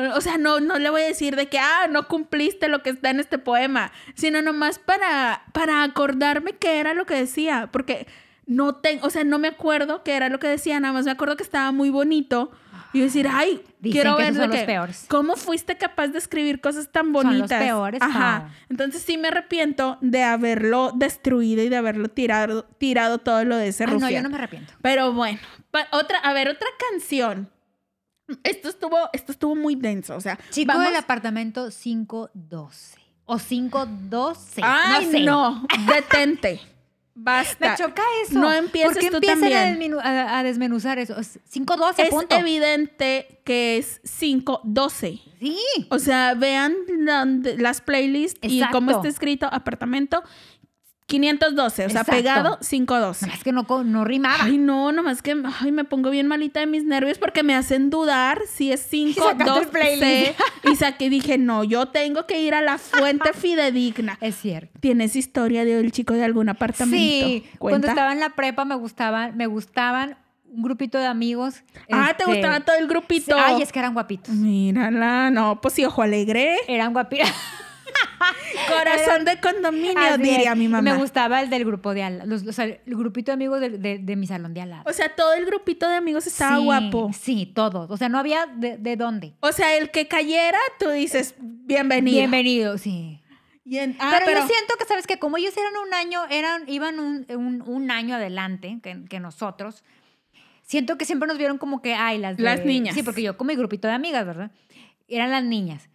no. 0.09 0.16
O 0.16 0.21
sea, 0.21 0.38
no, 0.38 0.61
no 0.61 0.78
le 0.78 0.90
voy 0.90 1.02
a 1.02 1.06
decir 1.06 1.37
de 1.37 1.49
que, 1.49 1.59
ah, 1.59 1.87
no 1.90 2.09
cumpliste 2.09 2.68
lo 2.68 2.83
que 2.83 2.90
está 2.90 3.11
en 3.11 3.21
este 3.21 3.38
poema, 3.38 3.92
sino 4.14 4.40
nomás 4.40 4.78
para, 4.78 5.44
para 5.52 5.83
acordarme 5.83 6.54
qué 6.54 6.80
era 6.80 6.94
lo 6.94 7.04
que 7.04 7.14
decía, 7.14 7.68
porque 7.71 8.06
no 8.47 8.75
tengo, 8.77 9.07
o 9.07 9.11
sea, 9.11 9.25
no 9.25 9.39
me 9.39 9.49
acuerdo 9.49 10.03
qué 10.03 10.15
era 10.17 10.29
lo 10.29 10.39
que 10.39 10.49
decía, 10.49 10.79
nada 10.81 10.93
más 10.95 11.05
me 11.05 11.11
acuerdo 11.11 11.37
que 11.37 11.43
estaba 11.43 11.73
muy 11.73 11.91
bonito. 11.91 12.51
Y 12.93 13.01
decir, 13.01 13.27
ay, 13.29 13.61
Dicen 13.81 14.03
quiero 14.03 14.17
que 14.17 14.23
ver 14.23 14.33
esos 14.33 14.37
de 14.39 14.43
son 14.45 14.51
los 14.51 14.61
que, 14.61 14.67
peores. 14.67 15.05
¿Cómo 15.09 15.35
fuiste 15.35 15.77
capaz 15.77 16.09
de 16.09 16.19
escribir 16.19 16.61
cosas 16.61 16.93
tan 16.93 17.07
Son 17.07 17.13
los 17.15 17.25
bonitas? 17.25 17.61
peores, 17.61 18.01
Ajá. 18.01 18.51
Entonces 18.71 19.03
sí 19.03 19.19
me 19.19 19.29
arrepiento 19.29 19.99
de 20.01 20.23
haberlo 20.23 20.93
destruido 20.95 21.65
y 21.65 21.69
de 21.69 21.77
haberlo 21.77 22.09
tirado, 22.09 22.63
tirado 22.79 23.19
todo 23.19 23.45
lo 23.45 23.57
de 23.57 23.67
ese 23.67 23.83
Ay, 23.83 23.91
no, 23.95 23.99
yo 23.99 24.05
rufián. 24.05 24.23
no 24.23 24.29
me 24.31 24.37
arrepiento. 24.37 24.75
Pero 24.81 25.13
bueno, 25.13 25.41
otra, 25.91 26.19
a 26.21 26.33
ver, 26.35 26.49
otra 26.49 26.69
canción. 26.89 27.51
Esto 28.45 28.69
estuvo, 28.69 28.97
esto 29.13 29.33
estuvo 29.33 29.57
muy 29.57 29.75
denso, 29.75 30.15
o 30.15 30.21
sea, 30.21 30.39
Chico 30.51 30.69
vamos- 30.69 30.87
del 30.87 30.95
apartamento 30.97 31.69
512. 31.71 32.97
O 33.25 33.39
512. 33.39 34.61
Ay, 34.63 35.07
no 35.07 35.11
sé. 35.11 35.21
no, 35.21 35.67
detente. 35.93 36.61
Basta. 37.16 37.71
Me 37.71 37.76
choca 37.76 38.02
eso. 38.25 38.38
No 38.38 38.52
empieces 38.52 38.92
¿Por 38.92 39.00
qué 39.00 39.11
tú 39.11 39.16
empiezan 39.16 39.52
a, 39.52 39.64
también. 39.71 39.94
a- 40.02 40.38
a 40.38 40.42
desmenuzar 40.42 40.99
eso? 40.99 41.16
Es 41.18 41.38
512, 41.50 42.02
Es 42.02 42.11
punto. 42.11 42.35
evidente 42.37 43.40
que 43.44 43.78
es 43.78 44.00
512. 44.18 45.21
Sí. 45.40 45.59
O 45.90 45.99
sea, 45.99 46.35
vean 46.35 46.75
las 47.59 47.80
playlists 47.83 48.40
y 48.42 48.56
Exacto. 48.59 48.78
cómo 48.78 48.90
está 48.90 49.09
escrito 49.09 49.47
apartamento 49.50 50.23
512, 51.21 51.64
o 51.64 51.71
sea, 51.71 51.87
Exacto. 51.87 52.11
pegado 52.11 52.59
512. 52.59 53.26
Nomás 53.26 53.44
que 53.44 53.52
no, 53.52 53.64
no 53.85 54.04
rimaba. 54.04 54.44
Ay, 54.44 54.59
no, 54.59 54.90
nomás 54.90 55.23
que 55.23 55.37
ay, 55.61 55.73
me 55.73 55.85
pongo 55.85 56.11
bien 56.11 56.26
malita 56.26 56.61
de 56.61 56.66
mis 56.66 56.85
nervios 56.85 57.18
porque 57.18 57.42
me 57.42 57.54
hacen 57.54 57.90
dudar 57.90 58.42
si 58.49 58.73
es 58.73 58.80
5, 58.90 59.21
sacaste 59.23 59.44
2, 59.44 59.59
el 59.61 59.68
playlist. 59.68 60.40
Y 60.64 60.76
saqué, 60.76 61.11
dije, 61.11 61.38
no, 61.38 61.62
yo 61.64 61.87
tengo 61.87 62.26
que 62.26 62.40
ir 62.40 62.54
a 62.54 62.62
la 62.62 62.78
fuente 62.78 63.33
fidedigna. 63.35 64.18
Es 64.21 64.37
cierto. 64.37 64.78
¿Tienes 64.80 65.14
historia 65.14 65.64
de 65.64 65.78
el 65.78 65.92
chico 65.92 66.14
de 66.14 66.25
algún 66.25 66.49
apartamento? 66.49 66.97
Sí, 66.97 67.44
cuando 67.59 67.87
estaba 67.87 68.12
en 68.12 68.21
la 68.21 68.30
prepa 68.30 68.64
me 68.64 68.75
gustaban, 68.75 69.37
me 69.37 69.47
gustaban 69.47 70.16
un 70.54 70.62
grupito 70.62 70.99
de 70.99 71.06
amigos. 71.06 71.62
Ah, 71.90 72.14
¿te 72.16 72.23
este, 72.23 72.37
gustaba 72.37 72.61
todo 72.61 72.76
el 72.76 72.87
grupito? 72.87 73.37
Ay, 73.38 73.62
es 73.62 73.73
que 73.73 73.78
eran 73.80 73.92
guapitos. 73.92 74.35
Mírala, 74.35 75.30
no, 75.30 75.61
pues 75.61 75.75
sí, 75.75 75.85
ojo 75.85 76.02
alegre. 76.02 76.56
Eran 76.68 76.92
guapitos. 76.92 77.28
Corazón 78.69 79.25
de 79.25 79.40
condominio, 79.40 80.19
diría 80.19 80.54
mi 80.54 80.69
mamá. 80.69 80.93
Me 80.93 80.97
gustaba 80.99 81.40
el 81.40 81.50
del 81.50 81.64
grupo 81.64 81.95
de 81.95 82.02
al 82.02 82.28
los, 82.28 82.47
o 82.47 82.52
sea, 82.52 82.64
el 82.64 82.81
grupito 82.87 83.31
de 83.31 83.35
amigos 83.35 83.61
de, 83.61 83.71
de- 83.71 83.99
de 83.99 84.16
mi 84.16 84.26
salón 84.26 84.54
de 84.54 84.61
al 84.62 84.71
lado. 84.71 84.83
O 84.87 84.93
sea, 84.93 85.14
todo 85.14 85.35
el 85.35 85.45
grupito 85.47 85.88
de 85.88 85.97
amigos 85.97 86.26
estaba 86.26 86.57
Sí, 86.59 86.64
guapo. 86.64 87.11
Sí, 87.12 87.47
todos. 87.54 87.90
O 87.90 87.97
sea, 87.97 88.09
no 88.09 88.19
había 88.19 88.47
de, 88.47 88.78
de 88.78 88.97
dónde. 88.97 89.35
O 89.40 89.52
sea, 89.52 89.76
el 89.76 89.90
que 89.90 90.09
cayera, 90.09 90.59
tú 90.78 90.88
dices, 90.90 91.35
bienvenido. 91.38 92.19
Bienvenido, 92.19 92.78
sí. 92.78 93.21
Y 93.64 93.78
en- 93.78 93.97
ah, 93.99 94.11
pero, 94.12 94.26
pero, 94.26 94.40
yo 94.40 94.47
siento 94.47 94.75
que, 94.78 94.85
¿sabes 94.85 95.07
que 95.07 95.19
Como 95.19 95.37
ellos 95.38 95.57
eran 95.57 95.73
un 95.87 95.95
año, 95.95 96.21
eran, 96.31 96.69
iban 96.69 96.99
un, 97.00 97.26
un- 97.31 97.62
un 97.66 97.90
año 97.90 98.14
adelante 98.16 98.78
que, 98.83 99.04
que 99.09 99.21
nosotros, 99.21 99.83
siento 100.62 100.99
que 100.99 101.04
siempre 101.07 101.26
nos 101.26 101.38
vieron 101.38 101.57
como 101.59 101.81
que, 101.81 101.95
ay, 101.95 102.19
las 102.19 102.37
de- 102.37 102.43
Las 102.43 102.64
niñas. 102.64 102.95
Sí, 102.95 103.02
porque 103.02 103.23
yo 103.23 103.37
con 103.37 103.47
mi 103.47 103.54
grupito 103.57 103.88
de 103.88 103.95
amigas, 103.95 104.26
¿verdad? 104.26 104.50
Eran 105.09 105.31
las 105.31 105.45
niñas. 105.45 105.88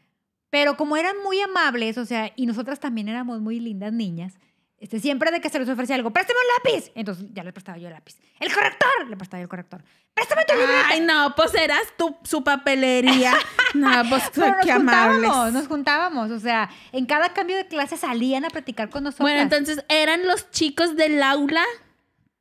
Pero 0.50 0.78
como 0.78 0.98
eran 0.98 1.16
muy 1.24 1.40
amables, 1.42 1.98
o 1.98 2.06
sea, 2.06 2.32
y 2.36 2.46
nosotras 2.46 2.80
también 2.80 3.08
éramos 3.10 3.40
muy 3.42 3.60
lindas 3.60 3.94
niñas, 3.94 4.34
este, 4.80 5.00
siempre 5.00 5.30
de 5.32 5.42
que 5.42 5.50
se 5.50 5.60
les 5.60 5.68
ofrecía 5.68 5.96
algo, 5.96 6.12
préstame 6.12 6.40
un 6.40 6.72
lápiz. 6.74 6.92
Entonces 6.96 7.26
ya 7.34 7.44
le 7.44 7.52
prestaba 7.52 7.78
yo 7.78 7.88
el 7.88 7.94
lápiz. 7.94 8.16
El 8.40 8.54
corrector, 8.54 8.90
le 9.10 9.18
prestaba 9.18 9.40
yo 9.42 9.44
el 9.44 9.50
corrector. 9.50 9.84
Préstame 10.14 10.46
tu 10.46 10.54
libreta. 10.54 10.88
Ay, 10.88 11.02
no, 11.02 11.34
pues 11.36 11.54
eras 11.54 11.82
tu, 11.98 12.16
su 12.24 12.44
papelería. 12.46 13.34
no, 13.74 13.92
pues 14.10 14.24
Pero 14.34 14.48
nos 14.56 14.66
qué 14.66 14.74
juntábamos, 14.74 15.26
amables. 15.26 15.54
nos 15.54 15.68
juntábamos, 15.68 16.32
o 16.32 16.40
sea, 16.40 16.70
en 16.94 17.06
cada 17.06 17.34
cambio 17.34 17.58
de 17.58 17.68
clase 17.68 17.98
salían 17.98 18.46
a 18.46 18.50
platicar 18.50 18.90
con 18.90 19.04
nosotros. 19.04 19.26
Bueno, 19.26 19.42
entonces 19.42 19.84
eran 19.90 20.26
los 20.26 20.50
chicos 20.52 20.96
del 20.96 21.22
aula. 21.22 21.64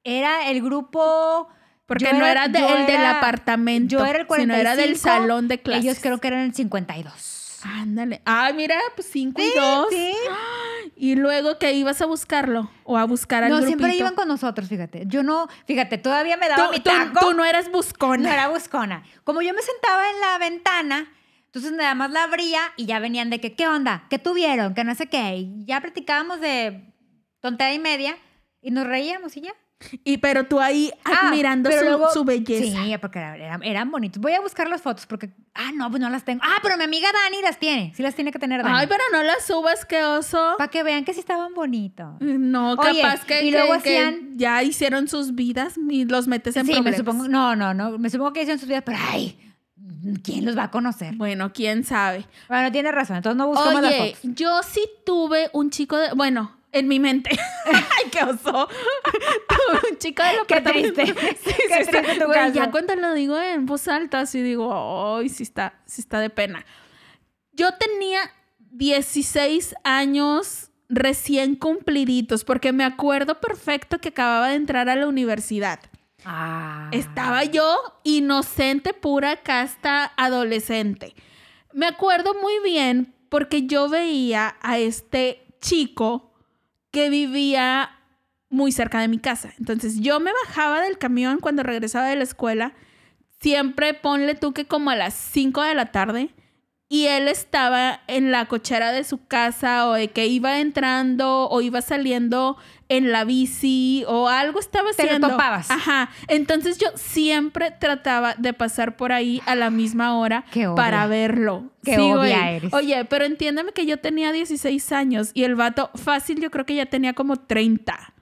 Era 0.04 0.48
el 0.48 0.62
grupo... 0.62 1.48
Porque 1.86 2.04
yo 2.04 2.12
no 2.12 2.24
era, 2.26 2.48
de- 2.48 2.58
el 2.58 2.86
del 2.86 3.04
apartamento. 3.04 3.98
Yo 3.98 4.04
era 4.04 4.20
el 4.20 4.26
45. 4.26 4.42
Sino 4.42 4.54
era 4.54 4.76
del 4.76 4.96
salón 4.98 5.48
de 5.48 5.60
clases. 5.60 5.84
Ellos 5.84 5.98
creo 6.00 6.18
que 6.18 6.28
eran 6.28 6.40
el 6.40 6.54
52. 6.54 7.12
Ándale. 7.64 8.22
Ay, 8.24 8.54
mira, 8.54 8.76
pues 8.94 9.08
cinco 9.10 9.40
y 9.42 9.50
dos. 9.58 9.86
sí. 9.90 10.12
Y 11.00 11.14
luego 11.14 11.58
que 11.58 11.74
ibas 11.74 12.00
a 12.00 12.06
buscarlo 12.06 12.70
o 12.82 12.96
a 12.96 13.04
buscar 13.04 13.44
al 13.44 13.50
No, 13.50 13.56
grupito. 13.58 13.78
siempre 13.78 13.96
iban 13.96 14.14
con 14.16 14.26
nosotros, 14.26 14.68
fíjate. 14.68 15.04
Yo 15.06 15.22
no, 15.22 15.46
fíjate, 15.66 15.96
todavía 15.98 16.36
me 16.36 16.48
daba 16.48 16.66
tú, 16.66 16.72
mi 16.72 16.80
tú- 16.80 16.90
taco. 16.90 17.20
tú 17.20 17.34
no 17.34 17.44
eras 17.44 17.70
buscona. 17.70 18.22
No 18.28 18.32
era 18.32 18.48
buscona. 18.48 19.04
Como 19.22 19.40
yo 19.42 19.52
me 19.54 19.62
sentaba 19.62 20.10
en 20.10 20.20
la 20.20 20.38
ventana, 20.38 21.12
entonces 21.46 21.70
nada 21.72 21.94
más 21.94 22.10
la 22.10 22.24
abría 22.24 22.60
y 22.76 22.86
ya 22.86 22.98
venían 22.98 23.30
de 23.30 23.40
que, 23.40 23.54
¿qué 23.54 23.68
onda? 23.68 24.06
¿Qué 24.10 24.18
tuvieron? 24.18 24.74
Que 24.74 24.82
no 24.82 24.94
sé 24.96 25.06
qué. 25.08 25.36
Y 25.36 25.64
ya 25.66 25.80
platicábamos 25.80 26.40
de 26.40 26.92
tontería 27.40 27.74
y 27.74 27.78
media 27.78 28.16
y 28.60 28.70
nos 28.72 28.86
reíamos 28.86 29.36
y 29.36 29.42
ya. 29.42 29.52
Y 30.02 30.18
pero 30.18 30.44
tú 30.46 30.58
ahí 30.60 30.92
Ah, 31.04 31.28
admirando 31.28 31.70
su, 31.70 31.84
luego- 31.84 32.10
su 32.12 32.24
belleza. 32.24 32.82
Sí, 32.84 32.94
porque 33.00 33.20
era- 33.20 33.36
eran, 33.36 33.62
eran 33.62 33.90
bonitos. 33.92 34.20
Voy 34.20 34.32
a 34.32 34.40
buscar 34.40 34.68
las 34.68 34.82
fotos 34.82 35.06
porque, 35.06 35.30
ah, 35.54 35.70
no, 35.72 35.88
pues 35.88 36.00
no 36.00 36.10
las 36.10 36.24
tengo. 36.24 36.40
Ah, 36.44 36.56
pero 36.62 36.76
mi 36.76 36.82
amiga 36.84 37.08
Dani 37.12 37.40
las 37.42 37.58
tiene. 37.60 37.92
Sí 37.94 38.02
las 38.02 38.16
tiene 38.16 38.32
que 38.32 38.40
tener 38.40 38.62
Dani. 38.64 38.74
Ay, 38.76 38.86
pero 38.88 39.04
no 39.12 39.22
las 39.22 39.46
subas, 39.46 39.84
qué 39.84 40.02
oso. 40.02 40.54
Para 40.58 40.68
que 40.70 40.82
vean 40.82 41.04
que 41.04 41.14
sí 41.14 41.20
estaban 41.20 41.54
bonitos. 41.54 42.20
No, 42.20 42.72
Oye, 42.72 43.02
capaz 43.02 43.24
que, 43.24 43.44
y 43.44 43.52
luego 43.52 43.74
que- 43.74 43.82
que 43.82 43.98
hacían- 44.04 44.36
ya 44.36 44.62
hicieron 44.64 45.06
sus 45.06 45.36
vidas 45.36 45.74
y 45.88 46.04
los 46.06 46.26
metes 46.26 46.56
en 46.56 46.66
Sí, 46.66 46.80
me 46.82 46.96
supongo, 46.96 47.28
no, 47.28 47.54
no, 47.54 47.72
no, 47.72 47.98
me 47.98 48.10
supongo 48.10 48.32
que 48.32 48.40
hicieron 48.40 48.58
sus 48.58 48.68
vidas, 48.68 48.82
pero 48.84 48.98
ay, 49.12 49.38
¿quién 50.24 50.44
los 50.44 50.58
va 50.58 50.64
a 50.64 50.70
conocer? 50.72 51.14
Bueno, 51.14 51.52
quién 51.52 51.84
sabe. 51.84 52.26
Bueno, 52.48 52.72
tienes 52.72 52.92
razón, 52.92 53.16
entonces 53.18 53.36
no 53.36 53.46
buscamos 53.46 53.80
las 53.80 53.92
Oye, 53.92 54.14
fotos. 54.16 54.30
yo 54.34 54.60
sí 54.64 54.80
tuve 55.06 55.50
un 55.52 55.70
chico 55.70 55.96
de. 55.96 56.12
Bueno, 56.14 56.57
en 56.72 56.88
mi 56.88 57.00
mente. 57.00 57.30
Ay, 57.66 58.10
qué 58.10 58.22
oso. 58.24 58.68
un 59.90 59.98
chico 59.98 60.22
de 60.22 60.36
lo 60.36 60.46
Qué 60.46 60.60
triste. 60.60 61.04
Qué 61.14 61.34
triste 61.34 62.02
tu 62.18 62.26
Güey, 62.26 62.34
caso. 62.34 62.54
ya 62.54 62.70
cuando 62.70 62.94
lo 62.96 63.14
digo 63.14 63.38
en 63.38 63.66
voz 63.66 63.88
alta, 63.88 64.20
así 64.20 64.42
digo, 64.42 65.16
ay, 65.16 65.28
sí 65.28 65.42
está, 65.42 65.80
sí 65.86 66.00
está 66.00 66.20
de 66.20 66.30
pena. 66.30 66.64
Yo 67.52 67.68
tenía 67.74 68.20
16 68.70 69.74
años 69.84 70.70
recién 70.88 71.54
cumpliditos, 71.56 72.44
porque 72.44 72.72
me 72.72 72.84
acuerdo 72.84 73.40
perfecto 73.40 73.98
que 73.98 74.08
acababa 74.08 74.48
de 74.48 74.54
entrar 74.54 74.88
a 74.88 74.96
la 74.96 75.06
universidad. 75.06 75.80
Ah. 76.24 76.88
Estaba 76.92 77.44
yo 77.44 77.76
inocente, 78.04 78.94
pura 78.94 79.36
casta, 79.42 80.12
adolescente. 80.16 81.14
Me 81.72 81.86
acuerdo 81.86 82.34
muy 82.40 82.54
bien 82.64 83.14
porque 83.28 83.66
yo 83.66 83.88
veía 83.88 84.56
a 84.62 84.78
este 84.78 85.44
chico 85.60 86.27
que 86.90 87.10
vivía 87.10 87.90
muy 88.50 88.72
cerca 88.72 89.00
de 89.00 89.08
mi 89.08 89.18
casa. 89.18 89.52
Entonces 89.58 90.00
yo 90.00 90.20
me 90.20 90.32
bajaba 90.44 90.80
del 90.80 90.98
camión 90.98 91.38
cuando 91.40 91.62
regresaba 91.62 92.08
de 92.08 92.16
la 92.16 92.24
escuela, 92.24 92.72
siempre 93.40 93.94
ponle 93.94 94.34
tú 94.34 94.52
que 94.52 94.66
como 94.66 94.90
a 94.90 94.96
las 94.96 95.14
5 95.14 95.62
de 95.62 95.74
la 95.74 95.86
tarde, 95.86 96.30
y 96.88 97.06
él 97.06 97.28
estaba 97.28 98.00
en 98.06 98.32
la 98.32 98.46
cochera 98.46 98.92
de 98.92 99.04
su 99.04 99.26
casa 99.26 99.88
o 99.88 99.92
de 99.92 100.08
que 100.08 100.26
iba 100.26 100.58
entrando 100.58 101.48
o 101.50 101.60
iba 101.60 101.82
saliendo 101.82 102.56
en 102.90 103.12
la 103.12 103.24
bici 103.24 104.04
o 104.08 104.28
algo 104.28 104.60
estaba 104.60 104.90
Te 104.92 105.02
haciendo. 105.02 105.28
topabas. 105.28 105.70
Ajá. 105.70 106.10
Entonces 106.28 106.78
yo 106.78 106.88
siempre 106.94 107.70
trataba 107.70 108.34
de 108.38 108.52
pasar 108.54 108.96
por 108.96 109.12
ahí 109.12 109.42
a 109.46 109.54
la 109.54 109.70
misma 109.70 110.16
hora 110.18 110.44
para 110.76 111.06
verlo. 111.06 111.70
Qué 111.84 111.96
Sí, 111.96 112.00
obvia 112.00 112.50
eres. 112.50 112.72
Oye, 112.72 113.04
pero 113.04 113.24
entiéndeme 113.24 113.72
que 113.72 113.84
yo 113.86 113.98
tenía 113.98 114.32
16 114.32 114.92
años 114.92 115.30
y 115.34 115.44
el 115.44 115.54
vato 115.54 115.90
fácil 115.94 116.40
yo 116.40 116.50
creo 116.50 116.64
que 116.66 116.74
ya 116.74 116.86
tenía 116.86 117.12
como 117.12 117.36
30. 117.36 118.14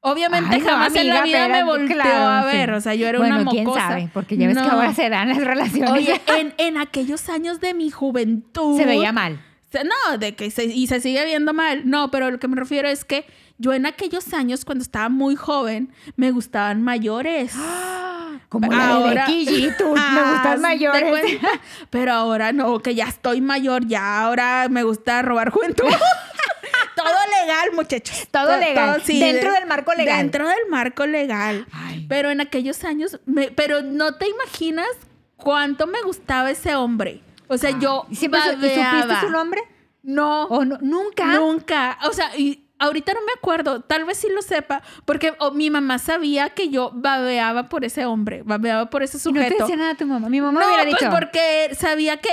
Obviamente 0.00 0.54
Ay, 0.54 0.60
no, 0.60 0.66
jamás 0.68 0.94
en 0.94 1.08
la 1.08 1.22
vida 1.22 1.48
me 1.48 1.64
volteó 1.64 1.96
claro, 1.96 2.46
a 2.46 2.50
sí. 2.50 2.56
ver. 2.56 2.70
O 2.72 2.80
sea, 2.80 2.94
yo 2.94 3.08
era 3.08 3.18
bueno, 3.18 3.40
una 3.40 3.50
quién 3.50 3.64
mocosa. 3.64 3.88
sabe, 3.88 4.08
porque 4.14 4.36
ya 4.36 4.46
ves 4.46 4.56
que 4.56 4.62
ahora 4.62 4.94
se 4.94 5.08
dan 5.10 5.28
las 5.30 5.38
relaciones. 5.38 5.90
Oye, 5.90 6.20
en, 6.38 6.54
en 6.56 6.76
aquellos 6.78 7.28
años 7.28 7.60
de 7.60 7.74
mi 7.74 7.90
juventud. 7.90 8.78
se 8.78 8.84
veía 8.86 9.12
mal. 9.12 9.40
No, 9.72 10.16
de 10.18 10.34
que 10.34 10.50
se, 10.50 10.66
y 10.66 10.86
se 10.86 11.00
sigue 11.00 11.24
viendo 11.24 11.52
mal. 11.52 11.82
No, 11.90 12.10
pero 12.10 12.30
lo 12.30 12.38
que 12.38 12.48
me 12.48 12.56
refiero 12.56 12.88
es 12.88 13.04
que 13.04 13.26
yo 13.58 13.72
en 13.72 13.86
aquellos 13.86 14.32
años, 14.34 14.64
cuando 14.64 14.82
estaba 14.82 15.08
muy 15.08 15.36
joven, 15.36 15.92
me 16.16 16.30
gustaban 16.30 16.82
mayores. 16.82 17.52
Como 18.48 18.72
la 18.72 18.88
Ahora- 18.90 19.26
de 19.26 19.32
Becky 19.44 19.66
me 19.84 19.94
Ah, 19.98 20.30
gustan 20.32 20.54
¿te 20.54 20.60
mayores. 20.60 21.38
Pero 21.90 22.12
ahora 22.12 22.52
no, 22.52 22.78
que 22.80 22.94
ya 22.94 23.04
estoy 23.08 23.40
mayor, 23.42 23.86
ya 23.86 24.22
ahora 24.22 24.68
me 24.70 24.82
gusta 24.84 25.20
robar 25.22 25.50
juventud. 25.50 25.84
todo 26.96 27.06
legal, 27.42 27.70
muchachos. 27.74 28.26
Todo 28.30 28.56
legal. 28.58 29.02
Dentro 29.06 29.52
de- 29.52 29.58
del 29.58 29.68
marco 29.68 29.92
legal. 29.94 30.18
Dentro 30.18 30.48
del 30.48 30.66
marco 30.70 31.06
legal. 31.06 31.66
Ay. 31.72 32.06
Pero 32.08 32.30
en 32.30 32.40
aquellos 32.40 32.84
años, 32.84 33.20
me- 33.26 33.50
pero 33.50 33.82
no 33.82 34.14
te 34.14 34.28
imaginas 34.28 34.88
cuánto 35.36 35.86
me 35.86 36.00
gustaba 36.02 36.50
ese 36.50 36.74
hombre. 36.74 37.20
O 37.48 37.56
sea, 37.58 37.78
yo 37.78 38.06
¿Y 38.10 38.16
siempre 38.16 38.40
¿Y 38.46 38.52
supiste 38.54 39.20
su 39.20 39.30
nombre? 39.30 39.60
No. 40.02 40.44
¿O 40.44 40.64
no? 40.64 40.78
¿Nunca? 40.80 41.26
Nunca. 41.34 41.98
O 42.04 42.12
sea, 42.12 42.34
y 42.36 42.64
ahorita 42.78 43.12
no 43.14 43.20
me 43.20 43.32
acuerdo. 43.36 43.80
Tal 43.80 44.04
vez 44.04 44.18
sí 44.18 44.28
lo 44.34 44.42
sepa. 44.42 44.82
Porque 45.04 45.34
mi 45.54 45.70
mamá 45.70 45.98
sabía 45.98 46.50
que 46.50 46.68
yo 46.70 46.90
babeaba 46.94 47.68
por 47.68 47.84
ese 47.84 48.06
hombre. 48.06 48.42
Babeaba 48.44 48.90
por 48.90 49.02
ese 49.02 49.16
¿Y 49.28 49.32
no 49.32 49.40
te 49.40 49.46
sujeto. 49.46 49.64
decía 49.64 49.76
nada 49.76 49.94
tu 49.94 50.06
mamá? 50.06 50.28
Mi 50.28 50.40
mamá 50.40 50.60
No, 50.60 50.66
hubiera 50.66 50.84
pues 50.84 50.98
dicho. 50.98 51.10
porque 51.10 51.74
sabía 51.74 52.16
que 52.18 52.30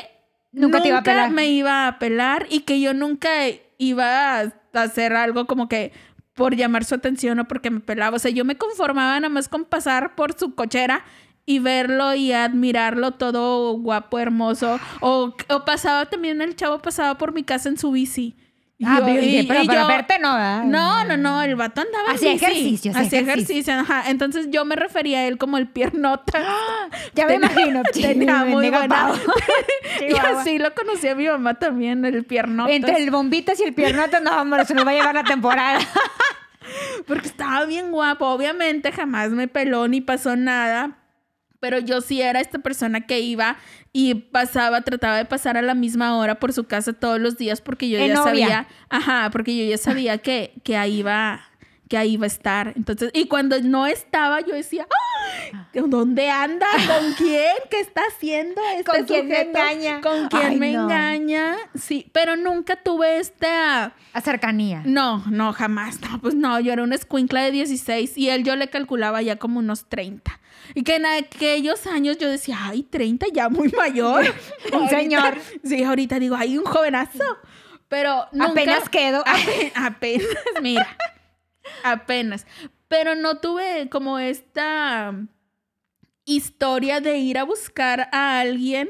Nunca 0.51 0.77
nunca, 0.77 0.81
te 0.83 0.87
iba 0.89 0.97
a 0.99 1.03
pelar. 1.03 1.31
me 1.31 1.47
iba 1.47 1.87
a 1.87 1.99
pelar 1.99 2.47
y 2.49 2.61
que 2.61 2.79
yo 2.79 2.93
nunca 2.93 3.29
iba 3.77 4.39
a 4.39 4.51
hacer 4.73 5.13
algo 5.13 5.47
como 5.47 5.67
que 5.67 5.91
por 6.33 6.55
llamar 6.55 6.83
su 6.85 6.95
atención 6.95 7.39
o 7.39 7.47
porque 7.47 7.69
me 7.71 7.79
pelaba. 7.81 8.15
O 8.15 8.19
sea, 8.19 8.31
yo 8.31 8.45
me 8.45 8.57
conformaba 8.57 9.19
nada 9.19 9.29
más 9.29 9.49
con 9.49 9.65
pasar 9.65 10.15
por 10.15 10.37
su 10.37 10.55
cochera 10.55 11.03
y 11.45 11.59
verlo 11.59 12.13
y 12.15 12.31
admirarlo 12.31 13.11
todo 13.11 13.73
guapo, 13.77 14.17
hermoso. 14.19 14.79
O, 15.01 15.33
o 15.49 15.65
pasaba 15.65 16.05
también, 16.07 16.41
el 16.41 16.55
chavo 16.55 16.79
pasaba 16.79 17.17
por 17.17 17.33
mi 17.33 17.43
casa 17.43 17.69
en 17.69 17.77
su 17.77 17.91
bici. 17.91 18.35
Y 18.77 18.83
Ah, 18.85 18.99
yo- 18.99 19.07
y- 19.21 19.45
pero 19.47 19.63
y 19.63 19.67
para 19.67 19.81
yo- 19.83 19.87
verte 19.87 20.19
no, 20.19 20.33
¿verdad? 20.33 20.63
no, 20.65 21.05
no, 21.05 21.15
no, 21.15 21.41
el 21.43 21.55
vato 21.55 21.79
andaba 21.79 22.11
Hacía 22.11 22.33
ejercicio, 22.33 22.91
hacía 22.91 23.03
Hacía 23.05 23.19
ejercicio. 23.21 23.73
ajá. 23.73 24.09
Entonces 24.09 24.47
yo 24.51 24.65
me 24.65 24.75
refería 24.75 25.19
a 25.19 25.27
él 25.27 25.37
como 25.37 25.57
el 25.57 25.67
piernota. 25.69 26.43
Ya 27.13 27.25
me 27.25 27.35
imagino. 27.35 27.83
tenía 27.93 28.43
muy 28.43 28.69
buena-. 28.69 29.13
Y 30.09 30.13
así 30.17 30.57
lo 30.59 30.73
conocía 30.75 31.15
mi 31.15 31.25
mamá 31.27 31.53
también, 31.53 32.03
el 32.03 32.25
piernota. 32.25 32.69
Entre 32.71 32.97
el 32.97 33.11
bombitas 33.11 33.57
y 33.61 33.63
el 33.63 33.73
piernote, 33.73 34.19
no, 34.19 34.41
hombre, 34.41 34.65
se 34.65 34.73
nos 34.73 34.85
va 34.85 34.91
a 34.91 34.93
llevar 34.93 35.15
la 35.15 35.23
temporada. 35.23 35.79
Porque 37.07 37.27
estaba 37.27 37.63
bien 37.65 37.91
guapo. 37.91 38.25
Obviamente 38.27 38.91
jamás 38.91 39.29
me 39.29 39.47
peló 39.47 39.87
ni 39.87 40.01
pasó 40.01 40.35
nada. 40.35 40.91
Pero 41.65 41.79
yo 41.79 41.99
sí 41.99 42.21
era 42.21 42.39
esta 42.39 42.59
persona 42.59 43.01
que 43.07 43.21
iba 43.21 43.57
y 43.91 44.13
pasaba, 44.13 44.81
trataba 44.81 45.17
de 45.17 45.25
pasar 45.25 45.57
a 45.57 45.63
la 45.63 45.73
misma 45.73 46.15
hora 46.15 46.35
por 46.35 46.53
su 46.53 46.65
casa 46.65 46.93
todos 46.93 47.19
los 47.19 47.37
días 47.37 47.59
porque 47.59 47.89
yo 47.89 47.97
En 47.97 48.09
ya 48.09 48.13
novia. 48.13 48.23
sabía, 48.23 48.67
ajá, 48.89 49.29
porque 49.31 49.57
yo 49.57 49.67
ya 49.67 49.79
sabía 49.79 50.19
que, 50.19 50.53
que 50.63 50.77
ahí 50.77 50.99
iba, 50.99 51.41
que 51.89 51.97
ahí 51.97 52.13
iba 52.13 52.25
a 52.25 52.27
estar. 52.27 52.73
Entonces, 52.75 53.11
y 53.13 53.27
cuando 53.27 53.59
no 53.61 53.85
estaba, 53.85 54.41
yo 54.41 54.55
decía, 54.55 54.87
¡Ay! 54.89 55.81
¿dónde 55.87 56.29
anda? 56.29 56.65
¿Con 56.87 57.13
quién? 57.17 57.53
¿Qué 57.69 57.79
está 57.79 58.01
haciendo 58.09 58.61
este 58.77 58.83
¿Con 58.91 59.05
quién 59.05 59.27
me 59.27 59.41
engaña? 59.41 60.01
¿Con 60.01 60.27
quién 60.29 60.43
Ay, 60.43 60.55
me 60.57 60.71
no. 60.73 60.83
engaña? 60.83 61.55
Sí, 61.75 62.09
pero 62.11 62.35
nunca 62.35 62.75
tuve 62.77 63.19
esta... 63.19 63.93
A 64.13 64.21
cercanía. 64.21 64.81
No, 64.85 65.23
no, 65.29 65.53
jamás. 65.53 65.99
No, 66.01 66.19
pues 66.21 66.33
no, 66.35 66.59
yo 66.59 66.73
era 66.73 66.81
una 66.83 66.95
escuincla 66.95 67.43
de 67.43 67.51
16 67.51 68.17
y 68.17 68.29
él 68.29 68.43
yo 68.43 68.55
le 68.55 68.67
calculaba 68.69 69.21
ya 69.21 69.35
como 69.35 69.59
unos 69.59 69.87
30. 69.87 70.39
Y 70.73 70.83
que 70.83 70.95
en 70.95 71.05
aquellos 71.05 71.85
años 71.85 72.17
yo 72.17 72.27
decía, 72.29 72.57
ay, 72.63 72.81
30 72.83 73.27
ya 73.33 73.49
muy 73.49 73.69
mayor. 73.69 74.25
Un 74.73 74.89
señor. 74.89 75.35
Sí, 75.63 75.83
ahorita 75.83 76.17
digo, 76.19 76.35
ay, 76.35 76.57
un 76.57 76.65
jovenazo. 76.65 77.23
Pero 77.87 78.25
nunca... 78.31 78.51
Apenas 78.51 78.89
quedo. 78.89 79.23
Ape- 79.25 79.71
apenas, 79.75 80.27
mira. 80.63 80.87
Apenas. 81.83 82.45
Pero 82.87 83.15
no 83.15 83.37
tuve 83.37 83.89
como 83.89 84.19
esta 84.19 85.13
historia 86.25 87.01
de 87.01 87.17
ir 87.17 87.37
a 87.37 87.43
buscar 87.43 88.09
a 88.11 88.39
alguien 88.39 88.89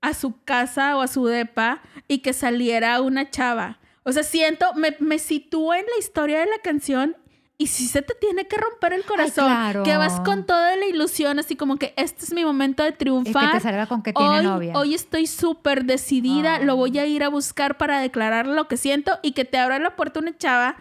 a 0.00 0.14
su 0.14 0.42
casa 0.44 0.96
o 0.96 1.02
a 1.02 1.08
su 1.08 1.26
depa 1.26 1.82
y 2.08 2.18
que 2.18 2.32
saliera 2.32 3.00
una 3.00 3.30
chava. 3.30 3.78
O 4.02 4.12
sea, 4.12 4.22
siento, 4.22 4.72
me, 4.74 4.96
me 4.98 5.18
sitúo 5.18 5.74
en 5.74 5.84
la 5.84 5.98
historia 5.98 6.40
de 6.40 6.46
la 6.46 6.58
canción 6.62 7.16
y 7.60 7.66
si 7.66 7.86
se 7.86 8.00
te 8.00 8.14
tiene 8.14 8.46
que 8.46 8.56
romper 8.56 8.94
el 8.94 9.04
corazón, 9.04 9.44
claro. 9.44 9.82
que 9.82 9.94
vas 9.98 10.18
con 10.20 10.46
toda 10.46 10.74
la 10.76 10.86
ilusión, 10.86 11.38
así 11.38 11.56
como 11.56 11.76
que 11.76 11.92
este 11.98 12.24
es 12.24 12.32
mi 12.32 12.42
momento 12.42 12.82
de 12.82 12.88
Y 12.88 12.92
que 12.92 12.98
triunfar. 12.98 13.52
te 13.52 13.60
salga 13.60 13.86
con 13.86 14.02
que 14.02 14.14
tiene 14.14 14.38
hoy, 14.38 14.44
novia. 14.46 14.72
hoy 14.76 14.94
estoy 14.94 15.26
súper 15.26 15.84
decidida, 15.84 16.60
lo 16.60 16.76
voy 16.76 16.98
a 16.98 17.04
ir 17.04 17.22
a 17.22 17.28
buscar 17.28 17.76
para 17.76 18.00
declarar 18.00 18.46
lo 18.46 18.66
que 18.66 18.78
siento 18.78 19.18
y 19.22 19.32
que 19.32 19.44
te 19.44 19.58
abra 19.58 19.78
la 19.78 19.94
puerta 19.94 20.20
una 20.20 20.34
chava. 20.38 20.76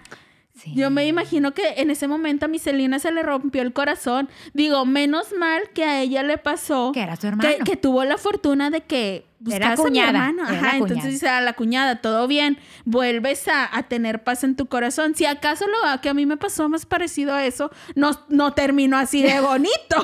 Sí. 0.61 0.73
Yo 0.75 0.89
me 0.89 1.07
imagino 1.07 1.53
que 1.53 1.63
en 1.77 1.89
ese 1.89 2.07
momento 2.07 2.45
a 2.45 2.47
mi 2.49 2.59
Celina 2.59 2.99
se 2.99 3.11
le 3.11 3.23
rompió 3.23 3.61
el 3.61 3.73
corazón. 3.73 4.29
Digo, 4.53 4.85
menos 4.85 5.27
mal 5.37 5.69
que 5.73 5.83
a 5.85 6.01
ella 6.01 6.21
le 6.23 6.37
pasó 6.37 6.91
Que 6.93 7.01
era 7.01 7.15
su 7.15 7.27
hermano. 7.27 7.49
que, 7.49 7.63
que 7.63 7.77
tuvo 7.77 8.03
la 8.03 8.17
fortuna 8.17 8.69
de 8.69 8.81
que 8.81 9.25
Era 9.49 9.67
a 9.67 9.75
mi 9.75 9.77
cuñada, 9.77 10.09
hermano. 10.09 10.49
era 10.49 10.59
Ajá, 10.59 10.77
entonces 10.77 11.11
dice 11.11 11.29
a 11.29 11.39
la 11.39 11.53
cuñada, 11.53 12.01
todo 12.01 12.27
bien, 12.27 12.57
vuelves 12.83 13.47
a, 13.47 13.73
a 13.75 13.83
tener 13.83 14.23
paz 14.23 14.43
en 14.43 14.55
tu 14.57 14.65
corazón. 14.65 15.15
Si 15.15 15.25
acaso 15.25 15.65
lo 15.67 16.01
que 16.01 16.09
a 16.09 16.13
mí 16.13 16.25
me 16.25 16.35
pasó 16.35 16.67
más 16.67 16.85
parecido 16.85 17.33
a 17.33 17.45
eso, 17.45 17.71
no, 17.95 18.11
no 18.27 18.53
terminó 18.53 18.97
así 18.97 19.21
de 19.21 19.39
bonito. 19.41 19.95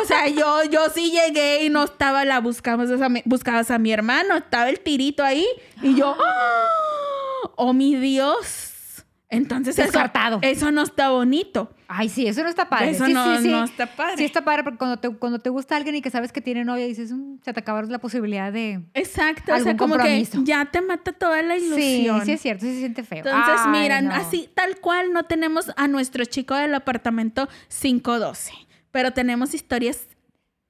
o 0.00 0.04
sea, 0.06 0.28
yo, 0.28 0.62
yo 0.70 0.80
sí 0.94 1.10
llegué 1.10 1.64
y 1.64 1.70
no 1.70 1.84
estaba 1.84 2.24
la 2.24 2.40
buscabas 2.40 2.88
a 3.00 3.08
mi, 3.08 3.22
buscabas 3.24 3.70
a 3.72 3.78
mi 3.78 3.90
hermano, 3.92 4.36
estaba 4.36 4.68
el 4.70 4.78
tirito 4.80 5.24
ahí 5.24 5.46
y 5.82 5.96
yo, 5.96 6.16
¡ah! 6.24 7.50
oh 7.56 7.72
mi 7.72 7.96
Dios. 7.96 8.63
Entonces 9.36 9.78
eso, 9.78 9.86
Descartado. 9.86 10.38
eso 10.42 10.70
no 10.72 10.82
está 10.82 11.10
bonito. 11.10 11.70
Ay, 11.88 12.08
sí, 12.08 12.26
eso 12.26 12.42
no 12.42 12.48
está 12.48 12.68
padre. 12.68 12.90
Eso 12.90 13.04
Sí, 13.06 13.12
no- 13.12 13.36
sí, 13.36 13.42
sí. 13.44 13.50
no 13.50 13.64
está 13.64 13.86
padre. 13.94 14.16
Sí 14.16 14.24
está 14.24 14.42
padre 14.44 14.64
porque 14.64 14.78
cuando 14.78 14.96
te, 14.98 15.10
cuando 15.10 15.38
te 15.38 15.50
gusta 15.50 15.76
alguien 15.76 15.94
y 15.96 16.02
que 16.02 16.10
sabes 16.10 16.32
que 16.32 16.40
tiene 16.40 16.64
novia, 16.64 16.86
dices, 16.86 17.12
"Mm, 17.12 17.36
se 17.44 17.52
te 17.52 17.60
acabó 17.60 17.82
la 17.82 17.98
posibilidad 17.98 18.52
de... 18.52 18.80
Exacto, 18.94 19.42
o 19.42 19.46
sea, 19.46 19.56
Algún 19.56 19.76
como 19.76 19.94
que 19.94 20.00
compromiso. 20.00 20.40
ya 20.44 20.64
te 20.66 20.80
mata 20.80 21.12
toda 21.12 21.42
la 21.42 21.58
Sí, 21.58 21.66
ilusión. 21.66 22.24
sí 22.24 22.32
es 22.32 22.40
cierto, 22.40 22.64
sí 22.64 22.72
se 22.72 22.78
siente 22.78 23.02
feo. 23.04 23.18
Entonces, 23.18 23.60
Ay, 23.66 23.80
miran, 23.82 24.06
no. 24.06 24.14
así 24.14 24.48
tal 24.54 24.78
cual 24.80 25.12
no 25.12 25.24
tenemos 25.24 25.70
a 25.76 25.86
nuestro 25.88 26.24
chico 26.24 26.54
del 26.54 26.74
apartamento 26.74 27.48
512, 27.68 28.52
pero 28.90 29.12
tenemos 29.12 29.54
historias 29.54 30.06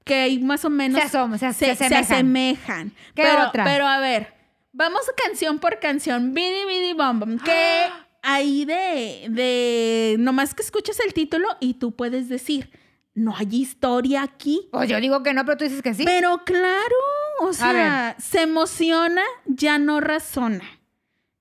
que 0.05 0.39
más 0.43 0.65
o 0.65 0.71
menos 0.71 1.01
Se 1.01 1.07
asoman, 1.07 1.39
se- 1.39 1.53
se, 1.55 1.75
se 1.77 1.89
se 1.89 1.97
asemejan. 1.97 2.91
¿Qué 3.15 3.23
pero, 3.23 3.49
otra? 3.49 3.65
pero 3.65 3.87
a 3.87 3.99
ver, 4.01 4.35
vamos 4.73 5.01
canción 5.25 5.59
por 5.61 5.79
canción, 5.79 6.35
Bidi 6.35 6.65
Bidi 6.67 6.93
Bom 6.93 7.21
Bom, 7.21 7.39
que 7.39 7.87
ahí 8.25 8.65
de, 8.65 9.27
de, 9.31 10.17
nomás 10.19 10.55
que 10.55 10.63
escuchas 10.63 10.99
el 11.01 11.15
título 11.15 11.47
y 11.61 11.75
tú 11.75 11.93
puedes 11.93 12.29
decir, 12.29 12.71
no 13.15 13.37
hay 13.37 13.49
historia 13.53 14.23
aquí. 14.23 14.69
Pues 14.73 14.89
yo 14.89 15.01
digo 15.01 15.23
que 15.23 15.33
no, 15.33 15.45
pero 15.45 15.57
tú 15.59 15.65
dices 15.65 15.83
que 15.83 15.95
sí. 15.95 16.05
Pero 16.05 16.43
claro, 16.45 16.97
o 17.41 17.53
sea, 17.53 18.17
se 18.19 18.43
emociona, 18.43 19.23
ya 19.47 19.79
no 19.79 20.01
razona. 20.01 20.65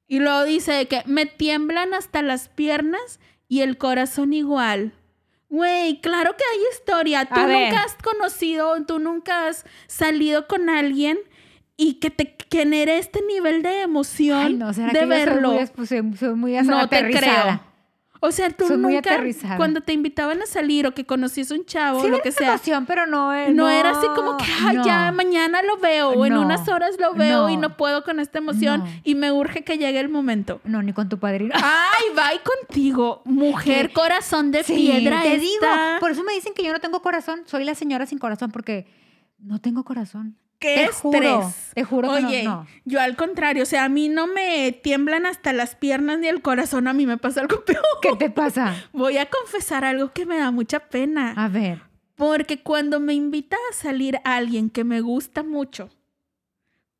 Y 0.08 0.19
luego 0.19 0.43
dice 0.43 0.88
que 0.88 1.02
me 1.06 1.26
tiemblan 1.26 1.93
hasta 1.93 2.22
las 2.22 2.50
piernas 2.50 3.19
y 3.48 3.62
el 3.62 3.78
corazón 3.78 4.34
igual. 4.34 4.93
Güey, 5.50 6.02
claro 6.02 6.36
que 6.36 6.43
hay 6.52 6.60
historia. 6.74 7.26
Tú 7.26 7.39
A 7.39 7.46
ver. 7.46 7.69
nunca 7.69 7.84
has 7.84 7.96
conocido, 7.96 8.76
tú 8.86 9.00
nunca 9.00 9.48
has 9.48 9.65
salido 9.88 10.48
con 10.48 10.69
alguien 10.69 11.17
y 11.77 11.95
que 11.95 12.09
te 12.12 12.36
genere 12.51 12.97
este 12.99 13.21
nivel 13.27 13.62
de 13.63 13.81
emoción 13.81 14.45
Ay, 14.45 14.53
no, 14.53 14.73
¿será 14.73 14.93
de 14.93 14.99
que 14.99 15.05
verlo. 15.05 15.59
Yo 15.59 15.86
soy 15.86 16.01
muy, 16.03 16.17
soy, 16.17 16.17
soy 16.29 16.36
muy 16.36 16.53
no 16.62 16.88
te 16.88 17.09
creo. 17.12 17.59
O 18.25 18.31
sea, 18.31 18.49
tú 18.51 18.65
Soy 18.65 18.77
nunca, 18.77 19.19
cuando 19.57 19.81
te 19.81 19.91
invitaban 19.91 20.41
a 20.41 20.45
salir 20.45 20.88
o 20.88 20.93
que 20.93 21.05
conocías 21.05 21.51
un 21.51 21.65
chavo 21.65 21.99
Sí, 21.99 22.07
o 22.07 22.09
lo 22.09 22.21
que 22.21 22.31
sea, 22.31 22.53
emoción, 22.53 22.86
pero 22.86 23.05
no, 23.05 23.33
eh, 23.33 23.51
no, 23.51 23.69
era 23.69 23.89
así 23.89 24.07
como 24.15 24.38
que, 24.38 24.45
ay, 24.65 24.77
no. 24.77 24.86
ya 24.86 25.12
mañana 25.12 25.62
lo 25.62 25.75
veo 25.75 26.12
o 26.12 26.25
en 26.25 26.31
No, 26.31 26.41
unas 26.41 26.65
horas 26.69 26.95
lo 27.01 27.13
veo 27.15 27.49
y 27.49 27.55
no. 27.57 27.63
no 27.63 27.75
puedo 27.75 28.05
con 28.05 28.21
esta 28.21 28.38
emoción 28.38 28.79
No. 28.86 28.89
y 29.03 29.15
me 29.15 29.33
urge 29.33 29.65
que 29.65 29.77
llegue 29.77 29.99
el 29.99 30.07
momento. 30.07 30.62
No, 30.63 30.81
ni 30.81 30.93
con 30.93 31.09
tu 31.09 31.19
padrino. 31.19 31.53
Ay, 31.53 32.03
bye 32.15 32.39
contigo, 32.45 33.23
mujer 33.25 33.89
¿Qué? 33.89 33.93
corazón 33.93 34.51
de 34.51 34.63
Sí, 34.63 34.73
piedra. 34.73 35.21
te 35.21 35.33
esta. 35.36 35.41
digo. 35.41 35.99
Por 35.99 36.12
eso 36.12 36.23
me 36.23 36.31
dicen 36.31 36.53
que 36.53 36.63
yo 36.63 36.71
no 36.71 36.79
tengo 36.79 37.01
corazón. 37.01 37.41
Soy 37.45 37.65
la 37.65 37.75
señora 37.75 38.05
sin 38.05 38.19
corazón 38.19 38.51
porque 38.51 38.88
no 39.38 39.59
tengo 39.59 39.83
corazón. 39.83 40.38
Qué 40.63 40.76
te 40.76 40.84
estrés. 40.86 41.02
juro, 41.02 41.54
te 41.73 41.84
juro 41.84 42.13
que 42.13 42.21
no, 42.21 42.28
Oye, 42.28 42.43
no. 42.43 42.67
yo 42.86 43.02
al 43.02 43.15
contrario, 43.15 43.63
o 43.63 43.65
sea, 43.65 43.84
a 43.84 43.89
mí 43.89 44.08
no 44.10 44.28
me 44.28 44.71
tiemblan 44.71 45.26
hasta 45.26 45.52
las 45.52 45.76
piernas 45.76 46.19
ni 46.19 46.28
el 46.28 46.41
corazón, 46.41 46.88
a 46.88 46.93
mí 46.93 47.06
me 47.06 47.17
pasa 47.17 47.41
algo 47.41 47.62
peor. 47.65 47.84
¿Qué 48.02 48.15
te 48.15 48.30
pasa? 48.30 48.73
Voy 48.93 49.17
a 49.17 49.30
confesar 49.30 49.84
algo 49.84 50.13
que 50.13 50.26
me 50.26 50.38
da 50.38 50.52
mucha 50.52 50.80
pena. 50.80 51.34
A 51.36 51.49
ver. 51.49 51.82
Porque 52.15 52.63
cuando 52.63 52.99
me 52.99 53.13
invita 53.13 53.58
a 53.69 53.73
salir 53.73 54.19
alguien 54.23 54.69
que 54.69 54.84
me 54.84 55.02
gusta 55.02 55.43
mucho, 55.43 55.89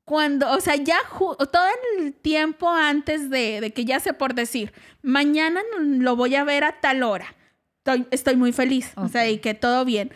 cuando, 0.06 0.52
o 0.52 0.60
sea, 0.60 0.76
ya 0.76 0.97
todo 1.17 1.63
el 1.97 2.13
tiempo 2.13 2.69
antes 2.69 3.30
de, 3.30 3.62
de 3.62 3.71
que 3.71 3.86
ya 3.86 3.99
sé 4.02 4.13
por 4.13 4.34
decir, 4.34 4.73
mañana 5.02 5.62
lo 5.80 6.15
voy 6.17 6.36
a 6.36 6.43
ver 6.43 6.65
a 6.65 6.82
tal 6.82 7.04
hora, 7.04 7.34
estoy, 7.78 8.08
estoy 8.12 8.36
muy 8.36 8.52
feliz, 8.52 8.91
o 8.97 9.08
sea, 9.08 9.30
y 9.30 9.38
que 9.39 9.54
todo 9.54 9.86
bien. 9.86 10.12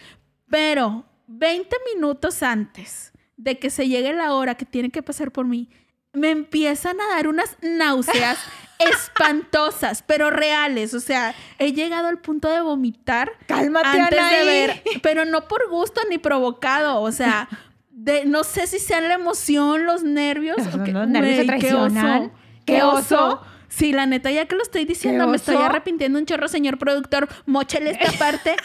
Pero 0.49 1.05
20 1.27 1.73
minutos 1.93 2.43
antes 2.43 3.13
de 3.37 3.57
que 3.59 3.69
se 3.69 3.87
llegue 3.87 4.13
la 4.13 4.33
hora 4.33 4.55
que 4.55 4.65
tiene 4.65 4.89
que 4.89 5.01
pasar 5.03 5.31
por 5.31 5.45
mí, 5.45 5.69
me 6.13 6.31
empiezan 6.31 6.99
a 6.99 7.07
dar 7.15 7.27
unas 7.27 7.55
náuseas 7.61 8.37
espantosas, 8.79 10.03
pero 10.05 10.29
reales. 10.29 10.93
O 10.93 10.99
sea, 10.99 11.33
he 11.59 11.73
llegado 11.73 12.07
al 12.07 12.19
punto 12.19 12.49
de 12.49 12.61
vomitar 12.61 13.31
Cálmate, 13.47 13.87
antes 13.87 14.09
de 14.11 14.19
Anaí. 14.19 14.45
ver, 14.45 14.83
pero 15.01 15.25
no 15.25 15.47
por 15.47 15.69
gusto 15.69 16.01
ni 16.09 16.17
provocado, 16.17 17.01
o 17.01 17.11
sea, 17.11 17.47
de, 17.91 18.25
no 18.25 18.43
sé 18.43 18.67
si 18.67 18.79
sean 18.79 19.07
la 19.07 19.15
emoción, 19.15 19.85
los 19.85 20.03
nervios, 20.03 20.57
Los 20.57 20.75
o 20.75 20.83
qué- 20.83 20.93
nervios 20.93 21.61
qué 21.61 21.73
oso, 21.73 22.31
Qué 22.65 22.83
oso. 22.83 23.41
Sí, 23.69 23.91
la 23.91 24.05
neta, 24.05 24.31
ya 24.31 24.45
que 24.45 24.55
lo 24.55 24.63
estoy 24.63 24.85
diciendo, 24.85 25.27
me 25.27 25.35
estoy 25.35 25.57
arrepintiendo 25.57 26.17
un 26.17 26.25
chorro, 26.25 26.47
señor 26.47 26.77
productor, 26.79 27.27
mochele 27.45 27.91
esta 27.91 28.11
parte, 28.19 28.55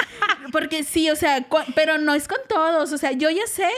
porque 0.53 0.85
sí, 0.85 1.11
o 1.11 1.17
sea, 1.17 1.45
pero 1.75 1.99
no 1.99 2.15
es 2.15 2.29
con 2.29 2.39
todos, 2.49 2.93
o 2.93 2.99
sea, 2.99 3.11
yo 3.13 3.29
ya 3.29 3.47
sé, 3.49 3.69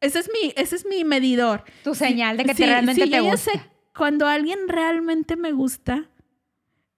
ese 0.00 0.18
es 0.20 0.30
mi, 0.32 0.52
ese 0.56 0.76
es 0.76 0.86
mi 0.86 1.04
medidor. 1.04 1.64
Tu 1.84 1.94
señal 1.94 2.36
de 2.36 2.44
que 2.44 2.54
Sí, 2.54 2.62
te 2.62 2.66
realmente 2.66 3.02
sí, 3.04 3.10
te 3.10 3.16
yo 3.16 3.24
ya 3.24 3.30
gusta. 3.32 3.52
sé, 3.52 3.60
cuando 3.96 4.26
alguien 4.26 4.68
realmente 4.68 5.36
me 5.36 5.52
gusta, 5.52 6.04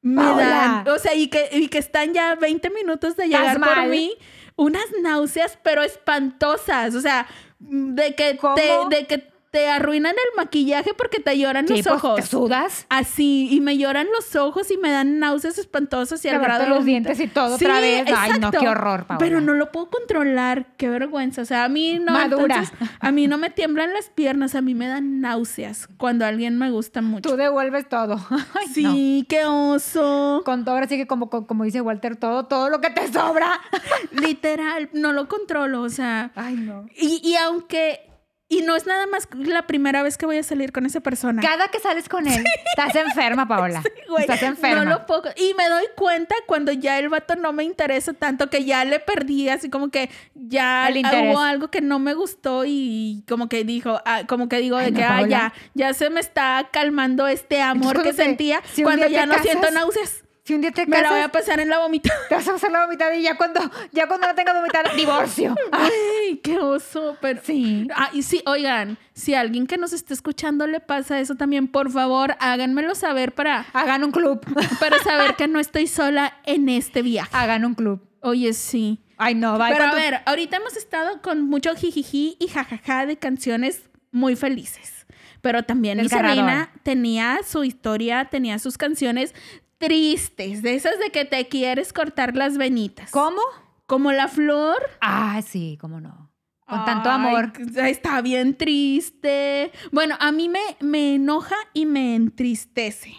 me 0.03 0.23
Paola. 0.23 0.45
dan, 0.85 0.89
o 0.89 0.99
sea, 0.99 1.15
y 1.15 1.29
que, 1.29 1.49
y 1.53 1.69
que 1.69 1.79
están 1.79 2.13
ya 2.15 2.35
20 2.35 2.71
minutos 2.71 3.17
de 3.17 3.25
¿Estás 3.25 3.41
llegar 3.41 3.61
por 3.61 3.87
mí, 3.89 4.15
unas 4.57 4.85
náuseas, 5.03 5.59
pero 5.63 5.83
espantosas, 5.83 6.95
o 6.95 7.01
sea, 7.01 7.27
de 7.59 8.15
que, 8.15 8.39
te, 8.57 8.97
de 8.97 9.07
que 9.07 9.31
te 9.51 9.69
arruinan 9.69 10.13
el 10.13 10.37
maquillaje 10.37 10.93
porque 10.95 11.21
te 11.21 11.39
lloran 11.39 11.67
Sí, 11.67 11.77
los 11.77 11.87
pues, 11.87 11.97
ojos. 11.97 12.17
¿Te 12.17 12.23
sudas? 12.23 12.87
Así, 12.91 13.49
y 13.51 13.61
me 13.61 13.79
lloran 13.79 14.07
los 14.15 14.37
ojos 14.37 14.71
y 14.71 14.77
me 14.77 14.91
dan 14.91 15.19
náuseas 15.19 15.59
espantosas 15.59 16.25
y 16.25 16.29
al 16.29 16.41
grado 16.41 16.67
los 16.67 16.85
dientes 16.85 17.19
y 17.21 17.29
todo 17.29 17.55
otra 17.55 17.81
vez. 17.81 18.05
Ay, 18.15 18.39
no, 18.39 18.51
qué 18.51 18.69
horror, 18.69 19.07
Paola. 19.07 19.19
Pero 19.19 19.41
no 19.41 19.55
lo 19.55 19.73
puedo 19.73 19.89
controlar, 19.89 20.75
qué 20.77 20.89
vergüenza. 20.89 21.43
O 21.43 21.45
sea, 21.45 21.65
a 21.65 21.69
mí 21.69 21.99
no. 21.99 22.13
Madura. 22.13 22.57
entonces, 22.57 22.89
a 23.01 23.11
mí 23.11 23.27
no 23.27 23.39
me 23.39 23.51
tiemblan 23.51 23.93
las 23.95 24.11
piernas, 24.11 24.55
a 24.55 24.61
mí 24.61 24.75
me 24.75 24.87
dan 24.87 25.21
náuseas 25.21 25.89
cuando 25.97 26.27
alguien 26.27 26.59
me 26.59 26.71
gusta 26.71 27.01
mucho. 27.01 27.31
Tú 27.31 27.37
devuelves 27.37 27.89
todo. 27.89 28.17
Ay, 28.31 28.67
no. 28.83 28.93
sí, 28.93 29.27
qué 29.29 29.45
oso. 29.47 30.43
Con 30.45 30.65
todo, 30.65 30.75
ahora 30.75 30.89
sí 30.89 30.97
que 30.97 31.07
como, 31.07 31.31
como, 31.31 31.47
como 31.47 31.65
dice 31.65 31.81
Walter, 31.81 32.17
todo, 32.17 32.47
todo 32.47 32.69
lo 32.69 32.81
que 32.81 32.91
te 32.91 33.11
sobra. 33.11 33.61
Literal, 34.13 34.91
no 34.93 35.13
lo 35.13 35.29
controlo, 35.29 35.83
o 35.83 35.91
sea. 35.91 36.33
Ay, 36.35 36.57
no. 36.57 36.87
Y, 36.97 37.21
y 37.25 37.37
aunque. 37.37 38.08
Y 38.51 38.63
no 38.63 38.77
es 38.77 38.87
nada 38.87 39.07
más 39.07 39.29
la 39.35 39.67
primera 39.67 40.03
vez 40.03 40.17
que 40.17 40.25
voy 40.25 40.39
a 40.39 40.43
salir 40.43 40.73
con 40.73 40.87
esa 40.87 41.01
persona. 41.01 41.43
Cada 41.43 41.69
que 41.69 41.81
sales 41.81 42.09
con 42.09 42.27
él, 42.27 42.43
estás 42.71 42.95
enferma, 42.97 43.47
Paola. 43.47 43.83
Güey, 44.09 44.23
estás 44.23 44.43
enferma. 44.43 44.85
No 44.85 44.91
lo 44.91 45.05
puedo- 45.07 45.31
Y 45.37 45.53
me 45.53 45.69
doy 45.69 45.85
cuenta 45.97 46.35
cuando 46.47 46.73
ya 46.73 46.99
el 46.99 47.11
vato 47.11 47.37
no 47.37 47.53
me 47.53 47.65
interesa 47.65 48.15
tanto, 48.15 48.49
que 48.49 48.65
ya 48.65 48.87
le 48.87 49.01
perdí, 49.01 49.51
así 49.51 49.69
como 49.69 49.91
que 49.91 50.09
ya 50.35 50.89
hubo 51.31 51.41
algo 51.41 51.69
que 51.69 51.83
no 51.83 51.99
me 51.99 52.15
gustó 52.15 52.65
y 52.67 53.23
como 53.29 53.51
que 53.51 53.65
dijo, 53.65 54.01
ah, 54.07 54.23
como 54.27 54.49
que 54.49 54.59
digo 54.61 54.79
Ay, 54.79 54.87
de 54.87 54.91
no, 54.93 54.97
que 54.97 55.05
ah, 55.05 55.27
ya, 55.29 55.53
ya 55.75 55.93
se 55.93 56.09
me 56.09 56.21
está 56.21 56.69
calmando 56.73 57.27
este 57.27 57.61
amor 57.61 57.97
Entonces, 57.97 58.17
que 58.17 58.23
sentía 58.23 58.63
si 58.73 58.83
cuando 58.83 59.07
ya 59.09 59.27
no 59.27 59.35
siento 59.43 59.71
náuseas. 59.71 60.25
Si 60.49 60.55
un 60.55 60.63
día 60.63 60.71
te 60.71 60.87
Me 60.87 61.03
la 61.03 61.11
voy 61.11 61.19
a 61.19 61.29
casas, 61.29 61.43
pasar 61.43 61.61
en 61.61 61.69
la 61.69 61.79
vomitada. 61.79 62.19
te 62.27 62.35
vas 62.35 62.49
a 62.49 62.55
hacer 62.55 62.73
la 62.73 62.87
vomitada 62.87 63.15
y 63.15 63.21
ya 63.23 63.37
cuando, 63.37 63.61
ya 63.93 64.09
cuando 64.09 64.27
no 64.29 64.35
tengas 64.35 64.55
vomitada, 64.55 64.91
divorcio. 64.97 65.55
Ay, 65.73 66.41
qué 66.43 66.59
oso, 66.59 67.19
pero... 67.21 67.39
Sí. 67.45 67.87
Ah, 67.95 68.09
y 68.15 68.23
sí, 68.23 68.41
oigan, 68.47 68.97
si 69.13 69.35
a 69.35 69.41
alguien 69.41 69.67
que 69.67 69.77
nos 69.77 69.93
esté 69.93 70.15
escuchando 70.15 70.67
le 70.67 70.81
pasa 70.81 71.21
eso 71.21 71.35
también, 71.35 71.69
por 71.69 71.91
favor, 71.91 72.35
háganmelo 72.41 72.95
saber 72.95 73.35
para, 73.35 73.67
Hagan 73.75 74.05
un 74.05 74.11
club. 74.11 74.41
para 74.81 74.99
saber 75.01 75.37
que 75.37 75.49
no 75.49 75.61
estoy 75.61 75.87
sola 75.87 76.39
en 76.47 76.71
este 76.71 77.03
viaje. 77.03 77.29
Hagan 77.37 77.67
un 77.67 77.75
club. 77.75 78.01
Oye, 78.23 78.55
sí. 78.55 79.01
Ay, 79.19 79.35
no, 79.35 79.59
va. 79.59 79.69
Pero 79.69 79.85
a 79.85 79.91
tu- 79.91 79.97
ver, 79.97 80.21
ahorita 80.25 80.57
hemos 80.57 80.79
estado 80.79 81.21
con 81.21 81.43
mucho 81.43 81.75
jijiji 81.75 82.39
y 82.41 82.49
jajaja 82.49 83.05
de 83.05 83.19
canciones 83.19 83.83
muy 84.13 84.35
felices. 84.35 85.05
Pero 85.43 85.63
también 85.65 85.99
mi 85.99 86.05
Desgarrador. 86.05 86.37
Selena 86.37 86.73
tenía 86.85 87.41
su 87.47 87.65
historia, 87.65 88.25
tenía 88.31 88.59
sus 88.59 88.79
canciones 88.79 89.35
tristes, 89.79 90.63
de 90.63 90.75
esas 90.75 90.99
de 90.99 91.11
que 91.11 91.25
te 91.25 91.49
quieres 91.49 91.93
cortar 91.93 92.37
las 92.37 92.59
venitas. 92.59 93.11
¿Cómo? 93.11 93.41
Como 93.87 94.13
la 94.13 94.29
flor. 94.29 94.77
Ah, 95.01 95.41
sí, 95.43 95.79
cómo 95.81 96.01
no. 96.01 96.31
Con 96.67 96.85
tanto 96.85 97.09
amor. 97.09 97.53
Está 97.77 98.21
bien 98.21 98.55
triste. 98.55 99.73
Bueno, 99.91 100.17
a 100.21 100.33
mí 100.33 100.51
me, 100.51 100.61
me 100.81 101.15
enoja 101.15 101.57
y 101.73 101.87
me 101.87 102.15
entristece. 102.15 103.15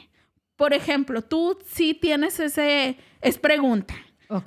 Por 0.56 0.74
ejemplo, 0.74 1.24
tú 1.24 1.58
sí 1.65 1.95
tienes 1.95 2.39
ese... 2.39 2.98
Es 3.22 3.39
pregunta. 3.39 3.95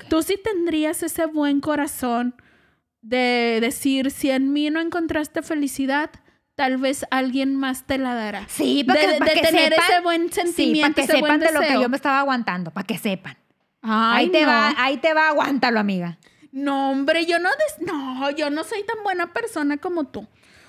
¿Tú 0.09 0.23
sí 0.23 0.39
tendrías 0.43 1.03
ese 1.03 1.27
buen 1.27 1.61
corazón 1.61 2.37
de 3.01 3.59
decir, 3.61 4.13
si 4.13 4.31
en 4.31 4.53
mí 4.53 4.71
no 4.71 4.81
encontraste 4.81 5.43
felicidad, 5.43 6.11
tal 6.55 6.77
vez 6.77 7.05
alguien 7.11 7.57
más 7.57 7.85
te 7.87 7.99
la 7.99 8.15
dará. 8.15 8.47
Sí, 8.49 8.85
para 8.85 9.01
de, 9.01 9.07
que, 9.07 9.13
de 9.15 9.19
para 9.19 9.33
que 9.35 9.41
tener 9.43 9.69
sepan, 9.73 9.85
ese 9.91 10.01
buen 10.01 10.23
sí, 10.23 10.29
para 10.29 10.47
sentimiento, 10.47 10.95
que 11.01 11.07
sepan 11.07 11.41
de 11.41 11.53
lo 11.53 11.61
que 11.61 11.81
yo 11.81 11.89
me 11.89 11.97
estaba 11.97 12.21
aguantando, 12.21 12.71
para 12.71 12.87
que 12.87 12.99
sepan. 12.99 13.37
Ay, 13.83 14.27
ahí 14.27 14.31
te 14.31 14.43
no. 14.43 14.49
va, 14.49 14.75
ahí 14.77 14.97
te 14.99 15.13
va, 15.15 15.29
aguántalo, 15.29 15.81
amiga. 15.81 16.19
No, 16.53 16.91
hombre, 16.91 17.25
yo 17.27 17.39
no, 17.39 17.49
des- 17.51 17.87
no, 17.87 18.31
yo 18.31 18.51
no 18.51 18.63
soy 18.65 18.85
tan 18.85 19.03
buena 19.03 19.33
persona 19.33 19.79
como 19.79 20.05
tú. 20.05 20.27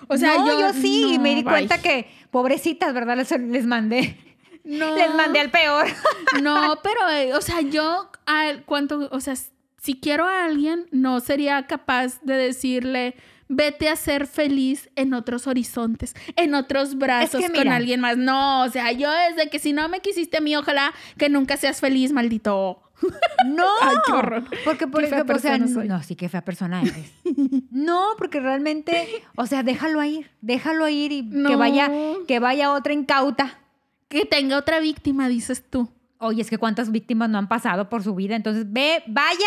O 0.08 0.18
sea, 0.18 0.38
no, 0.38 0.48
yo, 0.48 0.60
yo, 0.60 0.74
sí, 0.74 1.14
y 1.14 1.20
me 1.20 1.30
di 1.36 1.44
bye. 1.44 1.52
cuenta 1.54 1.78
que, 1.82 2.10
pobrecitas, 2.32 2.94
¿verdad? 2.94 3.18
Les, 3.18 3.30
les 3.40 3.66
mandé, 3.66 4.18
no, 4.64 4.96
les 4.96 5.14
mandé 5.14 5.40
al 5.42 5.52
peor. 5.52 5.88
No, 6.42 6.80
pero, 6.82 7.10
eh, 7.12 7.34
o 7.36 7.42
sea, 7.42 7.62
yo, 7.62 8.10
al- 8.26 8.64
o 9.12 9.20
sea, 9.20 9.36
si 9.78 10.00
quiero 10.00 10.26
a 10.26 10.46
alguien, 10.46 10.88
no 10.92 11.20
sería 11.20 11.68
capaz 11.68 12.20
de 12.22 12.36
decirle, 12.36 13.16
vete 13.56 13.90
a 13.90 13.96
ser 13.96 14.28
feliz 14.28 14.90
en 14.96 15.14
otros 15.14 15.48
horizontes, 15.48 16.16
en 16.36 16.54
otros 16.56 16.98
brazos 16.98 17.44
con 17.56 17.68
alguien 17.70 18.00
más. 18.02 18.18
No, 18.18 18.64
o 18.64 18.70
sea, 18.70 18.92
yo 18.92 19.10
desde 19.12 19.50
que 19.50 19.60
si 19.60 19.74
no 19.74 19.88
me 19.90 20.00
quisiste 20.02 20.38
a 20.38 20.42
mí, 20.42 20.56
ojalá 20.56 20.94
que 21.18 21.30
nunca 21.30 21.58
seas 21.58 21.80
feliz, 21.80 22.12
maldito. 22.12 22.80
No, 23.46 23.66
Ay, 23.82 23.98
qué 24.06 24.12
horror. 24.14 24.44
porque 24.64 24.88
por 24.88 25.02
Qué 25.02 25.08
fea 25.08 25.18
ejemplo, 25.18 25.36
o 25.36 25.40
sea, 25.40 25.68
soy. 25.68 25.88
no, 25.90 26.02
sí, 26.04 26.16
qué 26.16 26.30
fea 26.30 26.46
persona 26.46 26.82
eres. 26.82 27.12
no, 27.72 28.12
porque 28.18 28.40
realmente, 28.40 29.22
o 29.36 29.46
sea, 29.46 29.62
déjalo 29.64 30.02
ir, 30.06 30.32
déjalo 30.40 30.88
ir 30.88 31.12
y 31.12 31.30
que 31.30 31.56
vaya, 31.58 31.92
que 32.28 32.40
vaya 32.40 32.72
otra 32.72 32.94
incauta. 32.94 33.60
Que 34.08 34.26
tenga 34.26 34.58
otra 34.58 34.80
víctima, 34.80 35.28
dices 35.28 35.64
tú. 35.70 35.90
Oye, 36.20 36.42
es 36.42 36.50
que 36.50 36.58
cuántas 36.58 36.92
víctimas 36.92 37.30
no 37.30 37.38
han 37.38 37.50
pasado 37.50 37.90
por 37.90 38.04
su 38.04 38.16
vida, 38.16 38.38
entonces 38.38 38.72
ve, 38.72 39.04
vayan, 39.08 39.38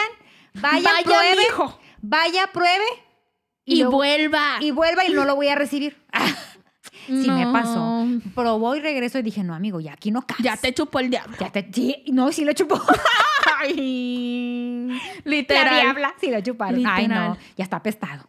vayan, 0.60 0.82
Vaya, 0.82 1.04
pruebe, 1.04 1.76
vaya, 2.02 2.46
pruebe 2.52 2.84
Y, 3.66 3.82
vuelva. 3.84 4.56
y 4.60 4.70
vuelva 4.70 5.04
y 5.04 5.12
no 5.12 5.24
lo 5.24 5.34
voy 5.36 5.48
a 5.48 5.54
recibir. 5.56 5.96
sí 7.06 7.30
me 7.30 7.46
pasó. 7.52 8.06
Probó 8.34 8.76
y 8.76 8.80
regreso 8.80 9.18
y 9.18 9.22
dije, 9.22 9.42
no, 9.42 9.54
amigo, 9.54 9.80
ya 9.80 9.92
aquí 9.92 10.10
no 10.10 10.22
caes. 10.22 10.40
Ya 10.42 10.56
te 10.56 10.72
chupó 10.72 11.00
el 11.00 11.10
diablo. 11.10 11.36
Ya 11.40 11.50
te, 11.50 11.68
sí, 11.72 12.04
no, 12.12 12.30
sí 12.32 12.44
lo 12.44 12.52
chupó. 12.52 12.80
Ay, 13.58 14.88
La 15.24 15.30
literal. 15.30 15.80
diabla, 15.80 16.14
sí 16.20 16.30
lo 16.30 16.40
chuparon. 16.40 16.86
Ay, 16.86 17.08
no, 17.08 17.14
Literal. 17.14 17.38
ya 17.56 17.64
está 17.64 17.76
apestado. 17.76 18.28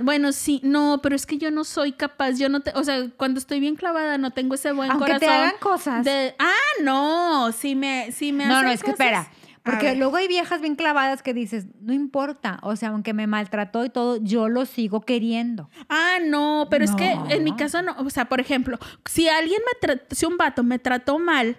Bueno, 0.00 0.32
sí, 0.32 0.60
no, 0.64 1.00
pero 1.02 1.14
es 1.14 1.26
que 1.26 1.36
yo 1.36 1.50
no 1.50 1.62
soy 1.62 1.92
capaz, 1.92 2.38
yo 2.38 2.48
no 2.48 2.60
te, 2.60 2.70
o 2.74 2.82
sea, 2.84 3.06
cuando 3.18 3.38
estoy 3.38 3.60
bien 3.60 3.76
clavada 3.76 4.16
no 4.16 4.30
tengo 4.30 4.54
ese 4.54 4.72
buen 4.72 4.90
Aunque 4.90 5.12
te 5.12 5.26
corazón. 5.26 5.36
hagan 5.44 5.58
cosas. 5.60 6.04
de- 6.06 6.34
ah, 6.38 6.52
no, 6.82 7.52
si 7.52 7.74
me, 7.74 8.10
si 8.10 8.32
me 8.32 8.46
No, 8.46 8.54
hacen 8.54 8.66
no, 8.66 8.72
es 8.72 8.82
que 8.82 8.92
espera. 8.92 9.28
Porque 9.64 9.94
luego 9.96 10.16
hay 10.16 10.28
viejas 10.28 10.60
bien 10.60 10.76
clavadas 10.76 11.22
que 11.22 11.32
dices, 11.32 11.66
no 11.80 11.92
importa, 11.94 12.58
o 12.62 12.76
sea, 12.76 12.90
aunque 12.90 13.14
me 13.14 13.26
maltrató 13.26 13.84
y 13.84 13.88
todo, 13.90 14.18
yo 14.22 14.48
lo 14.50 14.66
sigo 14.66 15.00
queriendo. 15.00 15.70
Ah, 15.88 16.18
no, 16.22 16.66
pero 16.70 16.84
es 16.84 16.94
que 16.94 17.12
en 17.30 17.44
mi 17.44 17.56
caso 17.56 17.80
no, 17.80 17.96
o 17.98 18.10
sea, 18.10 18.26
por 18.26 18.40
ejemplo, 18.40 18.78
si 19.06 19.26
alguien 19.28 19.60
me 19.82 20.00
si 20.14 20.26
un 20.26 20.36
vato 20.36 20.62
me 20.62 20.78
trató 20.78 21.18
mal, 21.18 21.56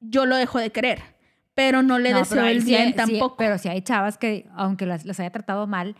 yo 0.00 0.24
lo 0.24 0.36
dejo 0.36 0.58
de 0.58 0.70
querer, 0.72 1.02
pero 1.54 1.82
no 1.82 1.98
le 1.98 2.12
No, 2.12 2.20
deseo 2.20 2.46
el 2.46 2.60
bien 2.62 2.88
sí, 2.90 2.94
tampoco. 2.96 3.36
pero 3.36 3.58
si 3.58 3.68
hay 3.68 3.82
chavas 3.82 4.16
que, 4.16 4.46
aunque 4.56 4.86
las, 4.86 5.04
las 5.04 5.20
haya 5.20 5.30
tratado 5.30 5.66
mal, 5.66 5.94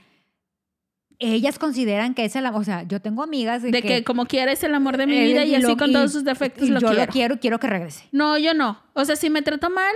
ellas 1.19 1.59
consideran 1.59 2.15
que 2.15 2.25
es 2.25 2.35
el 2.35 2.47
amor. 2.47 2.63
O 2.63 2.65
sea, 2.65 2.83
yo 2.85 3.01
tengo 3.01 3.23
amigas 3.23 3.63
de, 3.63 3.71
de 3.71 3.83
que, 3.83 4.05
como 4.05 4.27
quiera 4.27 4.51
es 4.53 4.65
el 4.65 4.75
amor 4.75 4.97
de 4.97 5.07
mi 5.07 5.19
eh, 5.19 5.25
vida 5.27 5.45
y, 5.45 5.55
así 5.55 5.67
lo- 5.67 5.77
con 5.77 5.93
todos 5.93 6.13
sus 6.13 6.25
defectos 6.25 6.67
y 6.67 6.71
lo 6.71 6.81
yo 6.81 6.89
quiero. 6.89 7.05
lo 7.05 7.13
quiero 7.13 7.41
quiero 7.41 7.61
que 7.61 7.67
regrese. 7.69 8.09
No, 8.11 8.39
yo 8.39 8.55
no. 8.55 8.81
O 8.95 9.05
sea, 9.05 9.15
si 9.17 9.31
me 9.31 9.43
trató 9.43 9.71
mal, 9.71 9.95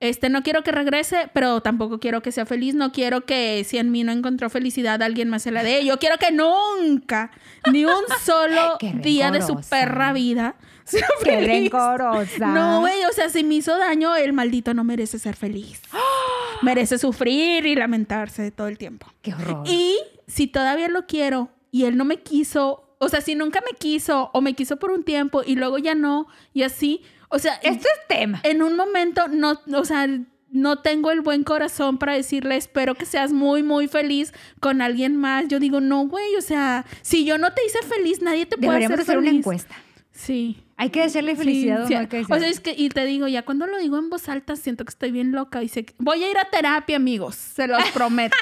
este, 0.00 0.28
no 0.28 0.42
quiero 0.42 0.62
que 0.62 0.72
regrese, 0.72 1.30
pero 1.32 1.62
tampoco 1.62 1.98
quiero 2.00 2.20
que 2.20 2.30
sea 2.32 2.44
feliz. 2.44 2.74
No 2.74 2.92
quiero 2.92 3.24
que 3.24 3.64
si 3.64 3.78
en 3.78 3.90
mí 3.90 4.04
no 4.04 4.12
encontró 4.12 4.50
felicidad, 4.50 5.02
alguien 5.02 5.30
más 5.30 5.42
se 5.42 5.50
la 5.50 5.62
dé. 5.62 5.84
Yo 5.84 5.98
quiero 5.98 6.16
que 6.18 6.32
nunca, 6.32 7.30
ni 7.72 7.84
un 7.84 8.04
solo 8.24 8.76
día 9.02 9.30
de 9.30 9.40
su 9.42 9.58
perra 9.70 10.12
vida, 10.12 10.56
sea 10.84 11.06
Qué 11.24 11.30
feliz. 11.30 11.70
rencorosa. 11.72 12.46
No, 12.48 12.80
güey, 12.80 13.04
o 13.04 13.12
sea, 13.12 13.30
si 13.30 13.42
me 13.42 13.54
hizo 13.54 13.76
daño, 13.78 14.14
el 14.16 14.32
maldito 14.32 14.74
no 14.74 14.84
merece 14.84 15.18
ser 15.18 15.34
feliz. 15.34 15.80
merece 16.62 16.98
sufrir 16.98 17.64
y 17.66 17.74
lamentarse 17.74 18.50
todo 18.50 18.68
el 18.68 18.78
tiempo. 18.78 19.06
Qué 19.22 19.32
horror. 19.34 19.66
Y 19.66 19.96
si 20.26 20.46
todavía 20.46 20.88
lo 20.88 21.06
quiero 21.06 21.50
y 21.70 21.84
él 21.84 21.96
no 21.96 22.04
me 22.04 22.18
quiso, 22.18 22.94
o 22.98 23.08
sea, 23.08 23.20
si 23.20 23.34
nunca 23.34 23.60
me 23.60 23.76
quiso 23.78 24.30
o 24.32 24.40
me 24.40 24.54
quiso 24.54 24.76
por 24.76 24.90
un 24.90 25.04
tiempo 25.04 25.42
y 25.44 25.56
luego 25.56 25.78
ya 25.78 25.94
no, 25.94 26.26
y 26.52 26.62
así, 26.64 27.02
o 27.28 27.38
sea, 27.38 27.54
Esto 27.62 27.86
es 27.88 28.08
tema. 28.08 28.40
en 28.44 28.62
un 28.62 28.76
momento 28.76 29.28
no, 29.28 29.60
o 29.74 29.84
sea, 29.84 30.06
no 30.50 30.78
tengo 30.78 31.10
el 31.10 31.20
buen 31.20 31.42
corazón 31.44 31.98
para 31.98 32.14
decirle, 32.14 32.56
espero 32.56 32.94
que 32.94 33.04
seas 33.04 33.32
muy, 33.32 33.62
muy 33.62 33.88
feliz 33.88 34.32
con 34.60 34.80
alguien 34.80 35.16
más. 35.16 35.48
Yo 35.48 35.58
digo, 35.60 35.80
no, 35.80 36.06
güey, 36.06 36.34
o 36.36 36.40
sea, 36.40 36.84
si 37.02 37.24
yo 37.24 37.36
no 37.36 37.52
te 37.52 37.64
hice 37.66 37.82
feliz, 37.82 38.22
nadie 38.22 38.46
te 38.46 38.56
puede 38.56 38.68
Deberíamos 38.70 38.94
hacer 38.94 39.02
hacer 39.10 39.18
una 39.18 39.28
feliz. 39.28 39.40
encuesta. 39.40 39.74
Sí. 40.12 40.62
Hay 40.78 40.90
que 40.90 41.02
decirle 41.02 41.36
felicidad 41.36 41.78
Sí, 41.78 41.82
o 41.84 41.86
sí. 41.88 41.94
no 41.94 42.00
hay 42.00 42.06
que 42.06 42.20
O 42.22 42.38
sea, 42.38 42.48
es 42.48 42.60
que, 42.60 42.74
y 42.76 42.88
te 42.90 43.04
digo, 43.06 43.28
ya 43.28 43.42
cuando 43.44 43.66
lo 43.66 43.78
digo 43.78 43.98
en 43.98 44.08
voz 44.08 44.28
alta, 44.28 44.56
siento 44.56 44.84
que 44.84 44.90
estoy 44.90 45.10
bien 45.10 45.32
loca. 45.32 45.62
Y 45.62 45.68
sé 45.68 45.84
que- 45.84 45.94
voy 45.98 46.22
a 46.22 46.30
ir 46.30 46.38
a 46.38 46.44
terapia, 46.50 46.96
amigos, 46.96 47.34
se 47.34 47.66
los 47.66 47.82
prometo. 47.94 48.36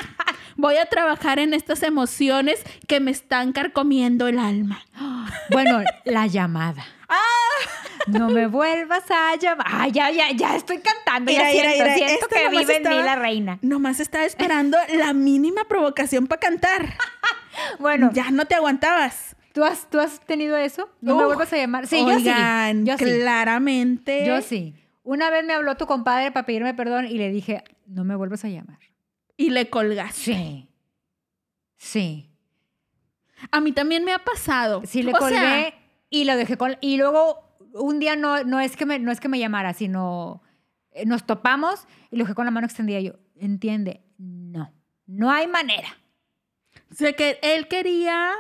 voy 0.57 0.77
a 0.77 0.87
trabajar 0.87 1.39
en 1.41 1.53
estas 1.55 1.83
emociones 1.83 2.63
que 2.87 3.01
me 3.01 3.11
están 3.11 3.53
carcomiendo 3.53 4.29
el 4.29 4.39
alma. 4.39 4.83
Bueno, 5.51 5.81
la 6.05 6.27
llamada. 6.29 6.85
No 8.07 8.29
me 8.29 8.47
vuelvas 8.47 9.05
a 9.11 9.35
llamar. 9.37 9.67
Ay, 9.71 9.93
ya, 9.93 10.11
ya, 10.11 10.31
ya 10.33 10.57
estoy 10.57 10.79
cantando. 10.79 11.31
Mira, 11.33 11.51
ya 11.53 11.63
mira, 11.63 11.71
siento, 11.73 11.85
mira, 11.95 12.09
siento 12.09 12.29
que 12.29 12.49
vive 12.51 12.61
en 12.77 12.83
mí 12.83 12.89
estaba- 12.89 13.03
la 13.05 13.17
reina. 13.17 13.59
Nomás 13.63 14.01
estaba 14.01 14.25
esperando 14.25 14.77
la 14.95 15.13
mínima 15.15 15.65
provocación 15.65 16.27
para 16.27 16.41
cantar. 16.41 16.95
Bueno, 17.79 18.11
Ya 18.13 18.33
no 18.33 18.47
te 18.47 18.57
aguantabas. 18.57 19.37
¿tú 19.53 19.63
has, 19.63 19.89
¿tú 19.89 20.01
has 20.01 20.19
tenido 20.21 20.57
eso? 20.57 20.91
No 21.01 21.17
me 21.17 21.25
vuelvas 21.25 21.53
a 21.53 21.57
llamar. 21.57 21.87
Sí, 21.87 21.97
Oigan, 22.05 22.85
yo 22.85 22.97
sí. 22.99 23.05
Yo 23.05 23.07
sí. 23.09 23.21
claramente. 23.21 24.27
Yo 24.27 24.43
sí. 24.43 24.75
Una 25.05 25.31
vez 25.31 25.45
me 25.45 25.53
habló 25.55 25.77
tu 25.77 25.87
compadre 25.87 26.33
para 26.33 26.45
pedirme 26.47 26.75
perdón 26.75 27.07
y 27.07 27.17
le 27.17 27.31
dije, 27.31 27.63
no 27.87 28.03
me 28.03 28.17
vuelvas 28.17 28.45
a 28.45 28.49
llamar. 28.49 28.79
Y 29.37 29.51
le 29.51 29.71
colgaste. 29.71 30.21
Sí. 30.35 30.69
Sí. 31.77 32.31
A 33.53 33.61
mí 33.61 33.71
también 33.71 34.05
me 34.05 34.13
ha 34.13 34.19
pasado. 34.19 34.83
Sí, 34.85 35.05
le 35.05 35.13
O 35.13 35.17
colgué 35.17 35.37
sea, 35.39 35.75
y 36.21 36.25
lo 36.25 36.37
dejé 36.37 36.57
con... 36.57 36.77
Y 36.81 36.97
luego 36.97 37.57
un 37.75 37.99
día 37.99 38.15
no, 38.17 38.45
no, 38.45 38.61
es 38.61 38.77
que 38.77 38.87
me, 38.87 38.99
no 38.99 39.11
es 39.11 39.21
que 39.21 39.29
me 39.29 39.39
llamara, 39.39 39.73
sino 39.75 40.43
eh, 40.93 41.07
nos 41.07 41.27
topamos 41.27 41.87
y 42.11 42.17
lo 42.17 42.25
dejé 42.25 42.35
con 42.35 42.45
la 42.45 42.51
mano 42.51 42.67
extendida. 42.67 43.01
Yo, 43.01 43.15
entiende, 43.37 44.03
no, 44.19 44.73
no 45.07 45.31
hay 45.31 45.47
manera. 45.49 45.89
o 46.91 46.95
sea, 46.95 47.13
que 47.15 47.39
él 47.43 47.67
quería 47.69 48.31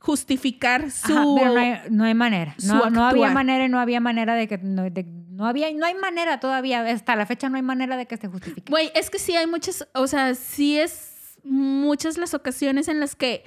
justificar 0.00 0.90
su. 0.90 1.12
Ajá, 1.12 1.24
pero 1.38 1.52
no 1.54 1.60
hay, 1.60 1.78
no 1.90 2.04
hay 2.04 2.14
manera. 2.14 2.54
No, 2.66 2.90
no 2.90 3.06
había 3.06 3.30
manera 3.30 3.64
y 3.64 3.68
no 3.68 3.78
había 3.80 4.00
manera 4.00 4.34
de 4.34 4.48
que... 4.48 4.58
No, 4.58 4.82
de- 4.82 5.04
no 5.34 5.46
había, 5.46 5.72
no 5.72 5.84
hay 5.86 5.94
manera 5.94 6.38
todavía. 6.38 6.82
Hasta 6.82 7.16
la 7.16 7.26
fecha 7.26 7.48
no 7.48 7.56
hay 7.56 7.62
manera 7.62 7.96
de 7.96 8.06
que 8.06 8.16
se 8.16 8.28
justifique. 8.28 8.70
Güey, 8.70 8.92
es 8.94 9.10
que 9.10 9.18
sí 9.18 9.34
hay 9.34 9.46
muchas, 9.46 9.88
o 9.94 10.06
sea, 10.06 10.34
sí 10.34 10.78
es 10.78 11.38
muchas 11.42 12.18
las 12.18 12.34
ocasiones 12.34 12.86
en 12.88 13.00
las 13.00 13.16
que 13.16 13.44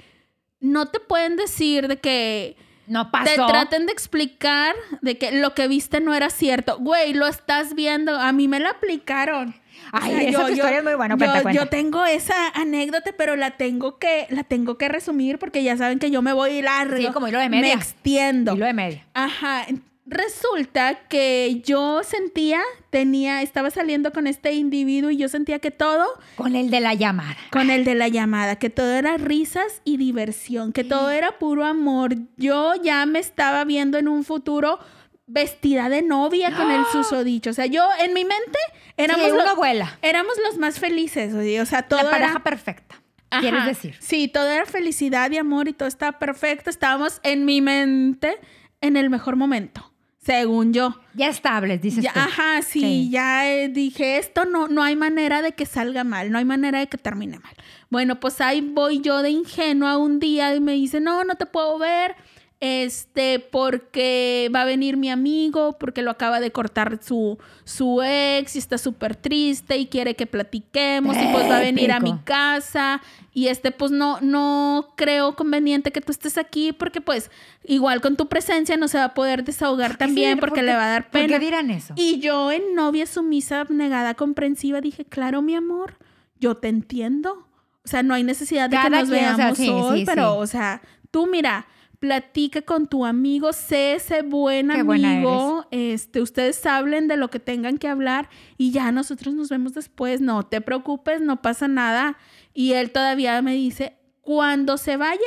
no 0.60 0.86
te 0.86 1.00
pueden 1.00 1.36
decir 1.36 1.88
de 1.88 1.98
que 1.98 2.56
No 2.88 3.06
te 3.06 3.12
pasó. 3.12 3.46
traten 3.46 3.86
de 3.86 3.92
explicar 3.92 4.74
de 5.02 5.18
que 5.18 5.32
lo 5.32 5.54
que 5.54 5.68
viste 5.68 6.00
no 6.00 6.14
era 6.14 6.30
cierto. 6.30 6.78
Güey, 6.78 7.12
lo 7.14 7.26
estás 7.26 7.74
viendo. 7.74 8.14
A 8.18 8.32
mí 8.32 8.48
me 8.48 8.60
la 8.60 8.70
aplicaron. 8.70 9.50
O 9.50 9.90
Ay, 9.92 10.10
sea, 10.10 10.28
esa 10.28 10.50
historia 10.50 10.78
es 10.78 10.84
muy 10.84 10.94
buena. 10.94 11.16
Cuenta, 11.16 11.36
yo, 11.38 11.42
cuenta. 11.42 11.62
yo 11.64 11.68
tengo 11.68 12.04
esa 12.04 12.48
anécdota, 12.54 13.10
pero 13.16 13.36
la 13.36 13.52
tengo 13.52 13.98
que 13.98 14.26
la 14.30 14.42
tengo 14.42 14.76
que 14.76 14.88
resumir 14.88 15.38
porque 15.38 15.62
ya 15.62 15.76
saben 15.76 15.98
que 15.98 16.10
yo 16.10 16.20
me 16.20 16.32
voy 16.32 16.60
largo. 16.62 16.96
Sí, 16.96 17.06
como 17.12 17.28
hilo 17.28 17.38
de 17.38 17.48
Me 17.48 17.60
media. 17.60 17.74
extiendo. 17.74 18.54
Y 18.54 18.58
lo 18.58 18.66
de 18.66 18.72
media. 18.74 19.06
Ajá. 19.14 19.64
Resulta 20.10 21.06
que 21.08 21.60
yo 21.66 22.02
sentía, 22.02 22.60
tenía, 22.88 23.42
estaba 23.42 23.70
saliendo 23.70 24.10
con 24.10 24.26
este 24.26 24.52
individuo 24.52 25.10
y 25.10 25.18
yo 25.18 25.28
sentía 25.28 25.58
que 25.58 25.70
todo, 25.70 26.06
Con 26.36 26.56
el 26.56 26.70
de 26.70 26.80
la 26.80 26.94
llamada. 26.94 27.36
con 27.50 27.68
el 27.68 27.84
de 27.84 27.94
la 27.94 28.08
llamada, 28.08 28.56
que 28.56 28.70
todo 28.70 28.90
era 28.90 29.18
risas 29.18 29.82
y 29.84 29.98
diversión, 29.98 30.72
que 30.72 30.82
todo 30.82 31.10
era 31.10 31.38
puro 31.38 31.66
amor. 31.66 32.14
Yo 32.38 32.72
ya 32.82 33.04
me 33.04 33.18
estaba 33.18 33.64
viendo 33.64 33.98
en 33.98 34.08
un 34.08 34.24
futuro 34.24 34.78
vestida 35.26 35.90
de 35.90 36.00
novia 36.00 36.56
con 36.56 36.70
el 36.70 36.86
susodicho. 36.86 37.50
O 37.50 37.52
sea, 37.52 37.66
yo 37.66 37.86
en 38.02 38.14
mi 38.14 38.24
mente 38.24 38.58
éramos, 38.96 39.26
sí, 39.26 39.36
los, 39.36 39.46
abuela. 39.46 39.98
éramos 40.00 40.32
los 40.42 40.56
más 40.56 40.78
felices. 40.80 41.34
O 41.34 41.66
sea, 41.66 41.82
todo 41.82 42.02
La 42.02 42.10
pareja 42.10 42.30
era... 42.30 42.42
perfecta. 42.42 43.02
Ajá. 43.30 43.42
¿Quieres 43.42 43.66
decir? 43.66 43.94
Sí, 44.00 44.28
todo 44.28 44.48
era 44.48 44.64
felicidad 44.64 45.30
y 45.30 45.36
amor 45.36 45.68
y 45.68 45.74
todo 45.74 45.86
estaba 45.86 46.18
perfecto. 46.18 46.70
Estábamos 46.70 47.20
en 47.24 47.44
mi 47.44 47.60
mente 47.60 48.38
en 48.80 48.96
el 48.96 49.10
mejor 49.10 49.36
momento, 49.36 49.92
según 50.20 50.72
yo. 50.72 50.94
Ya 51.14 51.28
estables, 51.28 51.80
dices 51.80 52.04
Ya, 52.04 52.12
tú. 52.12 52.20
ajá, 52.20 52.62
sí, 52.62 52.80
Sí. 52.80 53.10
ya 53.10 53.50
eh, 53.50 53.68
dije, 53.68 54.18
esto 54.18 54.44
no, 54.44 54.68
no 54.68 54.82
hay 54.82 54.94
manera 54.96 55.42
de 55.42 55.52
que 55.52 55.66
salga 55.66 56.04
mal, 56.04 56.30
no 56.30 56.38
hay 56.38 56.44
manera 56.44 56.78
de 56.80 56.86
que 56.88 56.98
termine 56.98 57.38
mal. 57.38 57.54
Bueno, 57.90 58.20
pues 58.20 58.40
ahí 58.40 58.60
voy 58.60 59.00
yo 59.00 59.22
de 59.22 59.30
ingenua 59.30 59.96
un 59.96 60.20
día 60.20 60.54
y 60.54 60.60
me 60.60 60.72
dice, 60.72 61.00
no, 61.00 61.24
no 61.24 61.36
te 61.36 61.46
puedo 61.46 61.78
ver. 61.78 62.14
Este, 62.60 63.38
porque 63.38 64.50
va 64.52 64.62
a 64.62 64.64
venir 64.64 64.96
mi 64.96 65.10
amigo, 65.10 65.76
porque 65.78 66.02
lo 66.02 66.10
acaba 66.10 66.40
de 66.40 66.50
cortar 66.50 66.98
su, 67.00 67.38
su 67.64 68.02
ex 68.02 68.56
y 68.56 68.58
está 68.58 68.78
súper 68.78 69.14
triste 69.14 69.76
y 69.76 69.86
quiere 69.86 70.16
que 70.16 70.26
platiquemos 70.26 71.16
y 71.16 71.26
pues 71.32 71.48
va 71.48 71.58
a 71.58 71.60
venir 71.60 71.92
a 71.92 72.00
mi 72.00 72.18
casa 72.24 73.00
y 73.32 73.46
este 73.46 73.70
pues 73.70 73.92
no, 73.92 74.18
no 74.20 74.94
creo 74.96 75.36
conveniente 75.36 75.92
que 75.92 76.00
tú 76.00 76.10
estés 76.10 76.36
aquí 76.36 76.72
porque 76.72 77.00
pues 77.00 77.30
igual 77.62 78.00
con 78.00 78.16
tu 78.16 78.28
presencia 78.28 78.76
no 78.76 78.88
se 78.88 78.98
va 78.98 79.04
a 79.04 79.14
poder 79.14 79.44
desahogar 79.44 79.96
también 79.96 80.34
Sí, 80.34 80.40
porque 80.40 80.56
¿por 80.60 80.64
le 80.64 80.74
va 80.74 80.86
a 80.86 80.90
dar 80.90 81.04
¿Por 81.04 81.20
pena. 81.20 81.28
qué 81.28 81.38
dirán 81.38 81.70
eso? 81.70 81.94
Y 81.96 82.18
yo 82.18 82.50
en 82.50 82.74
novia 82.74 83.06
sumisa, 83.06 83.60
abnegada, 83.60 84.14
comprensiva, 84.14 84.80
dije, 84.80 85.04
claro, 85.04 85.42
mi 85.42 85.54
amor, 85.54 85.94
yo 86.40 86.56
te 86.56 86.66
entiendo. 86.66 87.46
O 87.84 87.88
sea, 87.88 88.02
no 88.02 88.14
hay 88.14 88.24
necesidad 88.24 88.68
de 88.68 88.76
que 88.76 88.90
nos 88.90 89.08
quien, 89.08 89.24
o 89.24 89.26
sea, 89.26 89.36
veamos 89.36 89.58
sí, 89.58 89.68
hoy, 89.68 90.00
sí, 90.00 90.04
pero, 90.04 90.36
o 90.36 90.46
sea, 90.46 90.82
tú 91.10 91.26
mira, 91.26 91.66
platica 91.98 92.62
con 92.62 92.86
tu 92.86 93.04
amigo, 93.04 93.52
sé 93.52 93.94
ese 93.94 94.22
buen 94.22 94.68
Qué 94.68 94.80
amigo, 94.80 95.66
este, 95.70 96.20
ustedes 96.20 96.64
hablen 96.66 97.08
de 97.08 97.16
lo 97.16 97.28
que 97.28 97.40
tengan 97.40 97.78
que 97.78 97.88
hablar 97.88 98.28
y 98.56 98.70
ya 98.70 98.92
nosotros 98.92 99.34
nos 99.34 99.48
vemos 99.48 99.74
después, 99.74 100.20
no 100.20 100.44
te 100.44 100.60
preocupes, 100.60 101.20
no 101.20 101.42
pasa 101.42 101.68
nada. 101.68 102.16
Y 102.54 102.72
él 102.72 102.92
todavía 102.92 103.40
me 103.42 103.54
dice, 103.54 103.96
cuando 104.20 104.76
se 104.76 104.96
vaya, 104.96 105.20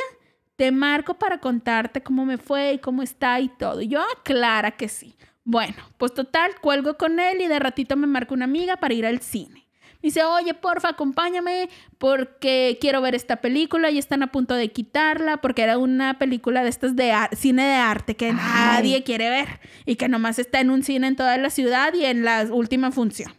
te 0.56 0.72
marco 0.72 1.16
para 1.16 1.40
contarte 1.40 2.04
cómo 2.04 2.26
me 2.26 2.38
fue 2.38 2.74
y 2.74 2.80
cómo 2.80 3.02
está 3.02 3.40
y 3.40 3.50
todo. 3.50 3.82
Y 3.82 3.88
yo, 3.88 4.00
ah, 4.00 4.22
clara 4.24 4.72
que 4.72 4.88
sí. 4.88 5.16
Bueno, 5.44 5.78
pues 5.98 6.14
total, 6.14 6.52
cuelgo 6.62 6.98
con 6.98 7.20
él 7.20 7.42
y 7.42 7.48
de 7.48 7.60
ratito 7.60 7.98
me 7.98 8.08
marca 8.08 8.34
una 8.34 8.46
amiga 8.46 8.78
para 8.78 8.94
ir 8.94 9.06
al 9.06 9.22
cine. 9.22 9.61
Dice, 10.02 10.24
oye, 10.24 10.54
porfa, 10.54 10.90
acompáñame 10.90 11.70
porque 11.98 12.78
quiero 12.82 13.02
ver 13.02 13.14
esta 13.14 13.38
película 13.38 13.92
y 13.92 13.98
están 13.98 14.24
a 14.24 14.32
punto 14.32 14.56
de 14.56 14.72
quitarla 14.72 15.38
porque 15.38 15.62
era 15.62 15.78
una 15.78 16.18
película 16.18 16.64
de 16.64 16.70
estas 16.70 16.96
de 16.96 17.14
cine 17.34 17.64
de 17.64 17.76
arte 17.76 18.16
que 18.16 18.28
Ay. 18.28 18.34
nadie 18.34 19.04
quiere 19.04 19.30
ver 19.30 19.60
y 19.86 19.96
que 19.96 20.08
nomás 20.08 20.40
está 20.40 20.60
en 20.60 20.72
un 20.72 20.84
cine 20.84 21.08
en 21.08 21.16
toda 21.16 21.38
la 21.38 21.50
ciudad 21.50 21.94
y 21.94 22.06
en 22.06 22.24
la 22.26 22.48
última 22.52 22.92
función. 22.92 23.32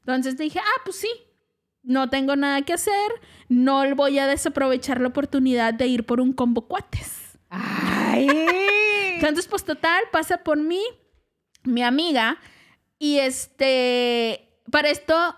Entonces 0.00 0.36
dije, 0.36 0.58
ah, 0.58 0.80
pues 0.84 0.96
sí, 0.96 1.08
no 1.82 2.10
tengo 2.10 2.36
nada 2.36 2.62
que 2.62 2.74
hacer, 2.74 3.10
no 3.48 3.94
voy 3.94 4.18
a 4.18 4.26
desaprovechar 4.26 5.00
la 5.00 5.08
oportunidad 5.08 5.72
de 5.74 5.86
ir 5.86 6.04
por 6.04 6.20
un 6.20 6.32
combo 6.32 6.68
cuates. 6.68 7.38
Ay. 7.48 8.28
Entonces, 9.14 9.46
pues 9.48 9.64
total, 9.64 10.02
pasa 10.12 10.38
por 10.38 10.58
mí, 10.58 10.82
mi 11.64 11.82
amiga, 11.82 12.38
y 12.98 13.18
este, 13.18 14.48
para 14.70 14.88
esto, 14.88 15.36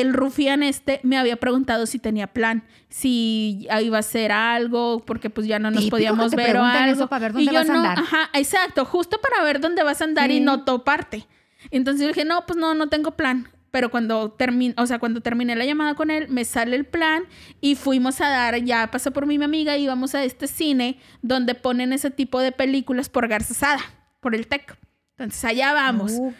el 0.00 0.12
rufián 0.12 0.62
este 0.62 1.00
me 1.02 1.16
había 1.18 1.36
preguntado 1.36 1.86
si 1.86 1.98
tenía 1.98 2.26
plan, 2.28 2.64
si 2.88 3.66
iba 3.82 3.96
a 3.96 4.00
hacer 4.00 4.32
algo, 4.32 5.00
porque 5.06 5.30
pues 5.30 5.46
ya 5.46 5.58
no 5.58 5.70
nos 5.70 5.80
Típico 5.80 5.96
podíamos 5.96 6.30
que 6.30 6.36
te 6.36 6.42
ver 6.42 6.56
o 6.56 6.64
algo. 6.64 6.92
eso 6.92 7.06
para 7.08 7.28
ver 7.28 7.40
Y 7.40 7.46
dónde 7.46 7.52
yo 7.52 7.58
vas 7.58 7.70
a 7.70 7.72
no, 7.72 7.78
andar. 7.80 7.98
Ajá, 7.98 8.30
exacto, 8.34 8.84
justo 8.84 9.20
para 9.20 9.42
ver 9.44 9.60
dónde 9.60 9.82
vas 9.82 10.00
a 10.00 10.04
andar 10.04 10.30
y 10.30 10.40
no 10.40 10.64
toparte. 10.64 11.26
Entonces 11.70 12.02
yo 12.02 12.08
dije, 12.08 12.24
no, 12.24 12.44
pues 12.46 12.58
no, 12.58 12.74
no 12.74 12.88
tengo 12.88 13.12
plan. 13.12 13.48
Pero 13.70 13.90
cuando 13.90 14.30
terminé, 14.30 14.74
o 14.78 14.86
sea, 14.86 15.00
cuando 15.00 15.20
terminé 15.20 15.56
la 15.56 15.64
llamada 15.64 15.94
con 15.94 16.10
él, 16.10 16.28
me 16.28 16.44
sale 16.44 16.76
el 16.76 16.84
plan 16.84 17.24
y 17.60 17.74
fuimos 17.74 18.20
a 18.20 18.28
dar, 18.28 18.56
ya 18.62 18.88
pasó 18.92 19.10
por 19.12 19.26
mí 19.26 19.36
mi 19.36 19.44
amiga, 19.46 19.76
y 19.76 19.82
íbamos 19.84 20.14
a 20.14 20.22
este 20.22 20.46
cine 20.46 20.98
donde 21.22 21.56
ponen 21.56 21.92
ese 21.92 22.12
tipo 22.12 22.38
de 22.40 22.52
películas 22.52 23.08
por 23.08 23.26
Garzasada, 23.26 23.80
por 24.20 24.36
el 24.36 24.46
TEC. 24.46 24.76
Entonces 25.18 25.44
allá 25.44 25.72
vamos 25.72 26.12
Uh, 26.12 26.32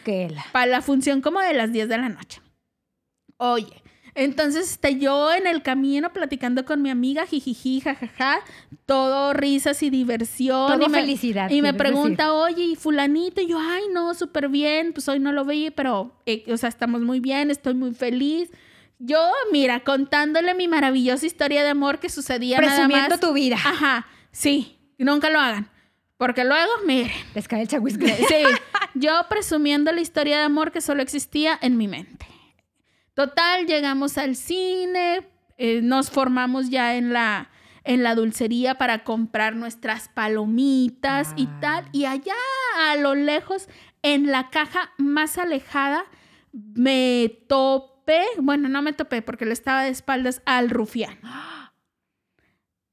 para 0.53 0.67
la 0.67 0.81
función 0.83 1.21
como 1.21 1.41
de 1.41 1.55
las 1.55 1.73
10 1.73 1.89
de 1.89 1.99
la 1.99 2.09
noche. 2.09 2.41
Oye, 3.37 3.83
entonces 4.15 4.71
este, 4.71 4.99
yo 4.99 5.33
en 5.33 5.47
el 5.47 5.63
camino 5.63 6.13
platicando 6.13 6.65
con 6.65 6.81
mi 6.83 6.91
amiga, 6.91 7.27
jijiji, 7.27 7.81
jajaja, 7.81 8.41
todo 8.87 9.33
risas 9.33 9.83
y 9.83 9.91
diversión. 9.91 10.69
Todo 10.69 10.87
y 10.87 10.89
me, 10.89 11.01
felicidad, 11.01 11.51
Y 11.51 11.63
me 11.63 11.75
pregunta, 11.75 12.33
oye, 12.33 12.63
¿y 12.65 12.77
fulanito? 12.77 13.41
Y 13.41 13.49
yo, 13.49 13.59
ay, 13.59 13.83
no, 13.93 14.15
súper 14.15 14.49
bien, 14.49 14.93
pues 14.93 15.09
hoy 15.09 15.19
no 15.19 15.33
lo 15.33 15.45
veía, 15.45 15.73
pero, 15.73 16.13
eh, 16.27 16.45
o 16.53 16.57
sea, 16.57 16.69
estamos 16.69 17.01
muy 17.01 17.19
bien, 17.19 17.51
estoy 17.51 17.75
muy 17.75 17.93
feliz. 17.93 18.51
Yo, 19.01 19.19
mira, 19.51 19.81
contándole 19.81 20.55
mi 20.55 20.69
maravillosa 20.69 21.27
historia 21.27 21.65
de 21.65 21.71
amor 21.71 21.99
que 21.99 22.09
sucedía 22.09 22.61
nada 22.61 22.77
Presumiendo 22.77 23.11
más. 23.11 23.21
tu 23.21 23.33
vida. 23.33 23.57
Ajá, 23.57 24.07
sí, 24.31 24.79
nunca 24.97 25.29
lo 25.29 25.41
hagan. 25.41 25.69
Porque 26.17 26.45
luego, 26.45 26.71
miren, 26.87 27.11
Les 27.35 27.49
cae 27.49 27.63
el 27.63 27.69
chahuiscle. 27.69 28.15
Sí, 28.29 28.45
yo 28.95 29.11
presumiendo 29.29 29.91
la 29.91 30.01
historia 30.01 30.39
de 30.39 30.45
amor 30.45 30.71
que 30.71 30.81
solo 30.81 31.03
existía 31.03 31.59
en 31.61 31.77
mi 31.77 31.89
mente. 31.89 32.27
Total, 33.15 33.67
llegamos 33.67 34.19
al 34.19 34.35
cine, 34.37 35.27
eh, 35.57 35.81
nos 35.83 36.11
formamos 36.11 36.69
ya 36.71 36.97
en 36.97 37.13
la, 37.13 37.51
en 37.85 38.03
la 38.03 38.15
dulcería 38.15 38.75
para 38.77 39.05
comprar 39.05 39.55
nuestras 39.55 40.09
palomitas 40.09 41.33
y 41.37 41.47
Ah. 41.47 41.59
tal. 41.61 41.89
Y 41.93 42.07
allá 42.07 42.35
a 42.89 42.97
lo 42.97 43.15
lejos, 43.15 43.69
en 44.03 44.27
la 44.33 44.51
caja 44.51 44.91
más 44.99 45.39
alejada, 45.39 46.05
me 46.53 47.39
topé, 47.49 48.23
bueno, 48.39 48.69
no 48.69 48.83
me 48.83 48.93
topé 48.93 49.23
porque 49.23 49.45
le 49.47 49.53
estaba 49.53 49.83
de 49.85 49.91
espaldas 49.91 50.43
al 50.45 50.71
rufián. 50.71 51.19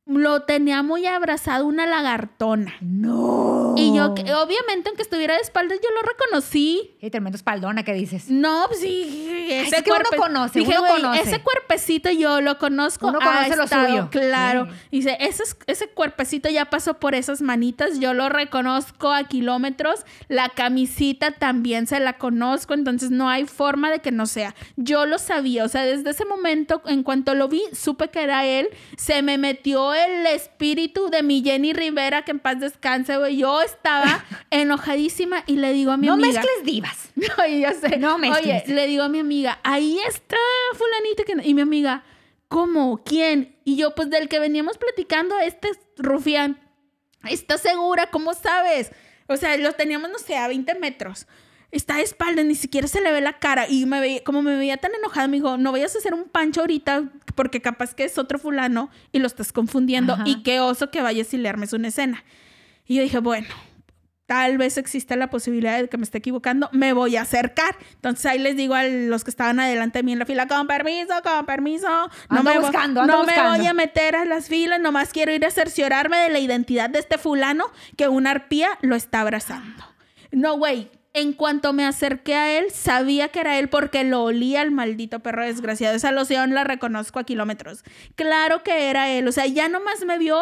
Lo 0.07 0.41
tenía 0.41 0.81
muy 0.81 1.05
abrazado 1.05 1.67
una 1.67 1.85
lagartona. 1.85 2.73
No. 2.81 3.75
Y 3.77 3.95
yo, 3.95 4.07
obviamente, 4.07 4.89
aunque 4.89 5.03
estuviera 5.03 5.35
de 5.35 5.41
espaldas, 5.41 5.79
yo 5.81 5.89
lo 5.91 6.01
reconocí. 6.01 6.97
Qué 6.99 7.11
tremendo 7.11 7.35
espaldona 7.37 7.83
que 7.83 7.93
dices. 7.93 8.29
No, 8.29 8.65
pues 8.67 8.79
sí, 8.81 9.47
ese 9.49 9.77
es 9.77 9.83
que 9.83 9.91
uno 9.91 9.99
cuerpe- 10.01 10.17
conoce, 10.17 10.59
Dije, 10.59 10.71
uno 10.71 10.81
"Güey, 10.81 11.01
conoce". 11.03 11.21
Ese 11.21 11.41
cuerpecito 11.41 12.09
yo 12.11 12.41
lo 12.41 12.57
conozco. 12.57 13.07
Uno 13.07 13.19
conoce 13.19 13.55
lo 13.55 13.63
estado- 13.63 13.87
suyo. 13.87 14.09
Claro. 14.11 14.65
Sí. 14.65 14.71
Dice, 14.91 15.17
ese, 15.19 15.43
es- 15.43 15.57
ese 15.67 15.87
cuerpecito 15.87 16.49
ya 16.49 16.65
pasó 16.65 16.95
por 16.99 17.13
esas 17.15 17.41
manitas, 17.41 17.99
yo 17.99 18.13
lo 18.15 18.27
reconozco 18.27 19.11
a 19.13 19.23
kilómetros. 19.25 20.03
La 20.27 20.49
camisita 20.49 21.31
también 21.31 21.85
se 21.85 21.99
la 21.99 22.17
conozco, 22.17 22.73
entonces 22.73 23.11
no 23.11 23.29
hay 23.29 23.45
forma 23.45 23.91
de 23.91 23.99
que 23.99 24.11
no 24.11 24.25
sea. 24.25 24.55
Yo 24.77 25.05
lo 25.05 25.19
sabía, 25.19 25.63
o 25.63 25.67
sea, 25.69 25.83
desde 25.83 26.09
ese 26.09 26.25
momento, 26.25 26.81
en 26.87 27.03
cuanto 27.03 27.35
lo 27.35 27.47
vi, 27.47 27.61
supe 27.71 28.09
que 28.09 28.23
era 28.23 28.45
él. 28.45 28.67
Se 28.97 29.21
me 29.21 29.37
metió 29.37 29.93
el 30.05 30.25
espíritu 30.27 31.09
de 31.09 31.23
mi 31.23 31.41
Jenny 31.43 31.73
Rivera, 31.73 32.23
que 32.23 32.31
en 32.31 32.39
paz 32.39 32.59
descanse, 32.59 33.17
güey. 33.17 33.37
Yo 33.37 33.61
estaba 33.61 34.23
enojadísima 34.49 35.43
y 35.47 35.55
le 35.57 35.73
digo 35.73 35.91
a 35.91 35.97
mi 35.97 36.07
no 36.07 36.13
amiga. 36.13 36.41
mezcles 36.41 36.63
divas. 36.65 36.97
No, 37.15 37.45
y 37.45 37.59
ya 37.61 37.73
sé. 37.73 37.97
No 37.97 38.17
mezcles. 38.17 38.63
Oye, 38.65 38.73
le 38.73 38.87
digo 38.87 39.03
a 39.03 39.09
mi 39.09 39.19
amiga, 39.19 39.59
ahí 39.63 39.99
está 40.07 40.37
fulanita 40.75 41.23
que 41.23 41.35
no-". 41.35 41.43
Y 41.43 41.53
mi 41.53 41.61
amiga, 41.61 42.03
¿cómo? 42.47 43.03
¿Quién? 43.03 43.55
Y 43.63 43.75
yo, 43.75 43.93
pues 43.95 44.09
del 44.09 44.27
que 44.29 44.39
veníamos 44.39 44.77
platicando, 44.77 45.37
este 45.39 45.69
es 45.69 45.79
rufián. 45.97 46.59
¿Estás 47.29 47.61
segura? 47.61 48.07
¿Cómo 48.09 48.33
sabes? 48.33 48.91
O 49.27 49.37
sea, 49.37 49.55
lo 49.57 49.73
teníamos, 49.73 50.09
no 50.09 50.17
sé, 50.17 50.35
a 50.37 50.47
20 50.47 50.75
metros. 50.79 51.27
Está 51.71 51.95
de 51.95 52.03
espalda, 52.03 52.43
ni 52.43 52.55
siquiera 52.55 52.87
se 52.87 52.99
le 53.01 53.11
ve 53.11 53.21
la 53.21 53.39
cara. 53.39 53.67
Y 53.69 53.85
me 53.85 53.99
veía, 53.99 54.23
como 54.23 54.41
me 54.41 54.55
veía 54.55 54.77
tan 54.77 54.93
enojada, 54.93 55.27
me 55.27 55.37
dijo, 55.37 55.57
no 55.57 55.71
vayas 55.71 55.95
a 55.95 55.99
hacer 55.99 56.13
un 56.13 56.25
pancho 56.25 56.61
ahorita 56.61 57.03
porque 57.35 57.61
capaz 57.61 57.93
que 57.93 58.03
es 58.03 58.17
otro 58.17 58.39
fulano 58.39 58.89
y 59.11 59.19
lo 59.19 59.27
estás 59.27 59.53
confundiendo. 59.53 60.13
Ajá. 60.13 60.23
Y 60.25 60.43
qué 60.43 60.59
oso 60.59 60.91
que 60.91 61.01
vayas 61.01 61.33
y 61.33 61.37
le 61.37 61.47
armes 61.47 61.73
una 61.73 61.87
escena. 61.87 62.23
Y 62.85 62.95
yo 62.95 63.03
dije, 63.03 63.19
bueno, 63.19 63.47
tal 64.25 64.57
vez 64.57 64.77
exista 64.77 65.15
la 65.15 65.29
posibilidad 65.29 65.77
de 65.77 65.89
que 65.89 65.97
me 65.97 66.03
esté 66.03 66.17
equivocando, 66.19 66.69
me 66.71 66.93
voy 66.93 67.17
a 67.17 67.21
acercar. 67.23 67.75
Entonces 67.95 68.25
ahí 68.25 68.39
les 68.39 68.55
digo 68.55 68.75
a 68.75 68.83
los 68.83 69.23
que 69.23 69.29
estaban 69.29 69.59
adelante 69.59 69.99
de 69.99 70.03
mí 70.03 70.13
en 70.13 70.19
la 70.19 70.25
fila, 70.25 70.47
con 70.47 70.67
permiso, 70.67 71.13
con 71.23 71.45
permiso. 71.45 71.87
No 72.29 72.39
Ando 72.39 72.43
me 72.51 72.59
buscando, 72.59 73.01
ando 73.01 73.13
no 73.13 73.19
me 73.23 73.33
buscando". 73.33 73.57
voy 73.57 73.67
a 73.67 73.73
meter 73.73 74.15
a 74.15 74.23
las 74.25 74.47
filas, 74.47 74.79
nomás 74.79 75.11
quiero 75.11 75.33
ir 75.33 75.45
a 75.45 75.51
cerciorarme 75.51 76.17
de 76.17 76.29
la 76.29 76.39
identidad 76.39 76.89
de 76.89 76.99
este 76.99 77.17
fulano 77.17 77.65
que 77.97 78.07
una 78.07 78.31
arpía 78.31 78.69
lo 78.81 78.95
está 78.95 79.21
abrazando. 79.21 79.83
No, 80.31 80.57
güey. 80.57 80.89
En 81.13 81.33
cuanto 81.33 81.73
me 81.73 81.85
acerqué 81.85 82.35
a 82.35 82.57
él, 82.57 82.71
sabía 82.71 83.29
que 83.29 83.41
era 83.41 83.59
él 83.59 83.67
porque 83.67 84.03
lo 84.05 84.23
olía 84.23 84.61
el 84.61 84.71
maldito 84.71 85.19
perro 85.19 85.45
desgraciado. 85.45 85.95
Esa 85.95 86.11
loción 86.11 86.53
la 86.53 86.63
reconozco 86.63 87.19
a 87.19 87.25
kilómetros. 87.25 87.83
Claro 88.15 88.63
que 88.63 88.89
era 88.89 89.09
él. 89.09 89.27
O 89.27 89.31
sea, 89.33 89.45
ya 89.45 89.67
nomás 89.67 90.05
me 90.05 90.17
vio 90.17 90.41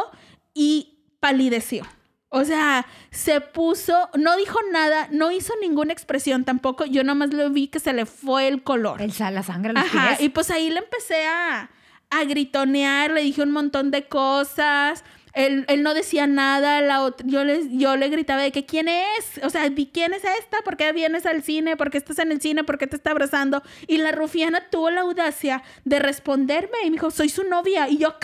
y 0.53 0.99
palideció. 1.19 1.85
O 2.31 2.45
sea, 2.45 2.85
se 3.09 3.41
puso, 3.41 4.09
no 4.15 4.37
dijo 4.37 4.59
nada, 4.71 5.07
no 5.11 5.31
hizo 5.31 5.53
ninguna 5.61 5.91
expresión 5.93 6.45
tampoco. 6.45 6.85
Yo 6.85 7.03
nomás 7.03 7.33
lo 7.33 7.49
vi 7.49 7.67
que 7.69 7.79
se 7.79 7.91
le 7.91 8.05
fue 8.05 8.47
el 8.47 8.61
color. 8.61 9.01
El 9.01 9.11
la 9.17 9.41
sangre, 9.41 9.73
los 9.73 9.83
Ajá, 9.83 10.09
pies. 10.09 10.21
y 10.21 10.29
pues 10.29 10.51
ahí 10.51 10.69
le 10.69 10.77
empecé 10.77 11.25
a, 11.25 11.71
a 12.11 12.23
gritonear, 12.25 13.09
le 13.09 13.21
dije 13.21 13.41
un 13.41 13.49
montón 13.51 13.89
de 13.89 14.07
cosas. 14.07 15.03
Él, 15.33 15.65
él 15.67 15.83
no 15.83 15.93
decía 15.93 16.25
nada, 16.27 16.81
la 16.81 17.01
ot- 17.01 17.21
yo, 17.25 17.43
les, 17.43 17.67
yo 17.71 17.95
le 17.95 18.09
gritaba 18.09 18.41
de 18.41 18.51
que 18.51 18.65
quién 18.65 18.87
es, 18.87 19.39
o 19.43 19.49
sea, 19.49 19.69
quién 19.93 20.13
es 20.13 20.23
esta, 20.39 20.57
por 20.65 20.75
qué 20.75 20.91
vienes 20.91 21.25
al 21.25 21.43
cine, 21.43 21.77
por 21.77 21.91
qué 21.91 21.97
estás 21.99 22.19
en 22.19 22.31
el 22.31 22.41
cine, 22.41 22.63
por 22.63 22.77
qué 22.77 22.87
te 22.87 22.95
está 22.95 23.11
abrazando. 23.11 23.61
Y 23.87 23.97
la 23.97 24.11
rufiana 24.11 24.69
tuvo 24.71 24.89
la 24.89 25.01
audacia 25.01 25.61
de 25.85 25.99
responderme 25.99 26.77
y 26.83 26.87
me 26.87 26.93
dijo, 26.93 27.11
soy 27.11 27.29
su 27.29 27.43
novia. 27.43 27.87
Y 27.89 27.97
yo. 27.97 28.15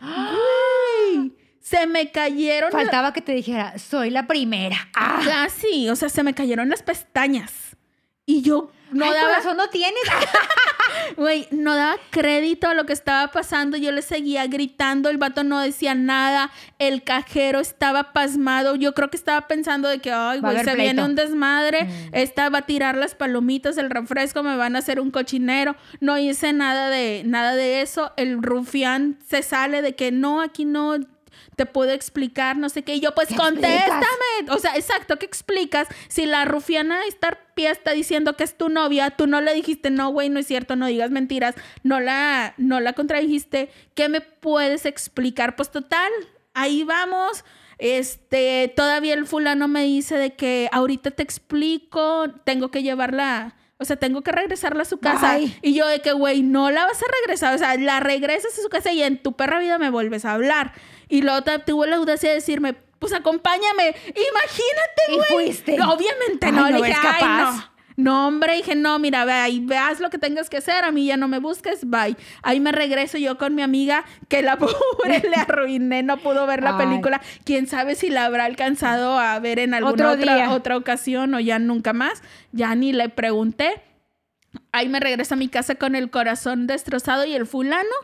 Güey, 0.00 1.32
Se 1.60 1.86
me 1.86 2.10
cayeron. 2.10 2.70
la- 2.72 2.78
Faltaba 2.78 3.12
que 3.12 3.22
te 3.22 3.32
dijera, 3.32 3.78
soy 3.78 4.10
la 4.10 4.26
primera. 4.26 4.76
Ah, 4.94 5.20
Casi, 5.24 5.88
o 5.88 5.96
sea, 5.96 6.08
se 6.08 6.22
me 6.22 6.34
cayeron 6.34 6.68
las 6.68 6.82
pestañas. 6.82 7.52
Y 8.26 8.42
yo 8.42 8.70
no 8.94 9.04
Ay, 9.04 9.12
daba. 9.12 9.28
corazón 9.28 9.56
no 9.56 9.68
tienes. 9.68 10.02
Güey, 11.16 11.48
no 11.50 11.74
daba 11.74 11.96
crédito 12.10 12.68
a 12.68 12.74
lo 12.74 12.86
que 12.86 12.92
estaba 12.92 13.30
pasando. 13.30 13.76
Yo 13.76 13.92
le 13.92 14.02
seguía 14.02 14.46
gritando. 14.46 15.08
El 15.10 15.18
vato 15.18 15.44
no 15.44 15.60
decía 15.60 15.94
nada. 15.94 16.50
El 16.78 17.02
cajero 17.02 17.60
estaba 17.60 18.12
pasmado. 18.12 18.76
Yo 18.76 18.94
creo 18.94 19.10
que 19.10 19.16
estaba 19.16 19.46
pensando 19.46 19.88
de 19.88 19.98
que, 19.98 20.12
ay, 20.12 20.40
güey, 20.40 20.56
se 20.64 20.74
viene 20.74 20.94
pleito. 20.94 21.04
un 21.04 21.14
desmadre. 21.14 21.84
Mm. 21.84 22.08
Esta 22.12 22.48
va 22.48 22.58
a 22.58 22.62
tirar 22.62 22.96
las 22.96 23.14
palomitas, 23.14 23.76
el 23.76 23.90
refresco, 23.90 24.42
me 24.42 24.56
van 24.56 24.76
a 24.76 24.80
hacer 24.80 25.00
un 25.00 25.10
cochinero. 25.10 25.76
No 26.00 26.16
hice 26.18 26.52
nada 26.52 26.90
de, 26.90 27.22
nada 27.24 27.54
de 27.54 27.82
eso. 27.82 28.12
El 28.16 28.42
rufián 28.42 29.18
se 29.28 29.42
sale 29.42 29.82
de 29.82 29.94
que 29.94 30.12
no, 30.12 30.40
aquí 30.40 30.64
no 30.64 30.96
te 31.56 31.66
puedo 31.66 31.92
explicar, 31.92 32.56
no 32.56 32.68
sé 32.68 32.82
qué. 32.82 32.96
Y 32.96 33.00
yo, 33.00 33.14
pues 33.14 33.28
¿Qué 33.28 33.36
contéstame. 33.36 34.04
O 34.50 34.58
sea, 34.58 34.76
exacto, 34.76 35.18
¿qué 35.18 35.26
explicas? 35.26 35.88
Si 36.08 36.26
la 36.26 36.44
rufiana 36.44 37.04
estar 37.06 37.52
pie 37.54 37.70
está 37.70 37.92
diciendo 37.92 38.36
que 38.36 38.44
es 38.44 38.56
tu 38.56 38.68
novia, 38.68 39.10
tú 39.10 39.26
no 39.26 39.40
le 39.40 39.54
dijiste, 39.54 39.90
no, 39.90 40.10
güey, 40.10 40.28
no 40.28 40.40
es 40.40 40.46
cierto, 40.46 40.76
no 40.76 40.86
digas 40.86 41.10
mentiras, 41.10 41.54
no 41.82 42.00
la, 42.00 42.54
no 42.58 42.80
la 42.80 42.92
contradijiste, 42.92 43.70
¿qué 43.94 44.08
me 44.08 44.20
puedes 44.20 44.86
explicar? 44.86 45.56
Pues 45.56 45.70
total, 45.70 46.10
ahí 46.52 46.84
vamos. 46.84 47.44
Este, 47.78 48.72
todavía 48.76 49.14
el 49.14 49.26
fulano 49.26 49.68
me 49.68 49.84
dice 49.84 50.16
de 50.16 50.34
que 50.34 50.68
ahorita 50.72 51.10
te 51.10 51.22
explico, 51.22 52.26
tengo 52.44 52.70
que 52.70 52.82
llevarla, 52.82 53.56
o 53.78 53.84
sea, 53.84 53.96
tengo 53.96 54.22
que 54.22 54.32
regresarla 54.32 54.82
a 54.82 54.86
su 54.86 54.98
casa. 54.98 55.38
Y 55.38 55.74
yo 55.74 55.86
de 55.86 56.00
que, 56.00 56.12
güey, 56.12 56.42
no 56.42 56.70
la 56.70 56.86
vas 56.86 57.02
a 57.02 57.06
regresar, 57.20 57.54
o 57.54 57.58
sea, 57.58 57.76
la 57.76 58.00
regresas 58.00 58.56
a 58.58 58.62
su 58.62 58.68
casa 58.68 58.92
y 58.92 59.02
en 59.02 59.22
tu 59.22 59.32
perra 59.32 59.58
vida 59.58 59.78
me 59.78 59.90
vuelves 59.90 60.24
a 60.24 60.32
hablar. 60.32 60.72
Y 61.18 61.42
te- 61.44 61.58
tuvo 61.60 61.86
la 61.86 61.96
audacia 61.96 62.28
de 62.30 62.36
decirme, 62.36 62.74
pues 62.98 63.12
acompáñame. 63.12 63.94
Imagínate, 64.06 65.02
Y 65.10 65.14
güey. 65.16 65.28
fuiste. 65.28 65.72
Obviamente 65.82 66.46
Ay, 66.46 66.52
no, 66.52 66.60
¿no 66.62 66.70
le 66.70 66.76
dije, 66.78 66.90
eres 66.90 66.98
"Ay, 67.04 67.20
capaz?" 67.20 67.56
no. 67.56 67.74
No, 67.96 68.26
hombre, 68.26 68.56
dije, 68.56 68.74
no, 68.74 68.98
mira, 68.98 69.24
ve 69.24 69.34
ahí, 69.34 69.60
veas 69.60 70.00
lo 70.00 70.10
que 70.10 70.18
tengas 70.18 70.50
que 70.50 70.56
hacer, 70.56 70.82
a 70.82 70.90
mí 70.90 71.06
ya 71.06 71.16
no 71.16 71.28
me 71.28 71.38
busques, 71.38 71.88
bye. 71.88 72.16
Ahí 72.42 72.58
me 72.58 72.72
regreso 72.72 73.18
yo 73.18 73.38
con 73.38 73.54
mi 73.54 73.62
amiga, 73.62 74.04
que 74.28 74.42
la 74.42 74.56
pobre 74.58 75.22
le 75.30 75.36
arruiné, 75.36 76.02
no 76.02 76.16
pudo 76.16 76.44
ver 76.48 76.60
la 76.64 76.76
Ay. 76.76 76.86
película. 76.88 77.20
Quién 77.44 77.68
sabe 77.68 77.94
si 77.94 78.10
la 78.10 78.24
habrá 78.24 78.46
alcanzado 78.46 79.16
a 79.20 79.38
ver 79.38 79.60
en 79.60 79.74
alguna 79.74 80.10
otra, 80.10 80.50
otra 80.50 80.76
ocasión 80.76 81.34
o 81.34 81.38
ya 81.40 81.60
nunca 81.60 81.92
más. 81.92 82.20
Ya 82.50 82.74
ni 82.74 82.92
le 82.92 83.10
pregunté. 83.10 83.80
Ahí 84.72 84.88
me 84.88 84.98
regreso 84.98 85.34
a 85.34 85.36
mi 85.36 85.46
casa 85.48 85.76
con 85.76 85.94
el 85.94 86.10
corazón 86.10 86.66
destrozado 86.66 87.24
y 87.24 87.34
el 87.34 87.46
fulano 87.46 87.94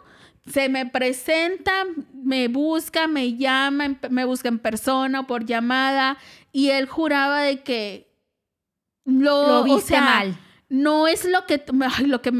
se 0.47 0.69
me 0.69 0.87
presenta, 0.87 1.85
me 2.13 2.49
busca, 2.49 3.07
me 3.07 3.37
llama, 3.37 3.99
me 4.11 4.25
busca 4.25 4.49
en 4.49 4.59
persona 4.59 5.21
o 5.21 5.27
por 5.27 5.45
llamada 5.45 6.19
y 6.53 6.71
él 6.71 6.87
juraba 6.87 7.43
de 7.43 7.63
que 7.63 8.11
lo, 9.05 9.47
Lo 9.47 9.61
o 9.61 9.65
viste 9.65 9.89
sea, 9.89 10.01
mal. 10.01 10.39
No 10.69 11.09
es 11.09 11.25
lo 11.25 11.47
que 11.47 11.63
ay, 11.99 12.07
lo 12.07 12.23
que 12.23 12.33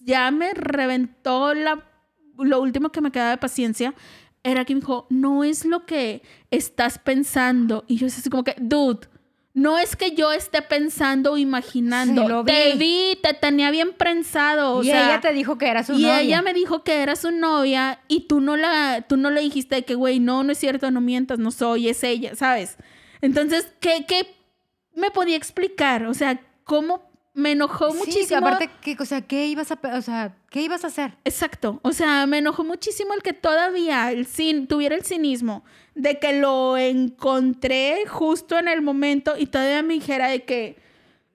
ya 0.00 0.30
me 0.30 0.54
reventó 0.54 1.54
la 1.54 1.84
lo 2.38 2.60
último 2.60 2.90
que 2.90 3.00
me 3.00 3.10
quedaba 3.12 3.30
de 3.30 3.38
paciencia 3.38 3.94
era 4.42 4.64
que 4.64 4.74
me 4.74 4.80
dijo, 4.80 5.06
"No 5.10 5.44
es 5.44 5.64
lo 5.64 5.86
que 5.86 6.22
estás 6.50 6.98
pensando." 6.98 7.84
Y 7.86 7.96
yo 7.96 8.06
así 8.06 8.28
como 8.30 8.42
que, 8.42 8.56
"Dude, 8.58 9.08
no 9.54 9.78
es 9.78 9.96
que 9.96 10.12
yo 10.12 10.32
esté 10.32 10.62
pensando 10.62 11.32
o 11.32 11.36
imaginando. 11.38 12.22
Sí, 12.22 12.28
lo 12.28 12.42
vi. 12.44 12.52
Te 12.52 12.74
vi, 12.76 13.18
te 13.22 13.34
tenía 13.34 13.70
bien 13.70 13.92
prensado. 13.92 14.76
O 14.76 14.82
y 14.82 14.86
sea, 14.86 15.04
ella 15.10 15.20
te 15.20 15.32
dijo 15.32 15.58
que 15.58 15.68
era 15.68 15.84
su 15.84 15.92
y 15.92 16.02
novia. 16.02 16.20
ella 16.22 16.42
me 16.42 16.54
dijo 16.54 16.82
que 16.84 17.02
era 17.02 17.16
su 17.16 17.30
novia 17.30 18.00
y 18.08 18.20
tú 18.28 18.40
no 18.40 18.56
la, 18.56 19.04
tú 19.06 19.16
no 19.18 19.30
le 19.30 19.42
dijiste 19.42 19.74
de 19.76 19.84
que, 19.84 19.94
güey, 19.94 20.20
no, 20.20 20.42
no 20.42 20.52
es 20.52 20.58
cierto, 20.58 20.90
no 20.90 21.00
mientas, 21.02 21.38
no 21.38 21.50
soy, 21.50 21.88
es 21.88 22.02
ella, 22.02 22.34
¿sabes? 22.34 22.76
Entonces, 23.20 23.72
¿qué, 23.80 24.04
qué 24.08 24.34
me 24.94 25.10
podía 25.10 25.36
explicar? 25.36 26.06
O 26.06 26.14
sea, 26.14 26.40
¿cómo 26.64 27.10
me 27.34 27.52
enojó 27.52 27.90
Sí, 27.92 27.98
muchísimo? 27.98 28.38
aparte, 28.38 28.70
¿qué, 28.80 28.96
o 28.98 29.04
sea, 29.04 29.20
¿qué 29.22 29.46
ibas 29.46 29.70
a, 29.70 29.78
o 29.96 30.02
sea, 30.02 30.34
¿qué 30.50 30.62
ibas 30.62 30.84
a 30.84 30.88
hacer? 30.88 31.16
Exacto. 31.24 31.78
O 31.82 31.92
sea, 31.92 32.26
me 32.26 32.38
enojó 32.38 32.64
muchísimo 32.64 33.14
el 33.14 33.22
que 33.22 33.32
todavía 33.32 34.10
el 34.12 34.26
cin 34.26 34.66
tuviera 34.66 34.94
el 34.96 35.04
cinismo 35.04 35.62
de 35.94 36.18
que 36.18 36.40
lo 36.40 36.76
encontré 36.76 38.04
justo 38.06 38.58
en 38.58 38.68
el 38.68 38.82
momento 38.82 39.34
y 39.38 39.46
todavía 39.46 39.82
me 39.82 39.94
dijera 39.94 40.28
de 40.28 40.42
que 40.44 40.76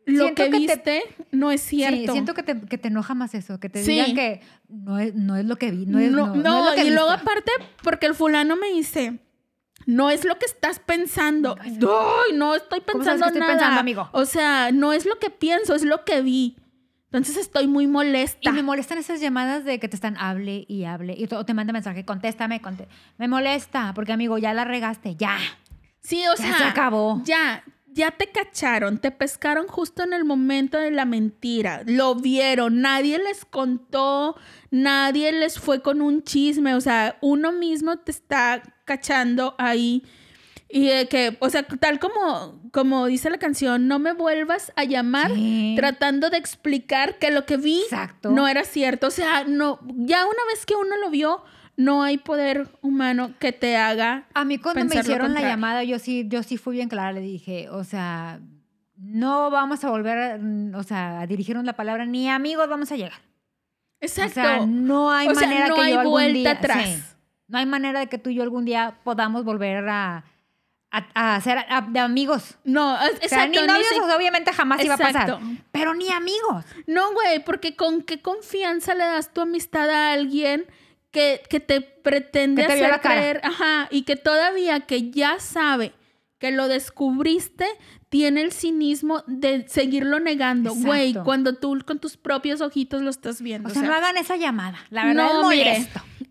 lo 0.05 0.23
Siento 0.25 0.43
que, 0.43 0.49
que 0.49 0.51
te- 0.51 0.57
viste 0.57 1.03
no 1.31 1.51
es 1.51 1.61
cierto. 1.61 1.97
Sí, 1.97 2.07
siento 2.11 2.33
que 2.33 2.43
te, 2.43 2.59
que 2.61 2.77
te 2.77 2.87
enoja 2.87 3.13
más 3.13 3.33
eso, 3.35 3.59
que 3.59 3.69
te 3.69 3.83
Sí. 3.83 3.91
digan 3.91 4.15
que 4.15 4.41
no 4.69 4.97
es, 4.99 5.13
no 5.15 5.35
es 5.35 5.45
lo 5.45 5.57
que 5.57 5.69
vi, 5.71 5.85
no 5.85 5.99
es, 5.99 6.11
no, 6.11 6.27
no, 6.27 6.35
no, 6.35 6.41
no 6.41 6.59
es 6.59 6.75
lo 6.77 6.81
que 6.83 6.87
y 6.87 6.91
luego 6.93 7.09
aparte, 7.11 7.51
porque 7.83 8.05
el 8.05 8.15
fulano 8.15 8.55
me 8.55 8.69
dice, 8.71 9.19
no 9.85 10.09
es 10.09 10.23
lo 10.25 10.39
que 10.39 10.45
estás 10.45 10.79
pensando. 10.79 11.57
Ay, 11.59 11.77
no 12.33 12.55
estoy 12.55 12.81
¿Cómo 12.81 13.03
sabes 13.03 13.21
pensando 13.21 13.23
que 13.25 13.27
estoy 13.27 13.39
nada. 13.41 13.53
pensando, 13.53 13.79
amigo? 13.81 14.09
O 14.13 14.25
sea, 14.25 14.71
no 14.71 14.93
es 14.93 15.05
lo 15.05 15.19
que 15.19 15.29
pienso, 15.29 15.75
es 15.75 15.83
lo 15.83 16.03
que 16.05 16.21
vi. 16.21 16.55
Entonces 17.07 17.37
estoy 17.37 17.67
muy 17.67 17.87
molesta. 17.87 18.49
Y 18.49 18.51
me 18.51 18.63
molestan 18.63 18.97
esas 18.97 19.21
llamadas 19.21 19.63
de 19.63 19.79
que 19.79 19.87
te 19.87 19.95
están 19.95 20.17
hable 20.17 20.65
y 20.67 20.83
hable. 20.83 21.15
Y 21.17 21.27
te 21.27 21.53
manda 21.53 21.71
mensaje, 21.71 22.03
contéstame, 22.03 22.61
conté. 22.61 22.87
Me 23.17 23.27
molesta, 23.27 23.93
porque 23.95 24.11
amigo, 24.11 24.37
ya 24.37 24.53
la 24.53 24.65
regaste, 24.65 25.15
ya. 25.15 25.37
Sí, 25.99 26.23
o 26.27 26.35
Ya 26.35 26.43
sea, 26.43 26.57
se 26.57 26.63
acabó. 26.65 27.21
Ya, 27.23 27.63
ya 27.97 28.11
te 28.11 28.27
cacharon, 28.27 28.99
te 28.99 29.11
pescaron 29.11 29.67
justo 29.67 30.03
en 30.03 30.13
el 30.13 30.25
momento 30.25 30.77
de 30.77 30.91
la 30.91 31.05
mentira. 31.05 31.83
Lo 31.85 32.15
vieron, 32.15 32.81
nadie 32.81 33.17
les 33.19 33.43
contó, 33.45 34.35
nadie 34.69 35.31
les 35.31 35.59
fue 35.59 35.81
con 35.81 36.01
un 36.01 36.23
chisme, 36.23 36.75
o 36.75 36.81
sea, 36.81 37.17
uno 37.21 37.51
mismo 37.51 37.97
te 37.97 38.11
está 38.11 38.61
cachando 38.85 39.55
ahí. 39.57 40.03
Y 40.69 40.87
de 40.87 41.07
que, 41.07 41.37
o 41.39 41.49
sea, 41.49 41.63
tal 41.63 41.97
como, 41.99 42.61
como 42.71 43.05
dice 43.05 43.29
la 43.29 43.37
canción, 43.37 43.87
no 43.87 43.99
me 43.99 44.11
vuelvas 44.13 44.73
a 44.75 44.83
llamar 44.83 45.31
Sí. 45.33 45.73
tratando 45.77 46.29
de 46.29 46.37
explicar 46.37 47.17
que 47.19 47.31
lo 47.31 47.45
que 47.45 47.55
vi 47.57 47.81
Exacto. 47.83 48.31
no 48.31 48.47
era 48.49 48.63
cierto. 48.65 49.07
O 49.07 49.11
sea, 49.11 49.45
no, 49.45 49.79
ya 49.95 50.25
una 50.25 50.43
vez 50.51 50.65
que 50.65 50.75
uno 50.75 50.97
lo 50.97 51.09
vio, 51.09 51.41
no 51.77 52.03
hay 52.03 52.17
poder 52.17 52.67
humano 52.81 53.31
que 53.39 53.53
te 53.53 53.77
haga 53.77 54.25
A 54.33 54.43
mí 54.43 54.57
cuando 54.57 54.83
me 54.85 54.95
hicieron 54.99 55.33
la 55.33 55.41
llamada, 55.41 55.83
yo 55.83 55.99
sí, 55.99 56.25
yo 56.27 56.43
sí 56.43 56.57
fui 56.57 56.75
bien 56.75 56.89
clara, 56.89 57.13
le 57.13 57.21
dije, 57.21 57.69
o 57.69 57.83
sea, 57.85 58.39
no 58.97 59.49
vamos 59.51 59.83
a 59.85 59.89
volver, 59.89 60.41
o 60.75 60.83
sea, 60.83 61.21
a 61.21 61.27
dirigirnos 61.27 61.63
la 61.65 61.73
palabra, 61.77 62.05
ni 62.05 62.29
amigos 62.29 62.67
vamos 62.67 62.91
a 62.91 62.95
llegar. 62.97 63.21
Exacto. 64.01 64.31
O 64.39 64.43
sea, 64.43 64.65
no 64.65 65.11
hay 65.11 65.27
O 65.29 65.33
sea, 65.35 65.47
manera 65.47 65.67
no 65.69 65.75
que 65.75 65.81
hay 65.81 65.93
yo 65.93 65.99
algún 65.99 66.11
vuelta 66.11 66.33
día, 66.39 66.51
atrás. 66.51 66.83
sí. 66.89 67.01
no 67.47 67.57
hay 67.57 67.65
manera 67.65 67.99
de 68.01 68.07
que 68.07 68.17
tú 68.17 68.29
y 68.31 68.35
yo 68.35 68.43
algún 68.43 68.65
día 68.65 68.97
podamos 69.03 69.43
volver 69.43 69.87
a, 69.87 70.23
a, 71.13 71.35
a 71.35 71.41
ser 71.41 71.59
a- 71.69 71.81
de 71.81 71.99
amigos. 71.99 72.55
No, 72.63 72.95
es- 73.01 73.11
O 73.13 73.15
sea, 73.29 73.45
exacto. 73.45 73.61
ni 73.61 73.67
novios, 73.67 74.15
obviamente 74.15 74.51
jamás 74.53 74.83
iba 74.83 74.95
a 74.95 74.97
pasar. 74.97 75.29
Exacto. 75.29 75.39
Pero 75.71 75.93
ni 75.93 76.09
amigos. 76.09 76.65
No, 76.85 77.13
güey, 77.13 77.43
porque 77.43 77.75
con 77.75 78.01
qué 78.01 78.21
confianza 78.21 78.93
le 78.95 79.03
das 79.05 79.33
tu 79.33 79.41
amistad 79.41 79.89
a 79.89 80.13
alguien 80.13 80.65
que, 81.11 81.41
que 81.49 81.59
te 81.59 81.81
pretende 81.81 82.61
Que 82.63 82.67
te 82.67 82.85
hacer 82.85 82.99
creer, 83.01 83.41
ajá, 83.43 83.87
y 83.91 84.03
que 84.03 84.15
todavía 84.15 84.81
que 84.81 85.09
ya 85.11 85.39
sabe 85.39 85.93
que 86.39 86.51
lo 86.51 86.67
descubriste, 86.67 87.65
tiene 88.09 88.41
el 88.41 88.51
cinismo 88.51 89.23
de 89.27 89.67
seguirlo 89.67 90.19
negando. 90.19 90.73
Güey, 90.75 91.09
Exacto. 91.09 91.25
cuando 91.25 91.53
tú 91.55 91.79
con 91.85 91.99
tus 91.99 92.15
propios 92.15 92.61
ojitos 92.61 93.01
lo 93.01 93.09
estás 93.09 93.41
viendo. 93.41 93.67
O 93.69 93.71
sea, 93.71 93.81
o 93.81 93.85
sea, 93.85 93.91
no 93.91 93.97
hagan 93.97 94.17
esa 94.17 94.35
llamada. 94.37 94.77
La 94.91 95.05
verdad 95.05 95.23
No, 95.33 95.51
es 95.51 95.57
mire. 95.57 95.87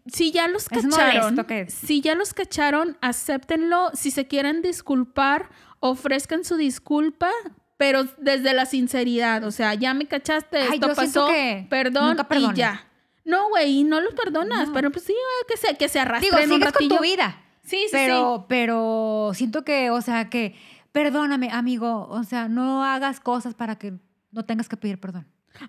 Si 0.07 0.30
ya 0.32 0.46
los 0.48 0.68
cacharon, 0.68 1.36
que- 1.46 1.68
si 1.70 2.00
ya 2.00 2.14
los 2.14 2.32
cacharon, 2.34 2.96
acéptenlo. 3.00 3.90
Si 3.94 4.11
se 4.11 4.26
quieren 4.26 4.62
disculpar, 4.62 5.48
ofrezcan 5.80 6.44
su 6.44 6.57
disculpa, 6.57 7.30
pero 7.76 8.04
desde 8.18 8.54
la 8.54 8.66
sinceridad. 8.66 9.44
O 9.44 9.50
sea, 9.50 9.74
ya 9.74 9.94
me 9.94 10.07
cachaste, 10.07 10.59
Ay, 10.59 10.74
esto 10.74 10.94
pasó, 10.94 11.26
que 11.26 11.66
perdón 11.68 12.16
y 12.30 12.54
ya. 12.54 12.86
No, 13.24 13.48
güey, 13.48 13.80
y 13.80 13.84
no 13.84 14.00
los 14.00 14.14
perdonas, 14.14 14.68
No. 14.68 14.74
pero 14.74 14.90
pues 14.92 15.04
sí, 15.04 15.14
que 15.48 15.57
se, 15.57 15.76
que 15.76 15.88
se 15.88 15.98
arrastren 15.98 16.30
Digo, 16.30 16.36
un 16.36 16.48
sigues 16.48 16.64
con 16.66 16.72
ratillo. 16.74 16.96
tu 16.96 17.02
vida. 17.02 17.42
Sí, 17.64 17.78
sí, 17.86 17.88
pero, 17.90 18.46
pero 18.48 19.32
siento 19.34 19.64
que, 19.64 19.90
o 19.90 20.00
sea, 20.00 20.30
que, 20.30 20.54
perdóname, 20.92 21.50
amigo, 21.50 22.07
o 22.09 22.22
sea, 22.22 22.48
no 22.48 22.84
hagas 22.84 23.18
cosas 23.18 23.54
para 23.54 23.76
que 23.76 23.94
no 24.30 24.44
tengas 24.44 24.68
que 24.68 24.76
pedir 24.76 25.00
perdón. 25.00 25.26
sí. 25.59 25.64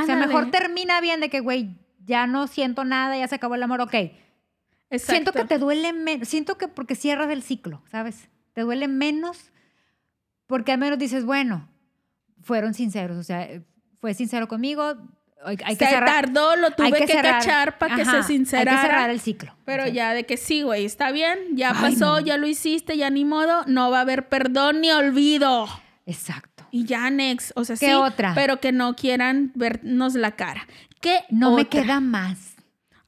O 0.00 0.06
sea, 0.06 0.16
mejor 0.16 0.50
termina 0.50 1.00
bien 1.02 1.20
de 1.20 1.28
que, 1.28 1.40
güey, 1.40 1.76
ya 2.04 2.26
no 2.26 2.46
siento 2.46 2.84
nada, 2.84 3.16
ya 3.16 3.28
se 3.28 3.34
acabó 3.36 3.54
el 3.54 3.62
amor, 3.62 3.80
ok. 3.80 3.90
Siento 3.92 4.16
Exacto. 4.90 5.32
que 5.32 5.44
te 5.44 5.58
duele 5.58 5.92
menos, 5.92 6.28
siento 6.28 6.58
que 6.58 6.68
porque 6.68 6.94
cierras 6.94 7.30
el 7.30 7.42
ciclo, 7.42 7.82
¿sabes? 7.90 8.28
Te 8.52 8.60
duele 8.62 8.88
menos 8.88 9.50
porque 10.46 10.72
al 10.72 10.78
menos 10.78 10.98
dices, 10.98 11.24
bueno, 11.24 11.68
fueron 12.42 12.74
sinceros, 12.74 13.16
o 13.16 13.22
sea, 13.22 13.48
fue 14.00 14.12
sincero 14.12 14.48
conmigo, 14.48 14.94
hay, 15.44 15.56
hay 15.64 15.76
que 15.76 15.86
se 15.86 15.90
cerrar. 15.92 16.08
tardó, 16.26 16.56
lo 16.56 16.72
tuve 16.72 16.92
que, 16.92 17.06
cerrar- 17.06 17.38
cachar 17.40 17.78
para 17.78 17.96
que 17.96 18.04
se 18.04 18.22
sincerara. 18.24 18.70
Hay 18.70 18.76
que 18.76 18.82
cerrar 18.92 19.10
el 19.10 19.20
ciclo. 19.20 19.54
Pero 19.64 19.88
ya 19.88 20.12
de 20.12 20.24
que 20.26 20.36
sí, 20.36 20.62
güey, 20.62 20.84
está 20.84 21.10
bien, 21.10 21.38
ya 21.56 21.70
Ay, 21.70 21.92
pasó, 21.94 22.20
no. 22.20 22.26
ya 22.26 22.36
lo 22.36 22.46
hiciste, 22.46 22.96
ya 22.98 23.08
ni 23.10 23.24
modo, 23.24 23.64
no 23.66 23.90
va 23.90 23.98
a 23.98 24.00
haber 24.02 24.28
perdón 24.28 24.82
ni 24.82 24.90
olvido. 24.90 25.66
Exacto. 26.04 26.66
Y 26.70 26.84
ya, 26.84 27.08
next, 27.10 27.52
o 27.54 27.64
sea, 27.64 27.76
¿Qué 27.76 27.86
sí, 27.86 27.92
otra? 27.92 28.32
pero 28.34 28.60
que 28.60 28.72
no 28.72 28.94
quieran 28.94 29.52
vernos 29.54 30.14
la 30.14 30.32
cara. 30.32 30.66
¿Qué 31.02 31.24
No 31.30 31.56
me 31.56 31.66
queda 31.66 32.00
más, 32.00 32.52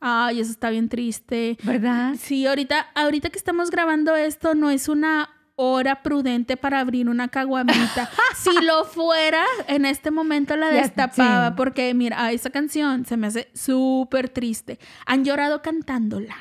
Ay, 0.07 0.41
eso 0.41 0.51
está 0.51 0.69
bien 0.69 0.91
triste. 0.91 1.57
¿verdad? 1.63 2.15
Sí, 2.21 2.47
ahorita, 2.47 2.89
ahorita 2.95 3.31
que 3.31 3.39
estamos 3.39 3.71
grabando 3.71 4.15
esto, 4.15 4.55
no 4.55 4.69
es 4.69 4.91
una 4.91 5.31
hora 5.57 6.03
prudente 6.03 6.59
para 6.59 6.81
abrir 6.81 7.09
una 7.09 7.29
caguamita. 7.29 8.11
si 8.37 8.51
lo 8.63 8.85
fuera, 8.85 9.43
en 9.67 9.87
este 9.87 10.11
momento 10.11 10.57
la 10.57 10.69
destapaba, 10.69 11.49
sí. 11.49 11.55
porque 11.57 11.95
mira, 11.95 12.31
esa 12.33 12.51
canción 12.51 13.07
se 13.07 13.17
me 13.17 13.29
hace 13.29 13.49
súper 13.55 14.29
triste. 14.29 14.79
Han 15.07 15.25
llorado 15.25 15.63
cantándola. 15.63 16.37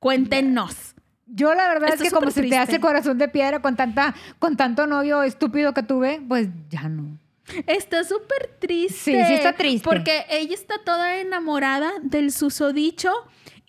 Cuéntenos. 0.00 0.94
Yo 1.24 1.54
la 1.54 1.66
verdad 1.68 1.94
es 1.94 2.02
que 2.02 2.10
como 2.10 2.30
súper 2.30 2.44
se 2.44 2.50
te 2.50 2.58
hace 2.58 2.66
triste. 2.66 2.80
corazón 2.80 3.16
de 3.16 3.28
piedra 3.28 3.62
con 3.62 3.74
tanta 3.76 4.14
con 4.38 4.56
tanto 4.56 4.86
novio 4.86 5.22
estúpido 5.22 5.72
que 5.72 5.82
tuve, 5.82 6.20
pues 6.28 6.48
ya 6.68 6.90
no. 6.90 7.18
Está 7.66 8.04
súper 8.04 8.56
triste. 8.58 8.96
Sí, 9.12 9.12
sí 9.26 9.32
está 9.34 9.54
triste. 9.54 9.84
Porque 9.84 10.24
ella 10.30 10.54
está 10.54 10.78
toda 10.84 11.16
enamorada 11.18 11.92
del 12.02 12.32
susodicho 12.32 13.10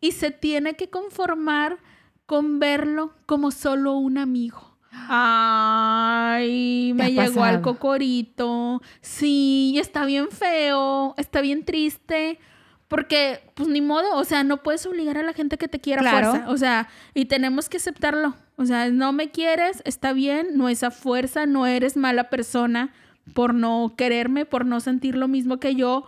y 0.01 0.11
se 0.13 0.31
tiene 0.31 0.75
que 0.75 0.89
conformar 0.89 1.77
con 2.25 2.59
verlo 2.59 3.13
como 3.25 3.51
solo 3.51 3.93
un 3.97 4.17
amigo. 4.17 4.77
Ay, 5.07 6.93
¿Te 6.95 7.03
me 7.03 7.11
llegó 7.11 7.43
al 7.43 7.61
cocorito. 7.61 8.81
Sí, 9.01 9.75
está 9.79 10.05
bien 10.05 10.29
feo, 10.29 11.13
está 11.17 11.41
bien 11.41 11.65
triste. 11.65 12.39
Porque, 12.87 13.41
pues 13.53 13.69
ni 13.69 13.81
modo, 13.81 14.15
o 14.17 14.23
sea, 14.23 14.43
no 14.43 14.63
puedes 14.63 14.83
obligar 14.87 15.15
a 15.17 15.21
la 15.23 15.33
gente 15.33 15.57
que 15.59 15.67
te 15.67 15.79
quiera 15.79 16.01
Claro. 16.01 16.31
fuerza. 16.31 16.49
O 16.49 16.57
sea, 16.57 16.87
y 17.13 17.25
tenemos 17.25 17.69
que 17.69 17.77
aceptarlo. 17.77 18.35
O 18.55 18.65
sea, 18.65 18.89
no 18.89 19.13
me 19.13 19.29
quieres, 19.29 19.83
está 19.85 20.11
bien, 20.11 20.57
no 20.57 20.69
es 20.69 20.81
a 20.83 20.89
fuerza, 20.89 21.45
no 21.45 21.67
eres 21.67 21.95
mala 21.97 22.29
persona 22.31 22.91
por 23.33 23.53
no 23.53 23.93
quererme, 23.97 24.45
por 24.45 24.65
no 24.65 24.79
sentir 24.79 25.15
lo 25.15 25.27
mismo 25.27 25.59
que 25.59 25.75
yo. 25.75 26.05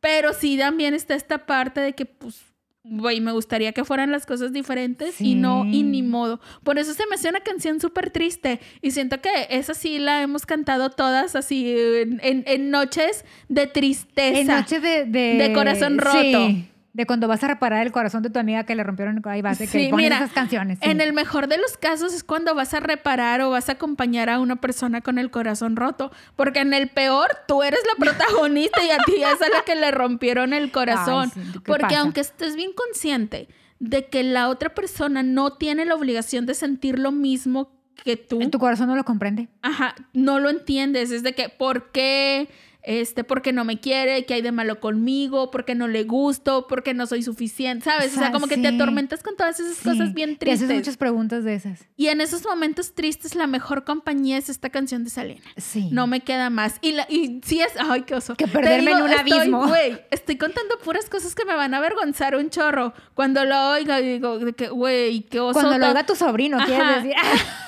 Pero 0.00 0.32
sí 0.32 0.56
también 0.58 0.94
está 0.94 1.14
esta 1.14 1.46
parte 1.46 1.80
de 1.80 1.94
que, 1.94 2.04
pues, 2.06 2.44
güey, 2.84 3.20
me 3.20 3.32
gustaría 3.32 3.72
que 3.72 3.84
fueran 3.84 4.12
las 4.12 4.26
cosas 4.26 4.52
diferentes 4.52 5.20
y 5.20 5.34
no, 5.34 5.64
y 5.64 5.82
ni 5.82 6.02
modo. 6.04 6.40
Por 6.62 6.78
eso 6.78 6.94
se 6.94 7.04
me 7.08 7.16
hace 7.16 7.28
una 7.28 7.40
canción 7.40 7.80
súper 7.80 8.10
triste. 8.10 8.60
Y 8.82 8.92
siento 8.92 9.20
que 9.20 9.30
esa 9.50 9.74
sí 9.74 9.98
la 9.98 10.22
hemos 10.22 10.46
cantado 10.46 10.90
todas 10.90 11.34
así 11.34 11.74
en, 11.76 12.20
en- 12.22 12.44
en 12.46 12.70
noches 12.70 13.24
de 13.48 13.66
tristeza. 13.66 14.38
En 14.38 14.46
noche 14.46 14.78
de, 14.80 15.04
de, 15.06 15.34
De 15.38 15.52
corazón 15.52 15.98
roto. 15.98 16.20
Sí, 16.20 16.68
de 16.96 17.04
cuando 17.06 17.28
vas 17.28 17.44
a 17.44 17.48
reparar 17.48 17.84
el 17.84 17.92
corazón 17.92 18.22
de 18.22 18.30
tu 18.30 18.38
amiga 18.38 18.64
que 18.64 18.74
le 18.74 18.82
rompieron. 18.82 19.20
Ahí 19.26 19.42
vas, 19.42 19.58
de 19.58 19.66
que 19.68 19.78
Sí, 19.86 19.92
mira, 19.92 20.16
esas 20.16 20.32
canciones. 20.32 20.78
sí. 20.82 20.88
En 20.88 21.02
el 21.02 21.12
mejor 21.12 21.46
de 21.46 21.58
los 21.58 21.76
casos 21.76 22.14
es 22.14 22.24
cuando 22.24 22.54
vas 22.54 22.72
a 22.72 22.80
reparar 22.80 23.42
o 23.42 23.50
vas 23.50 23.68
a 23.68 23.72
acompañar 23.72 24.30
a 24.30 24.40
una 24.40 24.56
persona 24.56 25.02
con 25.02 25.18
el 25.18 25.30
corazón 25.30 25.76
roto. 25.76 26.10
Porque 26.36 26.60
en 26.60 26.72
el 26.72 26.88
peor, 26.88 27.28
tú 27.46 27.62
eres 27.62 27.80
la 27.86 27.94
protagonista 28.02 28.82
y 28.82 28.90
a 28.90 28.96
ti 29.04 29.12
es 29.16 29.42
a 29.42 29.48
la 29.50 29.62
que 29.66 29.74
le 29.74 29.90
rompieron 29.90 30.54
el 30.54 30.72
corazón. 30.72 31.30
Ay, 31.36 31.42
sí, 31.44 31.52
¿qué 31.52 31.60
Porque 31.60 31.82
pasa? 31.84 32.00
aunque 32.00 32.20
estés 32.22 32.56
bien 32.56 32.70
consciente 32.72 33.48
de 33.78 34.06
que 34.06 34.22
la 34.22 34.48
otra 34.48 34.74
persona 34.74 35.22
no 35.22 35.52
tiene 35.52 35.84
la 35.84 35.94
obligación 35.96 36.46
de 36.46 36.54
sentir 36.54 36.98
lo 36.98 37.12
mismo 37.12 37.70
que 38.04 38.16
tú, 38.16 38.40
En 38.40 38.50
tu 38.50 38.58
corazón 38.58 38.88
no 38.88 38.96
lo 38.96 39.04
comprende. 39.04 39.48
ajá, 39.60 39.94
no 40.14 40.38
lo 40.38 40.48
entiendes. 40.48 41.10
Es 41.10 41.22
de 41.22 41.34
que, 41.34 41.50
¿por 41.50 41.90
qué? 41.92 42.48
Este, 42.88 43.24
porque 43.24 43.52
no 43.52 43.64
me 43.64 43.80
quiere, 43.80 44.24
que 44.26 44.34
hay 44.34 44.42
de 44.42 44.52
malo 44.52 44.78
conmigo, 44.78 45.50
porque 45.50 45.74
no 45.74 45.88
le 45.88 46.04
gusto, 46.04 46.68
porque 46.68 46.94
no 46.94 47.06
soy 47.08 47.24
suficiente, 47.24 47.84
¿sabes? 47.84 48.12
O 48.12 48.18
sea, 48.18 48.28
Sa- 48.28 48.32
como 48.32 48.46
que 48.46 48.56
te 48.56 48.68
sí. 48.68 48.74
atormentas 48.76 49.24
con 49.24 49.34
todas 49.36 49.58
esas 49.58 49.78
cosas 49.82 50.06
Sí, 50.08 50.14
bien 50.14 50.36
Te 50.36 50.46
haces 50.52 50.60
tristes. 50.60 50.76
muchas 50.78 50.96
preguntas 50.96 51.42
de 51.42 51.54
esas. 51.54 51.80
Y 51.96 52.06
en 52.06 52.20
esos 52.20 52.44
momentos 52.44 52.94
tristes, 52.94 53.34
la 53.34 53.48
mejor 53.48 53.82
compañía 53.84 54.38
es 54.38 54.48
esta 54.48 54.70
canción 54.70 55.02
de 55.02 55.10
Selena. 55.10 55.42
Sí. 55.56 55.88
No 55.90 56.06
me 56.06 56.20
queda 56.20 56.48
más. 56.48 56.76
Y, 56.80 56.92
la, 56.92 57.06
y 57.10 57.40
sí 57.44 57.60
es. 57.60 57.72
Ay, 57.76 58.02
qué 58.02 58.14
oso. 58.14 58.36
Que 58.36 58.46
perderme 58.46 58.92
en 58.92 59.02
un 59.02 59.10
estoy- 59.10 59.32
abismo. 59.32 59.66
Güey, 59.66 59.98
estoy 60.12 60.38
contando 60.38 60.78
puras 60.78 61.10
cosas 61.10 61.34
que 61.34 61.44
me 61.44 61.56
van 61.56 61.74
a 61.74 61.78
avergonzar 61.78 62.36
un 62.36 62.50
chorro. 62.50 62.94
Cuando 63.14 63.44
lo 63.44 63.70
oiga, 63.70 63.98
digo, 63.98 64.38
de 64.38 64.52
que, 64.52 64.68
güey, 64.68 65.22
qué 65.22 65.40
oso. 65.40 65.54
Cuando 65.58 65.76
lo 65.78 65.88
oiga 65.88 66.06
tu 66.06 66.14
sobrino, 66.14 66.58
Ajá. 66.58 66.66
quieres 66.66 67.02
decir. 67.02 67.14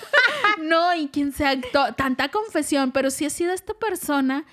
No, 0.62 0.94
y 0.94 1.08
quien 1.08 1.32
sea. 1.32 1.60
to- 1.60 1.94
tanta 1.96 2.28
confesión, 2.30 2.90
pero 2.90 3.10
sí 3.10 3.24
ha 3.24 3.30
sido 3.30 3.52
esta 3.52 3.74
persona 3.74 4.44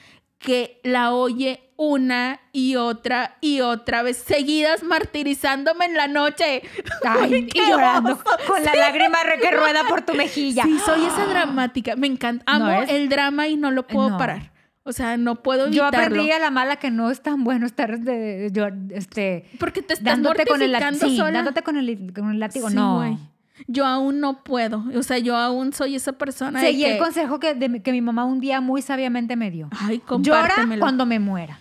que 0.45 0.79
la 0.83 1.11
oye 1.13 1.61
una 1.77 2.39
y 2.53 2.77
otra 2.77 3.35
y 3.41 3.59
otra 3.61 4.01
vez, 4.03 4.17
seguidas 4.17 4.83
martirizándome 4.83 5.85
en 5.85 5.95
la 5.95 6.07
noche. 6.07 6.61
Ay, 7.05 7.49
y 7.53 7.69
llorando 7.69 8.13
oso. 8.13 8.23
con 8.47 8.63
la 8.63 8.73
lágrima 8.75 9.17
que 9.41 9.51
rueda 9.51 9.83
por 9.89 10.01
tu 10.03 10.13
mejilla. 10.13 10.63
Sí, 10.63 10.77
soy 10.85 11.03
esa 11.05 11.25
dramática. 11.25 11.95
Me 11.95 12.07
encanta. 12.07 12.43
Amo 12.47 12.71
el 12.87 13.09
drama 13.09 13.47
y 13.47 13.57
no 13.57 13.71
lo 13.71 13.85
puedo 13.87 14.11
No. 14.11 14.17
parar. 14.17 14.53
O 14.87 14.93
sea, 14.93 15.17
no 15.17 15.41
puedo 15.41 15.69
Yo 15.71 15.83
evitarlo. 15.83 16.05
aprendí 16.05 16.31
a 16.31 16.37
la 16.37 16.51
mala 16.51 16.75
que 16.75 16.91
no 16.91 17.09
es 17.09 17.21
tan 17.23 17.43
bueno 17.43 17.65
estar 17.65 17.99
de, 17.99 18.49
yo, 18.53 18.67
este, 18.91 19.45
Porque 19.59 19.81
te 19.81 19.95
estás 19.95 20.05
dándote 20.05 20.45
con 20.45 20.61
el. 20.61 20.75
Sí, 20.99 21.17
sola. 21.17 21.31
dándote 21.31 21.63
con 21.63 21.75
el, 21.75 22.13
con 22.13 22.29
el 22.31 22.39
látigo. 22.39 22.69
Sí, 22.69 22.75
no. 22.75 23.34
Yo 23.67 23.85
aún 23.85 24.19
no 24.19 24.43
puedo. 24.43 24.83
O 24.95 25.03
sea, 25.03 25.17
yo 25.17 25.35
aún 25.37 25.71
soy 25.73 25.95
esa 25.95 26.13
persona 26.13 26.59
Seguí 26.59 26.83
que... 26.83 26.93
el 26.93 26.97
consejo 26.99 27.39
que, 27.39 27.53
de 27.55 27.81
que 27.81 27.91
mi 27.91 28.01
mamá 28.01 28.25
un 28.25 28.39
día 28.39 28.59
muy 28.61 28.81
sabiamente 28.81 29.35
me 29.35 29.49
dio. 29.51 29.69
Ay, 29.79 30.01
Llora 30.19 30.55
cuando 30.79 31.05
me 31.05 31.19
muera. 31.19 31.59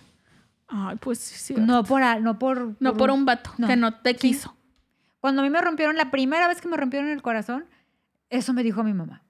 Ay, 0.67 0.97
pues 0.99 1.19
sí, 1.19 1.35
sí. 1.37 1.55
No 1.57 1.83
por, 1.83 2.01
no 2.21 2.37
por, 2.39 2.75
No 2.79 2.97
por 2.97 3.11
un 3.11 3.23
vato 3.25 3.51
no. 3.57 3.67
que 3.67 3.75
no 3.75 3.93
te 3.93 4.11
Sí. 4.11 4.17
quiso. 4.17 4.55
Cuando 5.19 5.41
a 5.41 5.45
mí 5.45 5.49
me 5.49 5.61
rompieron, 5.61 5.95
la 5.95 6.11
primera 6.11 6.47
vez 6.47 6.59
que 6.61 6.67
me 6.67 6.77
rompieron 6.77 7.09
el 7.09 7.21
corazón, 7.21 7.65
eso 8.29 8.53
me 8.53 8.63
dijo 8.63 8.83
mi 8.83 8.93
mamá. 8.93 9.23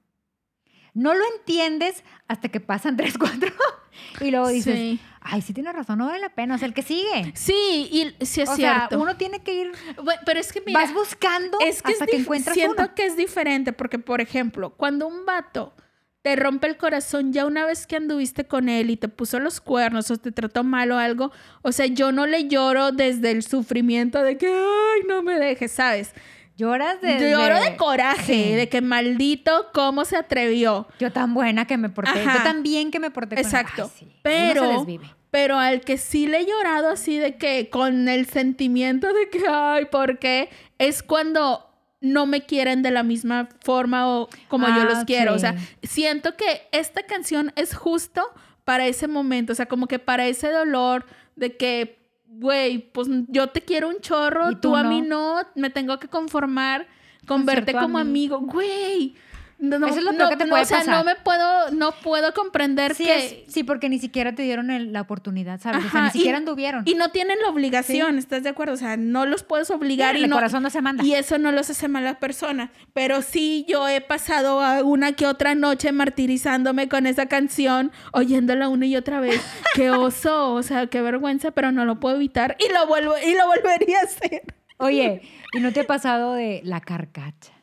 No 0.94 1.14
lo 1.14 1.22
entiendes 1.38 2.04
hasta 2.28 2.50
que 2.50 2.60
pasan 2.62 2.96
tres, 2.98 3.18
cuatro. 3.18 3.52
y 4.22 4.32
luego 4.32 4.48
dices, 4.48 4.76
Sí. 4.76 5.00
Ay, 5.26 5.42
sí 5.42 5.54
tienes 5.54 5.74
razón, 5.74 5.98
no 5.98 6.06
vale 6.06 6.20
la 6.20 6.30
pena. 6.30 6.56
O 6.56 6.58
sea, 6.58 6.68
el 6.68 6.74
que 6.74 6.82
sigue. 6.84 7.32
Sí, 7.36 7.90
y 7.92 8.26
sí 8.26 8.42
es 8.42 8.50
o 8.50 8.56
cierto. 8.56 8.90
sea, 8.90 8.98
uno 9.00 9.18
tiene 9.18 9.42
que 9.44 9.54
ir, 9.54 9.72
Bueno, 10.04 10.22
pero 10.26 10.40
es 10.40 10.54
que 10.54 10.62
mira, 10.66 10.80
vas 10.80 10.94
buscando 10.94 11.58
es 11.62 11.82
que 11.82 11.92
hasta 11.94 12.06
es 12.06 12.12
que 12.12 12.18
encuentras 12.18 12.54
siento 12.56 12.84
uno. 12.84 12.96
que 12.96 13.06
es 13.06 13.18
diferente 13.18 13.74
porque, 13.74 14.00
por 14.00 14.22
ejemplo, 14.22 14.72
cuando 14.72 15.08
un 15.08 15.26
vato 15.26 15.74
te 16.22 16.36
rompe 16.36 16.66
el 16.68 16.78
corazón 16.78 17.34
ya 17.34 17.46
una 17.46 17.66
vez 17.68 17.86
que 17.86 17.96
anduviste 17.98 18.46
con 18.48 18.68
él 18.68 18.90
y 18.90 18.98
te 18.98 19.08
puso 19.08 19.40
los 19.40 19.62
cuernos 19.62 20.10
o 20.10 20.18
te 20.18 20.32
trató 20.32 20.64
mal 20.64 20.92
o 20.92 20.98
algo, 20.98 21.32
o 21.62 21.72
sea, 21.72 21.86
yo 21.86 22.12
no 22.12 22.26
le 22.26 22.48
lloro 22.48 22.92
desde 22.92 23.30
el 23.32 23.44
sufrimiento 23.44 24.24
de 24.24 24.38
que, 24.38 24.48
ay, 24.48 25.02
no 25.08 25.22
me 25.22 25.38
dejes, 25.40 25.72
¿sabes? 25.72 26.14
Lloras 26.58 27.02
de... 27.02 27.32
Lloro 27.32 27.60
de 27.60 27.76
coraje, 27.76 28.24
Sí. 28.26 28.54
de 28.54 28.70
que 28.70 28.82
maldito, 28.82 29.68
¿cómo 29.74 30.06
se 30.06 30.16
atrevió? 30.16 30.88
Yo 31.00 31.12
tan 31.12 31.34
buena 31.34 31.66
que 31.66 31.78
me 31.78 31.90
porté. 31.90 32.12
Ajá. 32.22 32.38
Yo 32.38 32.44
tan 32.44 32.64
bien 32.64 32.92
que 32.92 33.00
me 33.00 33.12
porté. 33.12 33.36
con. 33.36 33.44
Exacto. 33.46 33.84
Ay, 33.94 34.00
sí. 34.00 34.08
Pero, 34.24 34.86
pero 35.32 35.58
al 35.58 35.82
que 35.82 35.98
sí 35.98 36.28
le 36.28 36.40
he 36.40 36.46
llorado 36.46 36.90
así 36.90 37.18
de 37.18 37.36
que 37.38 37.70
con 37.70 38.08
el 38.08 38.26
sentimiento 38.28 39.12
de 39.14 39.30
que, 39.30 39.44
ay, 39.50 39.86
¿por 39.86 40.18
qué? 40.20 40.50
Es 40.78 41.04
cuando 41.04 41.70
no 42.00 42.26
me 42.26 42.46
quieren 42.46 42.84
de 42.84 42.92
la 42.92 43.04
misma 43.04 43.50
forma 43.62 44.08
o 44.08 44.30
como 44.48 44.68
yo 44.68 44.82
Ah, 44.82 44.86
los 44.86 45.04
quiero. 45.06 45.34
O 45.34 45.40
sea, 45.40 45.56
siento 45.84 46.36
que 46.38 46.68
esta 46.72 47.04
canción 47.04 47.52
es 47.56 47.76
justo 47.76 48.22
para 48.64 48.86
ese 48.88 49.08
momento, 49.08 49.54
o 49.54 49.56
sea, 49.56 49.66
como 49.68 49.88
que 49.88 50.00
para 50.00 50.26
ese 50.28 50.50
dolor 50.52 51.06
de 51.36 51.58
que, 51.58 52.05
güey, 52.28 52.92
pues 52.92 53.08
yo 53.28 53.48
te 53.48 53.62
quiero 53.62 53.90
un 53.90 54.00
chorro, 54.00 54.58
tú, 54.58 54.76
a 54.76 54.84
mí 54.84 55.02
no, 55.02 55.42
me 55.56 55.70
tengo 55.70 56.00
que 56.00 56.08
conformar 56.08 56.88
con, 57.28 57.40
Con 57.40 57.46
ser 57.46 57.66
verte 57.66 57.74
como 57.74 57.98
amigo, 57.98 58.40
güey. 58.40 59.16
No, 59.58 59.88
Eso 59.88 60.00
es 60.00 60.04
lo 60.04 60.12
no, 60.12 60.30
que 60.30 60.36
te 60.36 60.44
no, 60.44 60.50
puede 60.50 60.64
o 60.64 60.66
sea, 60.66 60.80
pasar. 60.80 60.98
no 60.98 61.04
me 61.06 61.16
puedo, 61.16 61.72
no 61.72 61.94
puedo 62.04 62.34
comprender 62.34 62.94
Sí, 62.94 63.06
que... 63.06 63.16
es- 63.16 63.36
sí, 63.54 63.64
porque 63.64 63.88
ni 63.88 64.00
siquiera 64.00 64.36
te 64.36 64.44
dieron 64.44 64.70
el- 64.70 64.92
la 64.92 65.00
oportunidad, 65.02 65.62
¿sabes? 65.62 65.86
o 65.86 65.90
sea, 65.90 66.02
ni 66.04 66.10
siquiera 66.12 66.38
y- 66.38 66.42
anduvieron. 66.42 66.84
Y 66.86 66.96
no 66.96 67.10
tienen 67.10 67.40
la 67.42 67.50
obligación, 67.50 68.18
¿estás 68.18 68.44
de 68.44 68.50
acuerdo? 68.50 68.74
O 68.74 68.78
sea, 68.78 68.98
no 68.98 69.26
los 69.26 69.44
puedes 69.44 69.72
obligar 69.72 70.18
y 70.18 70.24
el 70.26 70.30
no, 70.30 70.36
corazón 70.36 70.62
no 70.62 70.70
se 70.70 70.82
manda. 70.82 71.04
y 71.06 71.14
eso 71.14 71.38
no 71.38 71.54
los 71.54 71.70
hace 71.70 71.88
mala 71.88 72.20
persona. 72.20 72.72
Pero 72.94 73.22
sí, 73.22 73.66
yo 73.70 73.88
he 73.88 74.02
pasado 74.02 74.86
una 74.86 75.14
que 75.14 75.26
otra 75.26 75.56
noche 75.56 75.92
martirizándome 75.94 76.90
con 76.90 77.08
esa 77.08 77.28
canción, 77.28 77.92
oyéndola 78.12 78.68
una 78.68 78.86
y 78.88 78.98
otra 78.98 79.20
vez. 79.22 79.42
Qué 79.76 79.90
oso, 79.90 80.54
o 80.54 80.64
sea, 80.64 80.88
qué 80.88 81.02
vergüenza, 81.02 81.52
pero 81.52 81.72
no 81.72 81.86
lo 81.86 82.00
puedo 82.00 82.18
evitar 82.18 82.56
y 82.60 82.72
lo 82.74 82.88
vuelvo 82.88 83.14
y 83.26 83.34
lo 83.36 83.46
volvería 83.48 84.00
a 84.00 84.04
hacer. 84.04 84.42
Oye, 84.78 85.22
¿y 85.54 85.60
no 85.62 85.72
te 85.72 85.82
ha 85.82 85.88
pasado 85.88 86.34
de 86.34 86.62
la 86.64 86.82
carcacha? 86.82 87.54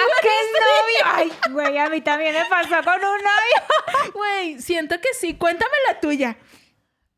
¿A 0.00 0.22
qué 0.22 0.28
novio? 0.60 1.32
Ay, 1.44 1.52
güey, 1.52 1.78
a 1.78 1.88
mí 1.88 2.00
también 2.00 2.34
me 2.34 2.44
pasó 2.46 2.76
con 2.84 2.94
un 2.96 3.00
novio. 3.00 4.12
Güey, 4.14 4.60
siento 4.60 4.96
que 5.00 5.08
sí. 5.18 5.34
Cuéntame 5.34 5.72
la 5.88 6.00
tuya. 6.00 6.36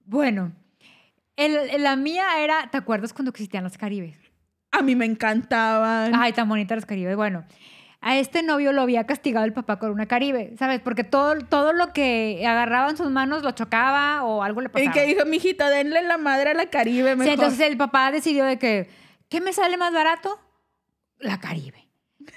Bueno, 0.05 0.53
el- 1.37 1.83
la 1.83 1.97
mía 1.97 2.25
era, 2.41 2.69
¿te 2.71 2.77
acuerdas 2.79 3.13
cuando 3.13 3.31
existían 3.31 3.65
los 3.65 3.79
caribes? 3.79 4.17
A 4.71 4.83
mí 4.83 4.95
me 4.97 5.05
encantaban. 5.07 6.15
Ay, 6.15 6.33
tan 6.33 6.49
bonitas 6.49 6.77
los 6.77 6.87
caribes. 6.87 7.17
Bueno, 7.17 7.45
a 8.01 8.17
este 8.17 8.43
novio 8.43 8.73
lo 8.73 8.83
había 8.83 9.07
castigado 9.07 9.45
el 9.45 9.53
papá 9.53 9.79
con 9.79 9.91
una 9.91 10.07
caribe, 10.07 10.55
¿sabes? 10.59 10.81
Porque 10.81 11.05
todo, 11.05 11.39
todo 11.47 11.73
lo 11.73 11.93
que 11.93 12.45
agarraba 12.47 12.91
en 12.91 12.97
sus 12.97 13.11
manos 13.11 13.43
lo 13.43 13.53
chocaba 13.53 14.25
o 14.25 14.43
algo 14.43 14.61
le 14.61 14.67
y 14.67 14.71
pasaba. 14.71 14.93
que 14.93 15.07
dijo, 15.07 15.25
mijito, 15.25 15.67
denle 15.69 16.03
la 16.03 16.19
madre 16.19 16.51
a 16.51 16.55
la 16.55 16.67
Caribe 16.67 17.17
Sí, 17.23 17.31
entonces 17.31 17.61
el 17.61 17.77
papá 17.77 18.11
decidió 18.11 18.45
de 18.45 18.59
que, 18.59 18.91
¿qué 19.29 19.41
me 19.41 19.53
sale 19.53 19.77
más 19.77 19.93
barato? 19.93 20.41
La 21.19 21.39
Caribe. 21.39 21.82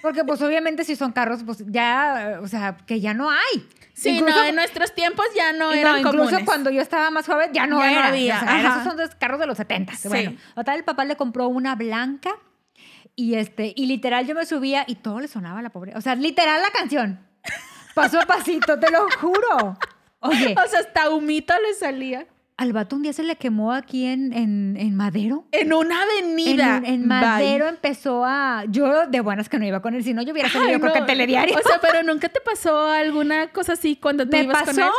Porque 0.06 0.24
pues 0.24 0.39
obviamente 0.43 0.84
si 0.84 0.95
son 0.95 1.12
carros, 1.12 1.41
pues 1.43 1.64
ya, 1.68 2.39
o 2.41 2.47
sea, 2.47 2.78
que 2.86 2.99
ya 3.01 3.14
no 3.16 3.32
hay. 3.32 3.68
sí, 3.93 4.10
Incluso- 4.10 4.38
no, 4.38 4.43
en 4.45 4.56
nuestros 4.56 4.93
tiempos 4.93 5.26
ya 5.36 5.51
no 5.51 5.74
y 5.74 5.80
eran 5.80 5.97
incluso 5.99 6.18
comunes. 6.26 6.45
cuando 6.45 6.70
yo 6.70 6.80
estaba 6.82 7.10
más 7.10 7.26
joven 7.26 7.51
ya 7.53 7.66
no 7.66 7.80
Ya 7.80 7.86
no 7.86 7.91
era. 7.91 8.08
había, 8.10 8.36
O 8.38 8.39
sea, 8.39 8.60
esos 8.62 8.84
son 8.84 8.97
los 8.97 9.16
carros 9.16 9.39
de 9.39 9.47
los 9.47 9.58
70. 9.58 9.95
Sí. 9.95 10.08
Bueno, 10.08 10.38
total, 10.53 10.78
el 10.78 10.84
papá 10.84 11.06
le 11.06 11.16
compró 11.16 11.47
una 11.47 11.74
blanca 11.76 12.30
Y 13.16 13.34
este, 13.36 13.74
y 13.76 13.88
literal 13.88 14.28
yo 14.28 14.36
me 14.36 14.45
subía 14.45 14.84
y 14.88 14.95
todo 14.95 15.20
le 15.22 15.28
sonaba 15.28 15.60
a 15.60 15.62
la 15.64 15.70
pobre. 15.72 15.93
O 15.95 16.01
sea, 16.01 16.14
literal 16.16 16.62
la 16.62 16.70
canción. 16.70 17.20
Paso 17.95 18.20
a 18.20 18.26
pasito, 18.26 18.78
te 18.80 18.91
lo 18.91 19.08
juro. 19.20 19.78
Oye, 20.20 20.53
O 20.64 20.70
sea, 20.70 20.82
hasta 20.82 21.10
humito 21.10 21.53
le 21.66 21.74
salía. 21.74 22.28
Al 22.58 22.72
vato 22.74 22.95
un 22.95 23.01
día 23.03 23.12
se 23.14 23.24
le 23.24 23.36
quemó 23.36 23.74
aquí 23.74 24.06
en, 24.06 24.32
en, 24.32 24.78
en 24.80 24.95
Madero. 24.95 25.45
En 25.51 25.74
una 25.74 26.01
avenida. 26.03 26.78
En, 26.78 26.86
en 26.86 27.08
Madero 27.08 27.68
empezó 27.68 28.24
a. 28.26 28.64
Yo 28.70 29.08
de 29.08 29.20
buenas 29.20 29.49
que 29.49 29.60
no 29.60 29.66
iba 29.66 29.82
con 29.82 29.93
él, 29.93 30.03
si 30.03 30.14
no 30.14 30.22
yo 30.22 30.32
hubiera 30.32 30.49
salido 30.49 30.72
Ay, 30.76 30.80
no. 30.80 30.95
en 30.95 31.06
telediario. 31.06 31.56
O 31.58 31.68
sea, 31.68 31.80
pero 31.82 32.01
nunca 32.03 32.30
te 32.30 32.39
pasó 32.41 32.88
alguna 32.89 33.51
cosa 33.51 33.74
así 33.74 33.95
cuando 33.97 34.26
tú 34.30 34.38
me 34.38 34.43
ibas 34.43 34.64
con 34.64 34.70
él. 34.70 34.76
pasó 34.86 34.91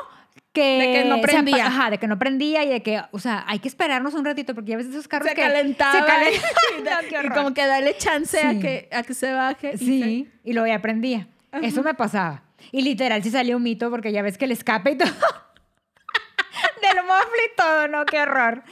que, 0.53 0.79
De 0.79 0.93
que 0.93 1.05
no 1.09 1.21
prendía. 1.21 1.67
ajá, 1.67 1.91
de 1.91 1.99
que 1.99 2.07
no 2.07 2.19
prendía 2.19 2.65
y 2.65 2.69
de 2.69 2.83
que, 2.83 3.03
o 3.11 3.19
sea, 3.19 3.45
hay 3.47 3.59
que 3.59 3.69
esperarnos 3.69 4.15
un 4.15 4.25
ratito 4.25 4.55
porque 4.55 4.71
ya 4.73 4.77
ves 4.79 4.87
esos 4.87 5.07
carros 5.09 5.29
Se 5.29 5.35
que 5.35 5.43
calentaba. 5.43 5.93
Se 5.93 6.05
calentaban. 6.05 7.05
y, 7.05 7.09
qué 7.11 7.27
y 7.27 7.29
como 7.31 7.55
que 7.55 7.67
dale 7.67 7.97
chance 7.97 8.39
a, 8.41 8.53
Sí. 8.53 8.61
que, 8.61 8.89
a 8.93 9.03
que 9.03 9.15
se 9.15 9.33
baje. 9.33 9.73
y 9.75 9.79
Sí, 9.79 10.29
y 10.45 10.53
luego 10.53 10.67
ya 10.67 10.77
aprendía. 10.77 11.29
Eso 11.63 11.83
me 11.83 11.95
pasaba. 11.95 12.43
Y 12.73 12.83
literal 12.83 13.23
sí 13.23 13.31
salió 13.31 13.57
un 13.57 13.63
mito 13.63 13.91
porque 13.91 14.13
ya 14.13 14.21
ves 14.23 14.37
que 14.37 14.45
el 14.47 14.51
escape 14.53 14.91
y 14.93 14.97
todo. 14.99 15.09
Mofle 17.07 17.43
y 17.53 17.57
todo, 17.57 17.89
no, 17.89 18.05
qué 18.07 18.21
horror. 18.21 18.63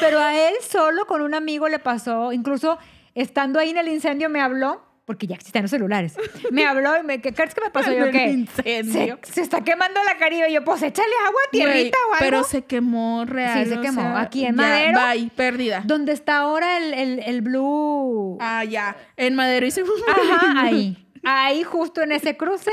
Pero 0.00 0.18
a 0.18 0.34
él 0.34 0.54
solo 0.68 1.06
con 1.06 1.22
un 1.22 1.34
amigo 1.34 1.68
le 1.68 1.78
pasó, 1.78 2.32
incluso 2.32 2.78
estando 3.14 3.58
ahí 3.60 3.70
en 3.70 3.78
el 3.78 3.88
incendio 3.88 4.28
me 4.28 4.40
habló, 4.40 4.84
porque 5.04 5.26
ya 5.26 5.34
existían 5.34 5.62
los 5.62 5.70
celulares. 5.70 6.14
Me 6.52 6.64
habló 6.64 6.96
y 6.98 7.02
me, 7.02 7.20
¿qué 7.20 7.34
crees 7.34 7.54
que 7.54 7.60
me 7.60 7.70
pasó? 7.70 7.92
Yo 7.92 8.10
qué? 8.10 8.30
incendio. 8.30 9.18
Se, 9.22 9.32
se 9.32 9.40
está 9.42 9.62
quemando 9.62 10.00
la 10.04 10.16
Caribe. 10.16 10.48
Y 10.48 10.54
yo, 10.54 10.64
pues 10.64 10.80
échale 10.82 11.12
agua, 11.26 11.40
tierrita 11.50 11.98
o 12.08 12.12
algo. 12.14 12.18
Pero 12.20 12.44
se 12.44 12.64
quemó 12.64 13.24
real. 13.26 13.64
Sí, 13.64 13.70
se 13.74 13.80
quemó. 13.80 14.00
sea, 14.00 14.20
Aquí 14.20 14.46
en 14.46 14.56
ya, 14.56 14.62
Madero. 14.62 15.00
Bye, 15.00 15.30
pérdida. 15.34 15.82
¿Dónde 15.84 16.12
está 16.12 16.38
ahora 16.38 16.76
el, 16.78 16.94
el, 16.94 17.18
el 17.18 17.42
blue? 17.42 18.38
Ah, 18.40 18.64
ya. 18.64 18.96
En 19.16 19.34
Madero 19.34 19.66
hice 19.66 19.82
Ajá, 20.08 20.62
ahí. 20.62 20.98
Ahí, 21.24 21.62
justo 21.62 22.02
en 22.02 22.10
ese 22.10 22.36
cruce, 22.36 22.72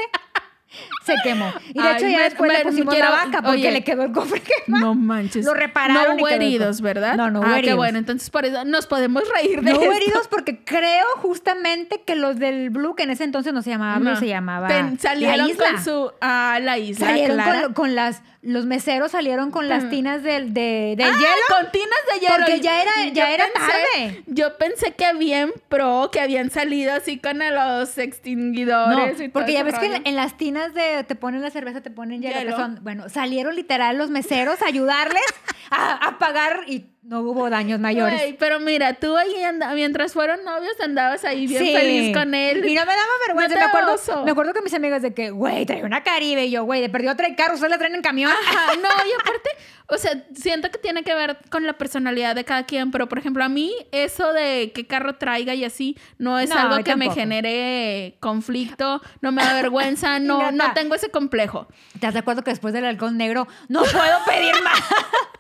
se 1.06 1.16
quemó. 1.24 1.52
Y 1.70 1.74
de 1.82 1.88
Ay, 1.88 1.96
hecho 1.96 2.08
ya 2.08 2.18
me- 2.18 2.24
después 2.24 2.52
me- 2.52 2.58
le 2.60 2.64
pusimos 2.66 2.94
quiero- 2.94 3.10
la 3.10 3.16
vaca 3.26 3.42
porque 3.42 3.58
oye. 3.62 3.72
le 3.72 3.84
quedó 3.84 4.04
el 4.04 4.12
cofre 4.12 4.42
quemado. 4.42 4.86
No 4.86 4.96
manches. 4.96 5.46
Lo 5.46 5.54
repararon 5.54 6.16
No 6.18 6.22
hubo 6.24 6.28
heridos. 6.30 6.82
¿verdad? 6.82 7.16
No, 7.16 7.32
no 7.32 7.40
hubo 7.40 7.48
ah, 7.48 7.54
qué 7.54 7.60
heridos. 7.60 7.78
bueno. 7.78 7.98
Entonces, 7.98 8.30
por 8.30 8.46
eso 8.46 8.64
nos 8.66 8.86
podemos 8.88 9.24
reír 9.30 9.62
de 9.62 9.74
No 9.74 9.80
hubo 9.80 9.92
heridos 9.92 10.28
porque 10.28 10.64
creo 10.64 11.06
justamente 11.18 12.02
que 12.06 12.16
los 12.16 12.38
del 12.40 12.70
Blue, 12.70 12.96
que 12.96 13.04
en 13.04 13.12
ese 13.12 13.24
entonces 13.24 13.54
no 13.54 13.62
se 13.62 13.72
llamaba 13.72 13.98
Blue, 14.00 14.10
No. 14.12 14.16
se 14.20 14.28
llamaba 14.28 14.70
salieron 15.00 15.38
la 15.38 15.48
isla. 15.50 15.66
con 15.72 15.84
su... 15.84 16.12
Ah, 16.22 16.60
la 16.62 16.78
isla, 16.78 17.08
salieron 17.08 17.38
Clara. 17.38 17.62
con, 17.64 17.74
con 17.74 17.96
las... 17.96 18.22
Los 18.42 18.66
meseros 18.66 19.12
salieron 19.12 19.52
con 19.52 19.68
las 19.68 19.84
Mm. 19.84 19.90
tinas 19.90 20.24
del, 20.24 20.54
de, 20.54 20.94
del 20.98 21.10
Ah, 21.10 21.18
hielo. 21.18 21.60
con 21.62 21.72
tinas 21.74 22.00
de 22.14 22.20
hielo. 22.22 22.36
Porque 22.38 22.62
ya 22.62 22.82
era- 22.82 22.92
Yo 23.08 23.14
ya 23.14 23.34
era 23.34 23.44
pensé- 23.48 23.68
tarde. 23.68 24.24
Yo 24.28 24.58
pensé 24.58 24.92
que 24.94 25.06
habían 25.06 25.52
pro, 25.68 26.10
que 26.10 26.22
habían 26.22 26.50
salido 26.50 26.94
así 26.94 27.18
con 27.20 27.38
los 27.40 27.98
No, 27.98 28.04
extinguidores 28.04 29.16
y 29.20 29.24
todo 29.24 29.34
porque 29.34 29.54
ya 29.54 29.64
ves 29.64 29.78
que 29.80 30.02
en 30.06 30.16
las 30.16 30.38
tinas 30.38 30.59
de 30.68 31.04
te 31.04 31.16
ponen 31.16 31.42
la 31.42 31.50
cerveza, 31.50 31.82
te 31.82 31.92
ponen 31.92 32.22
hielo, 32.22 32.52
que 32.52 32.62
son, 32.62 32.80
bueno, 32.82 33.10
salieron 33.10 33.56
literal 33.56 33.98
los 33.98 34.10
meseros 34.10 34.62
a 34.62 34.68
ayudarles 34.68 35.24
a 35.72 35.94
a 35.94 36.08
apagar 36.10 36.62
y 36.68 36.88
no 37.02 37.22
hubo 37.22 37.50
daños 37.50 37.80
mayores. 37.80 38.20
Güey, 38.20 38.34
pero 38.38 38.60
mira, 38.60 38.94
tú 38.96 39.16
ahí 39.16 39.34
mientras 39.74 40.14
fueron 40.14 40.44
novios 40.44 40.74
andabas 40.84 41.24
ahí 41.24 41.48
bien 41.48 41.64
Sí. 41.64 41.74
feliz 41.74 42.14
con 42.16 42.34
él. 42.36 42.58
Y 42.68 42.74
no 42.76 42.82
me 42.82 42.92
daba 42.92 43.08
vergüenza. 43.28 43.56
No 43.56 43.62
me, 43.62 43.68
acuerdo, 43.68 43.94
oso. 43.94 44.24
me 44.26 44.32
acuerdo 44.32 44.54
que 44.54 44.62
mis 44.62 44.74
amigas 44.74 45.02
de 45.02 45.14
que, 45.14 45.30
güey, 45.32 45.66
trae 45.66 45.84
una 45.84 46.04
Caribe. 46.04 46.46
Y 46.46 46.52
yo, 46.52 46.64
güey, 46.66 46.82
de 46.82 46.90
perdió 46.90 47.16
trae 47.16 47.36
carro, 47.36 47.54
ustedes 47.54 47.72
la 47.72 47.78
traen 47.78 47.96
en 47.96 48.02
camión. 48.02 48.32
Ajá, 48.32 48.76
no, 48.76 48.90
y 49.08 49.14
aparte, 49.14 49.50
o 49.88 49.98
sea, 49.98 50.24
siento 50.36 50.70
que 50.72 50.78
tiene 50.78 51.04
que 51.04 51.16
ver 51.16 51.38
con 51.50 51.66
la 51.66 51.74
personalidad 51.78 52.36
de 52.36 52.44
cada 52.44 52.66
quien, 52.66 52.92
pero 52.92 53.08
por 53.08 53.18
ejemplo, 53.18 53.44
a 53.44 53.50
mí 53.50 53.74
eso 53.92 54.34
de 54.34 54.72
qué 54.76 54.86
carro 54.86 55.16
traiga 55.16 55.54
y 55.56 55.64
así 55.64 55.98
no 56.18 56.38
es 56.38 56.50
No, 56.50 56.60
algo 56.60 56.84
que 56.84 56.96
me 56.96 57.06
tampoco. 57.06 57.16
genere 57.22 58.18
conflicto, 58.20 59.02
no 59.22 59.32
me 59.32 59.42
da 59.44 59.54
vergüenza, 59.54 60.20
no, 60.20 60.52
no 60.52 60.74
tengo 60.74 60.96
ese 60.96 61.10
complejo. 61.10 61.68
¿Te 62.00 62.12
de 62.12 62.20
acuerdo 62.20 62.44
que 62.44 62.52
después 62.52 62.74
del 62.74 62.86
halcón 62.86 63.18
negro 63.18 63.48
no 63.70 63.82
puedo 63.84 64.18
pedir 64.28 64.54
más? 64.64 64.80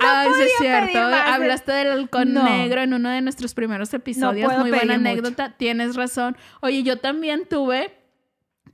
Ay, 0.00 0.28
sí 0.36 0.42
es 0.42 0.52
cierto. 0.58 0.98
Hablaste 0.98 1.72
del 1.72 1.92
halcón 1.92 2.32
No. 2.34 2.44
negro 2.44 2.82
en 2.82 2.92
uno 2.94 3.10
de 3.10 3.20
nuestros 3.20 3.54
primeros 3.54 3.92
episodios. 3.94 4.52
Muy 4.58 4.70
buena 4.70 4.84
mucho. 4.84 5.08
anécdota. 5.08 5.54
Tienes 5.56 5.96
razón. 5.96 6.36
Oye, 6.60 6.82
yo 6.82 6.98
también 6.98 7.46
tuve 7.48 7.96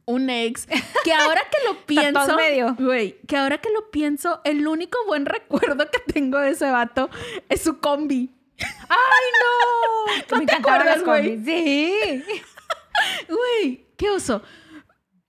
un 0.07 0.29
ex 0.31 0.67
que 1.05 1.13
ahora 1.13 1.43
que 1.51 1.59
lo 1.69 1.77
pienso, 1.87 2.37
güey, 2.79 3.21
que 3.29 3.37
ahora 3.37 3.59
que 3.59 3.71
lo 3.71 3.91
pienso, 3.93 4.41
el 4.45 4.67
único 4.67 4.99
buen 5.07 5.25
recuerdo 5.27 5.89
que 5.91 6.01
tengo 6.13 6.39
de 6.39 6.51
ese 6.51 6.69
vato 6.71 7.11
es 7.49 7.63
su 7.63 7.79
combi. 7.79 8.31
¡Ay, 8.89 9.27
no! 9.41 10.23
¿No 10.33 10.39
me 10.39 10.47
te 10.47 10.55
acuerdas, 10.57 11.05
güey? 11.05 11.39
Sí. 11.45 12.25
Güey, 13.29 13.87
qué 13.97 14.11
oso. 14.11 14.43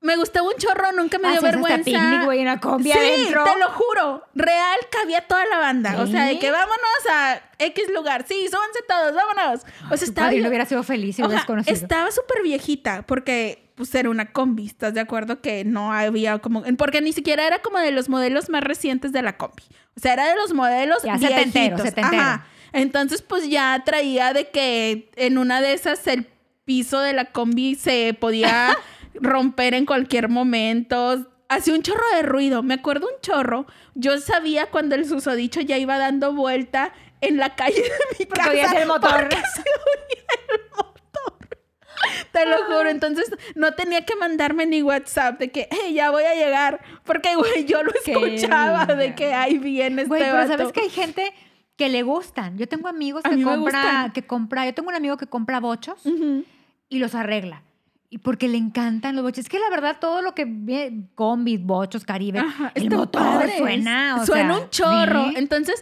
Me 0.02 0.18
gustaba 0.18 0.48
un 0.48 0.56
chorro, 0.58 0.92
nunca 0.94 1.20
me 1.20 1.30
dio 1.30 1.38
Hacías 1.38 1.56
hasta 1.56 1.68
vergüenza. 1.70 1.84
picnic, 1.86 2.24
güey, 2.26 2.40
en 2.40 2.46
la 2.46 2.60
combi 2.60 2.92
sí, 2.92 2.98
adentro. 2.98 3.44
te 3.44 3.60
lo 3.60 3.70
juro. 3.70 4.24
Real 4.34 4.78
cabía 4.90 5.22
toda 5.28 5.46
la 5.46 5.60
banda. 5.60 6.02
O 6.02 6.08
sea, 6.08 6.26
de 6.26 6.34
¿Sí? 6.34 6.40
que 6.40 6.50
vámonos 6.50 6.80
a 7.12 7.40
X 7.60 7.84
lugar. 7.94 8.26
Sí, 8.28 8.48
súbanse 8.50 8.80
todos, 8.88 9.14
vámonos. 9.14 9.62
O 9.92 9.98
sea, 9.98 10.08
estaba, 10.08 10.30
bien- 10.30 10.46
hubiera 10.48 10.66
sido 10.66 10.82
feliz 10.84 11.16
si 11.18 11.22
o 11.22 11.26
hubieras 11.28 11.44
sea, 11.44 11.48
conocido. 11.48 11.76
estaba 11.76 12.10
súper 12.12 12.42
viejita 12.42 13.04
porque 13.04 13.72
pues 13.76 13.94
era 13.94 14.10
una 14.10 14.32
combi. 14.32 14.66
¿Estás 14.66 14.94
de 14.96 15.02
acuerdo 15.02 15.40
que 15.42 15.66
no 15.66 15.94
había 15.94 16.40
como... 16.40 16.64
Porque 16.78 17.02
ni 17.02 17.14
siquiera 17.14 17.46
era 17.46 17.60
como 17.60 17.78
de 17.80 17.92
los 17.92 18.10
modelos 18.10 18.50
más 18.50 18.64
recientes 18.64 19.12
de 19.12 19.22
la 19.22 19.38
combi. 19.38 19.64
O 19.96 20.00
sea, 20.00 20.14
era 20.14 20.28
de 20.30 20.36
los 20.36 20.54
modelos 20.54 21.04
Ya, 21.04 21.18
setentero, 21.20 21.78
setentero. 21.78 22.22
Ajá. 22.22 22.46
Entonces, 22.74 23.22
pues 23.22 23.50
ya 23.50 23.82
traía 23.86 24.34
de 24.34 24.50
que 24.50 25.12
en 25.16 25.38
una 25.38 25.62
de 25.62 25.74
esas 25.74 26.06
el 26.08 26.28
piso 26.66 27.00
de 27.02 27.14
la 27.14 27.26
combi 27.26 27.76
se 27.76 28.16
podía 28.20 28.76
romper 29.16 29.74
en 29.74 29.86
cualquier 29.86 30.30
momento. 30.30 31.28
Hacía 31.50 31.74
un 31.74 31.82
chorro 31.82 32.04
de 32.16 32.22
ruido. 32.24 32.64
Me 32.64 32.76
acuerdo 32.76 33.08
un 33.08 33.22
chorro. 33.22 33.66
Yo 33.94 34.18
sabía 34.20 34.68
cuando 34.68 34.96
el 34.96 35.06
susodicho 35.06 35.60
ya 35.62 35.78
iba 35.78 35.98
dando 35.98 36.34
vuelta 36.34 36.94
en 37.20 37.38
la 37.38 37.56
calle 37.56 37.82
de 37.82 37.90
mi 38.20 38.26
casa. 38.26 38.82
el 38.82 38.88
motor. 38.88 39.12
porque 39.30 39.36
se 39.36 39.62
oía 39.62 40.26
el 40.50 40.62
motor. 40.78 41.58
Te 42.32 42.46
lo 42.46 42.58
juro. 42.66 42.90
Entonces 42.90 43.30
no 43.56 43.74
tenía 43.74 44.06
que 44.06 44.16
mandarme 44.16 44.66
ni 44.66 44.82
WhatsApp 44.82 45.40
de 45.40 45.52
que, 45.52 45.68
hey, 45.72 45.94
ya 45.94 46.10
voy 46.10 46.24
a 46.24 46.34
llegar. 46.36 46.82
Porque, 47.04 47.36
güey, 47.36 47.66
yo 47.66 47.84
lo 47.84 47.92
Qué 48.06 48.14
escuchaba 48.14 48.86
de 48.86 49.14
que 49.16 49.34
ahí 49.34 49.58
viene 49.58 50.04
este 50.04 50.08
Güey, 50.08 50.22
pero 50.22 50.36
vato. 50.36 50.48
sabes 50.48 50.72
que 50.72 50.82
hay 50.82 50.90
gente 50.90 51.34
que 51.76 51.90
le 51.90 52.04
gustan. 52.04 52.58
Yo 52.58 52.68
tengo 52.68 52.88
amigos 52.88 53.24
que 53.24 53.44
compra, 53.44 54.12
que 54.14 54.24
compra, 54.26 54.66
yo 54.66 54.74
tengo 54.74 54.90
un 54.90 54.96
amigo 54.96 55.18
que 55.18 55.28
compra 55.28 55.60
bochos 55.60 56.02
y 56.90 57.00
los 57.00 57.14
arregla. 57.16 57.64
Y 58.14 58.18
porque 58.18 58.50
le 58.50 58.58
encantan 58.58 59.16
los 59.16 59.24
bochos. 59.24 59.46
Es 59.46 59.50
que 59.50 59.58
la 59.58 59.70
verdad, 59.70 59.96
todo 60.00 60.22
lo 60.22 60.36
que 60.36 60.44
viene, 60.46 61.08
combis, 61.16 61.64
bochos, 61.64 62.04
caribe, 62.04 62.40
Ajá, 62.40 62.72
el 62.76 62.92
motor 62.92 63.22
padre. 63.22 63.58
suena. 63.58 64.18
o 64.22 64.26
Suena 64.26 64.54
sea, 64.54 64.64
un 64.64 64.70
chorro. 64.70 65.30
¿sí? 65.30 65.34
Entonces, 65.38 65.82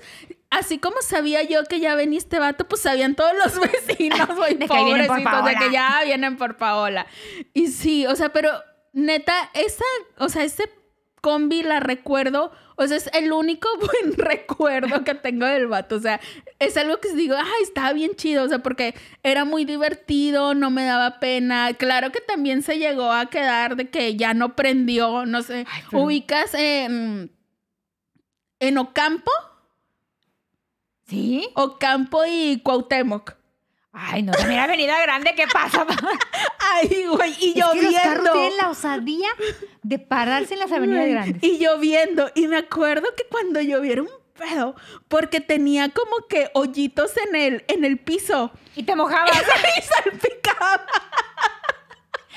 así 0.51 0.77
como 0.77 1.01
sabía 1.01 1.41
yo 1.41 1.63
que 1.63 1.79
ya 1.79 1.95
venía 1.95 2.19
este 2.19 2.37
vato, 2.37 2.67
pues 2.67 2.83
sabían 2.83 3.15
todos 3.15 3.31
los 3.43 3.59
vecinos, 3.71 4.27
güey, 4.35 4.53
De 4.53 4.67
de 4.67 5.55
que 5.55 5.71
ya 5.71 6.01
vienen 6.05 6.37
por 6.37 6.57
Paola. 6.57 7.07
Y 7.55 7.67
sí, 7.67 8.05
o 8.05 8.15
sea, 8.15 8.29
pero 8.31 8.51
neta, 8.93 9.33
esa, 9.55 9.83
o 10.19 10.29
sea, 10.29 10.43
ese 10.43 10.69
combi 11.21 11.63
la 11.63 11.79
recuerdo, 11.79 12.51
o 12.79 12.87
sea, 12.87 12.97
es 12.97 13.09
el 13.13 13.31
único 13.33 13.67
buen 13.79 14.13
recuerdo 14.17 15.03
que 15.03 15.13
tengo 15.13 15.45
del 15.45 15.67
vato, 15.67 15.97
o 15.97 15.99
sea, 15.99 16.19
es 16.59 16.77
algo 16.77 16.99
que 16.99 17.13
digo, 17.13 17.35
ay, 17.37 17.63
estaba 17.63 17.93
bien 17.93 18.11
chido, 18.15 18.43
o 18.43 18.47
sea, 18.47 18.59
porque 18.59 18.95
era 19.21 19.43
muy 19.45 19.65
divertido, 19.65 20.53
no 20.53 20.69
me 20.71 20.85
daba 20.85 21.19
pena, 21.19 21.73
claro 21.73 22.11
que 22.11 22.21
también 22.21 22.63
se 22.63 22.79
llegó 22.79 23.11
a 23.11 23.29
quedar 23.29 23.75
de 23.75 23.89
que 23.89 24.15
ya 24.15 24.33
no 24.33 24.55
prendió, 24.55 25.25
no 25.25 25.41
sé, 25.43 25.65
Ay, 25.69 25.83
pero- 25.91 26.03
ubicas 26.03 26.53
en, 26.53 27.31
en 28.59 28.77
Ocampo, 28.77 29.31
¿Sí? 31.07 31.49
Ocampo 31.55 32.21
y 32.27 32.61
Cuauhtémoc. 32.61 33.33
Ay, 33.91 34.21
no, 34.21 34.33
también 34.33 34.59
Avenida 34.59 35.01
Grande, 35.01 35.33
¿qué 35.35 35.47
pasa? 35.47 35.85
Ay, 36.59 37.05
güey, 37.07 37.35
y 37.39 37.59
Es 37.59 37.65
que 37.65 37.81
los 37.81 37.93
carros 37.95 38.25
lloviendo. 38.25 38.31
tienen 38.33 38.57
la 38.57 38.69
osadía 38.69 39.29
de 39.81 39.99
pararse 39.99 40.53
en 40.53 40.59
las 40.59 40.71
avenidas 40.71 41.07
grandes. 41.07 41.43
Y 41.43 41.57
lloviendo. 41.57 42.29
Y 42.35 42.47
me 42.47 42.57
acuerdo 42.57 43.07
que 43.17 43.23
cuando 43.29 43.59
lloviera 43.61 44.03
un 44.03 44.09
pedo, 44.37 44.75
porque 45.07 45.41
tenía 45.41 45.89
como 45.89 46.27
que 46.27 46.49
hoyitos 46.53 47.17
en 47.17 47.35
el, 47.35 47.65
en 47.67 47.83
el 47.83 47.97
piso. 47.97 48.51
Y 48.75 48.83
te 48.83 48.95
mojabas. 48.95 49.31
y 49.77 49.81
salpicaba. 49.81 50.85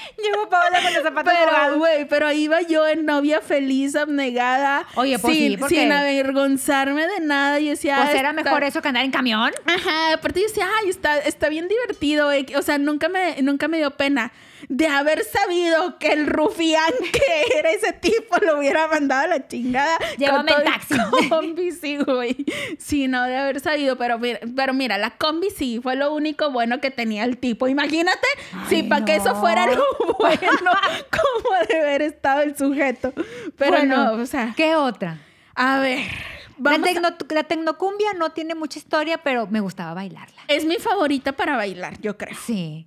Llegó 0.22 0.48
Paola 0.48 0.82
con 0.82 0.94
los 0.94 1.02
zapatos 1.02 1.32
Pero, 1.38 1.78
güey, 1.78 2.04
pero 2.06 2.26
ahí 2.26 2.42
iba 2.44 2.60
yo 2.62 2.86
en 2.86 3.04
novia 3.06 3.40
feliz, 3.40 3.94
abnegada. 3.96 4.86
Oye, 4.94 5.18
pues 5.18 5.36
sin, 5.36 5.50
sí, 5.52 5.56
porque- 5.56 5.76
sin 5.76 5.92
avergonzarme 5.92 7.06
de 7.06 7.20
nada. 7.20 7.60
Y 7.60 7.68
decía, 7.68 7.96
Pues 7.96 8.10
"Ah, 8.10 8.18
era 8.18 8.30
está- 8.30 8.42
mejor 8.42 8.64
eso 8.64 8.82
que 8.82 8.88
andar 8.88 9.04
en 9.04 9.10
camión. 9.10 9.52
Ajá, 9.64 10.14
aparte 10.14 10.40
yo 10.40 10.46
decía, 10.48 10.66
ay, 10.80 10.90
está, 10.90 11.18
está 11.18 11.48
bien 11.48 11.68
divertido, 11.68 12.30
eh". 12.32 12.46
o 12.56 12.62
sea, 12.62 12.78
nunca 12.78 13.08
me, 13.08 13.40
nunca 13.42 13.68
me 13.68 13.78
dio 13.78 13.90
pena. 13.92 14.32
De 14.68 14.86
haber 14.86 15.24
sabido 15.24 15.98
que 15.98 16.12
el 16.12 16.26
rufián 16.26 16.92
que 17.12 17.58
era 17.58 17.70
ese 17.70 17.92
tipo 17.92 18.36
lo 18.38 18.58
hubiera 18.58 18.86
mandado 18.88 19.24
a 19.24 19.26
la 19.26 19.48
chingada. 19.48 19.98
Llévame 20.18 20.52
el 20.52 20.64
taxi. 20.64 20.94
Combi, 21.28 21.72
sí, 21.72 21.96
güey. 21.98 22.44
Sí, 22.78 23.08
no, 23.08 23.24
de 23.24 23.36
haber 23.36 23.60
sabido, 23.60 23.96
pero 23.96 24.18
mira, 24.18 24.40
pero 24.56 24.72
mira, 24.74 24.98
la 24.98 25.10
combi 25.10 25.50
sí, 25.50 25.80
fue 25.82 25.96
lo 25.96 26.12
único 26.14 26.50
bueno 26.50 26.80
que 26.80 26.90
tenía 26.90 27.24
el 27.24 27.38
tipo. 27.38 27.68
Imagínate 27.68 28.26
si 28.68 28.76
Ay, 28.76 28.82
para 28.84 29.04
que 29.04 29.16
eso 29.16 29.32
no. 29.34 29.40
fuera 29.40 29.66
lo 29.66 29.84
bueno, 30.18 30.70
como 31.10 31.56
de 31.68 31.80
haber 31.80 32.02
estado 32.02 32.42
el 32.42 32.56
sujeto. 32.56 33.12
Pero 33.56 33.72
Bueno, 33.78 34.14
no, 34.16 34.22
o 34.22 34.26
sea, 34.26 34.52
¿Qué 34.56 34.74
otra? 34.76 35.18
a 35.54 35.78
ver, 35.80 35.98
La, 36.00 36.06
vamos 36.58 36.88
a- 36.88 36.92
tecno- 36.92 37.32
la 37.34 37.42
tecnocumbia 37.44 38.14
no 38.14 38.30
tiene 38.30 38.54
mucha 38.54 38.78
historia, 38.78 39.18
pero 39.18 39.46
me 39.46 39.60
gustaba 39.60 39.94
bailarla. 39.94 40.42
es 40.48 40.64
mi 40.64 40.76
favorita 40.76 41.32
para 41.32 41.56
bailar, 41.56 42.00
yo 42.00 42.16
creo. 42.16 42.36
Sí. 42.46 42.86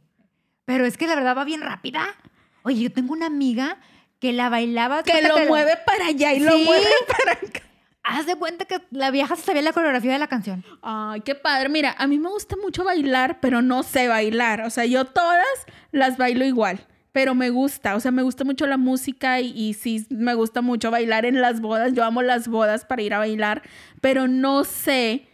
Pero 0.66 0.86
es 0.86 0.98
que 0.98 1.08
la 1.08 1.16
verdad 1.16 1.38
va 1.38 1.44
bien 1.44 1.62
rápida. 1.62 2.16
Oye, 2.64 2.82
yo 2.82 2.92
tengo 2.92 3.14
una 3.14 3.28
amiga 3.28 3.78
que 4.20 4.34
la 4.34 4.50
bailaba. 4.50 5.04
Que 5.04 5.22
lo 5.22 5.38
mueve 5.48 5.78
para 5.86 6.08
allá 6.08 6.34
y 6.34 6.40
lo 6.40 6.58
mueve 6.58 6.90
para 7.08 7.34
acá. 7.34 7.62
Haz 8.08 8.28
de 8.28 8.36
cuenta 8.36 8.66
que 8.66 8.82
la 8.92 9.10
vieja 9.10 9.36
se 9.36 9.42
sabía 9.42 9.64
la 9.64 9.74
coreografía 9.74 10.14
de 10.14 10.20
la 10.20 10.28
canción. 10.28 10.64
Ay, 10.84 11.22
qué 11.22 11.34
padre. 11.34 11.70
Mira, 11.70 11.96
a 11.98 12.06
mí 12.06 12.20
me 12.20 12.30
gusta 12.30 12.56
mucho 12.56 12.84
bailar, 12.84 13.40
pero 13.40 13.64
no 13.64 13.82
sé 13.82 14.08
bailar. 14.08 14.62
O 14.62 14.70
sea, 14.70 14.86
yo 14.86 15.06
todas 15.06 15.46
las 15.92 16.18
bailo 16.18 16.46
igual, 16.46 16.86
pero 17.12 17.34
me 17.34 17.50
gusta. 17.50 17.96
O 17.96 18.00
sea, 18.00 18.12
me 18.12 18.22
gusta 18.22 18.44
mucho 18.44 18.68
la 18.68 18.78
música 18.78 19.42
y, 19.42 19.52
y 19.56 19.74
sí 19.74 20.06
me 20.12 20.36
gusta 20.36 20.62
mucho 20.62 20.92
bailar 20.92 21.26
en 21.26 21.42
las 21.42 21.62
bodas. 21.62 21.94
Yo 21.94 22.04
amo 22.04 22.22
las 22.22 22.48
bodas 22.48 22.86
para 22.86 23.02
ir 23.02 23.14
a 23.16 23.18
bailar, 23.18 23.64
pero 24.02 24.28
no 24.28 24.66
sé, 24.66 25.28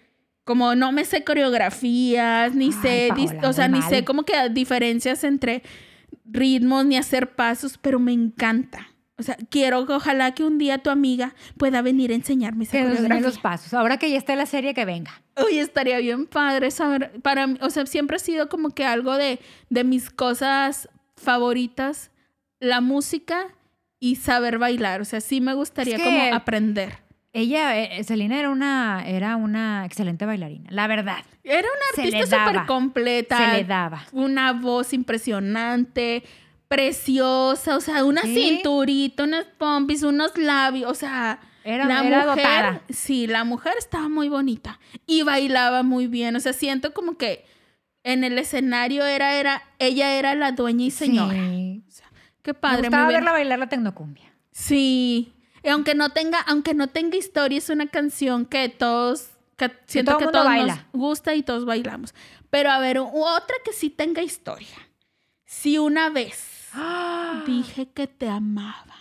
como 0.44 0.76
no 0.76 0.92
me 0.92 1.06
sé 1.06 1.24
coreografías, 1.24 2.54
ni 2.56 2.66
Ay, 2.66 2.72
sé, 2.72 3.08
Paola, 3.10 3.50
o 3.50 3.54
sea, 3.54 3.68
ni 3.68 3.82
sé 3.84 4.04
como 4.06 4.24
que 4.24 4.34
diferencias 4.50 5.24
entre 5.24 5.64
ritmos 6.26 6.86
ni 6.86 6.98
hacer 6.98 7.36
pasos, 7.36 7.78
pero 7.78 8.00
me 8.00 8.12
encanta. 8.14 8.88
O 9.18 9.24
sea, 9.24 9.38
quiero 9.52 9.86
que 9.86 9.94
ojalá 9.94 10.34
que 10.34 10.44
un 10.44 10.58
día 10.58 10.80
tu 10.80 10.90
amiga 10.90 11.36
pueda 11.58 11.84
venir 11.84 12.12
a 12.12 12.16
enseñarme 12.16 12.64
esa 12.64 12.80
coreografía. 12.82 13.20
los 13.20 13.38
pasos. 13.38 13.72
Ahora 13.76 13.98
que 13.98 14.10
ya 14.10 14.18
está 14.18 14.36
la 14.36 14.48
serie, 14.48 14.74
que 14.74 14.84
venga. 14.84 15.22
Uy, 15.46 15.60
estaría 15.60 16.00
bien 16.00 16.26
padre 16.26 16.72
saber. 16.72 17.22
Para 17.22 17.46
mí, 17.46 17.58
o 17.62 17.70
sea, 17.70 17.86
siempre 17.86 18.16
ha 18.16 18.20
sido 18.20 18.50
como 18.50 18.72
que 18.72 18.84
algo 18.84 19.16
de, 19.18 19.40
de 19.70 19.84
mis 19.84 20.10
cosas 20.10 20.90
favoritas, 21.16 22.10
la 22.60 22.82
música 22.82 23.48
y 24.00 24.16
saber 24.16 24.58
bailar. 24.58 25.02
O 25.02 25.06
sea, 25.06 25.22
sí 25.22 25.40
me 25.40 25.54
gustaría 25.54 25.98
Es 25.98 26.02
que- 26.02 26.08
como 26.10 26.36
aprender. 26.36 26.98
Ella, 27.34 27.78
eh, 27.80 28.04
Selena, 28.04 28.38
era 28.40 28.50
una, 28.50 29.04
era 29.08 29.38
una 29.38 29.86
excelente 29.86 30.26
bailarina, 30.26 30.70
la 30.70 30.88
verdad. 30.88 31.20
Era 31.44 31.68
una 31.68 32.04
artista 32.04 32.46
súper 32.46 32.66
completa. 32.66 33.38
Se 33.38 33.58
le 33.58 33.64
daba. 33.64 34.04
Una 34.12 34.52
voz 34.52 34.92
impresionante, 34.94 36.24
preciosa, 36.68 37.78
o 37.78 37.82
sea, 37.82 38.04
una 38.04 38.22
Sí. 38.24 38.34
cinturita, 38.36 39.24
unas 39.24 39.46
pompis, 39.58 40.04
unos 40.04 40.38
labios, 40.38 40.92
o 40.92 40.96
sea, 40.96 41.40
Era- 41.64 41.86
la 41.86 42.06
era 42.06 42.18
mujer, 42.26 42.26
dotada. 42.44 42.82
sí, 42.90 43.28
la 43.28 43.44
mujer 43.44 43.74
estaba 43.78 44.10
muy 44.10 44.28
bonita 44.30 44.80
y 45.06 45.22
bailaba 45.24 45.84
muy 45.84 46.08
bien, 46.08 46.36
o 46.36 46.40
sea, 46.40 46.54
siento 46.54 46.94
como 46.94 47.18
que 47.18 47.46
en 48.04 48.24
el 48.24 48.38
escenario 48.40 49.06
era, 49.06 49.36
era, 49.36 49.62
ella 49.80 50.16
era 50.16 50.34
la 50.36 50.52
dueña 50.54 50.86
y 50.86 50.92
señora. 50.92 51.34
Sí. 51.34 51.84
Qué 52.42 52.54
Me 52.54 52.60
padre, 52.60 52.82
gustaba 52.84 53.04
muy 53.04 53.12
bien. 53.14 53.20
verla 53.22 53.32
bailar 53.32 53.60
la 53.60 53.68
tecnocumbia. 53.70 54.34
Sí. 54.52 55.32
Y 55.64 55.70
aunque 55.70 55.96
no 55.96 56.10
tenga, 56.10 56.40
aunque 56.42 56.74
no 56.74 56.88
tenga 56.88 57.18
historia, 57.18 57.58
es 57.58 57.70
una 57.70 57.88
canción 57.88 58.46
que 58.46 58.70
todos, 58.70 59.30
que 59.58 59.72
siento 59.86 60.14
todo 60.14 60.20
que 60.20 60.28
todos 60.28 60.46
baila. 60.46 60.76
nos 60.76 60.86
gusta 60.92 61.36
y 61.36 61.44
todos 61.44 61.66
bailamos. 61.66 62.14
Pero 62.50 62.72
a 62.72 62.80
ver, 62.80 62.98
otra 63.00 63.56
que 63.64 63.74
sí 63.74 63.90
tenga 63.90 64.22
historia. 64.22 64.90
Si 65.46 65.78
una 65.78 66.10
vez 66.10 66.70
dije 67.46 67.90
que 67.90 68.08
te 68.08 68.28
amaba. 68.28 68.96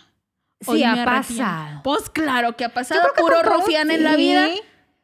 Sí, 0.59 0.69
hoy 0.69 0.83
ha 0.83 1.03
pasado. 1.03 1.81
Pues 1.83 2.09
claro 2.09 2.55
que 2.55 2.65
ha 2.65 2.73
pasado. 2.73 3.01
que 3.15 3.21
Puro 3.21 3.41
todos, 3.41 3.57
rufián 3.61 3.89
en 3.89 4.03
la 4.03 4.15
vida. 4.15 4.49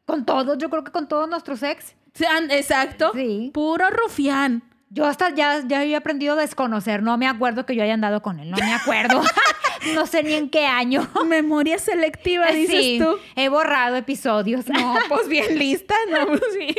Con 0.06 0.24
todos, 0.26 0.58
yo 0.60 0.70
creo 0.70 0.84
que 0.84 0.92
con 0.92 1.08
todos 1.08 1.28
nuestros 1.28 1.64
ex. 1.64 1.96
Exacto. 2.50 3.12
Sí. 3.14 3.52
Puro 3.54 3.90
rufián. 3.90 4.64
Yo 4.90 5.06
hasta 5.06 5.30
ya, 5.30 5.62
ya 5.68 5.84
he 5.84 5.96
aprendido 5.96 6.34
a 6.34 6.38
desconocer. 6.38 7.04
No 7.04 7.18
me 7.18 7.28
acuerdo 7.28 7.66
que 7.66 7.76
yo 7.76 7.84
haya 7.84 7.94
andado 7.94 8.22
con 8.22 8.40
él. 8.40 8.50
No 8.50 8.58
me 8.58 8.74
acuerdo. 8.74 9.22
no 9.94 10.06
sé 10.06 10.24
ni 10.24 10.34
en 10.34 10.50
qué 10.50 10.66
año. 10.66 11.08
Memoria 11.26 11.78
selectiva, 11.78 12.48
dices 12.48 12.84
Sí, 12.84 13.00
tú. 13.02 13.18
He 13.36 13.50
borrado 13.50 13.96
episodios. 13.96 14.68
No, 14.68 14.96
pues 15.10 15.28
bien 15.28 15.58
lista, 15.60 15.96
¿no? 16.10 16.28
Pues 16.28 16.42
sí. 16.54 16.76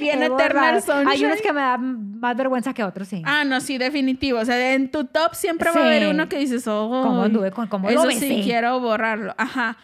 Bien 0.00 0.22
He 0.22 0.26
Eternal. 0.26 0.82
Hay 1.06 1.24
unos 1.24 1.40
que 1.40 1.52
me 1.52 1.60
dan 1.60 2.18
más 2.20 2.36
vergüenza 2.36 2.74
que 2.74 2.84
otros, 2.84 3.08
sí. 3.08 3.22
Ah, 3.24 3.44
no, 3.44 3.60
sí, 3.60 3.78
definitivo. 3.78 4.38
O 4.38 4.44
sea, 4.44 4.74
en 4.74 4.90
tu 4.90 5.04
top 5.04 5.34
siempre 5.34 5.70
va 5.70 5.80
a 5.80 5.86
haber 5.86 6.08
uno 6.08 6.28
que 6.28 6.38
dices, 6.38 6.66
oh, 6.66 6.88
¿Cómo 6.88 7.22
anduve 7.22 7.50
con- 7.50 7.68
cómo 7.68 7.88
eso 7.88 8.04
lo 8.04 8.10
sí, 8.10 8.40
quiero 8.44 8.80
borrarlo. 8.80 9.34
Ajá. 9.38 9.76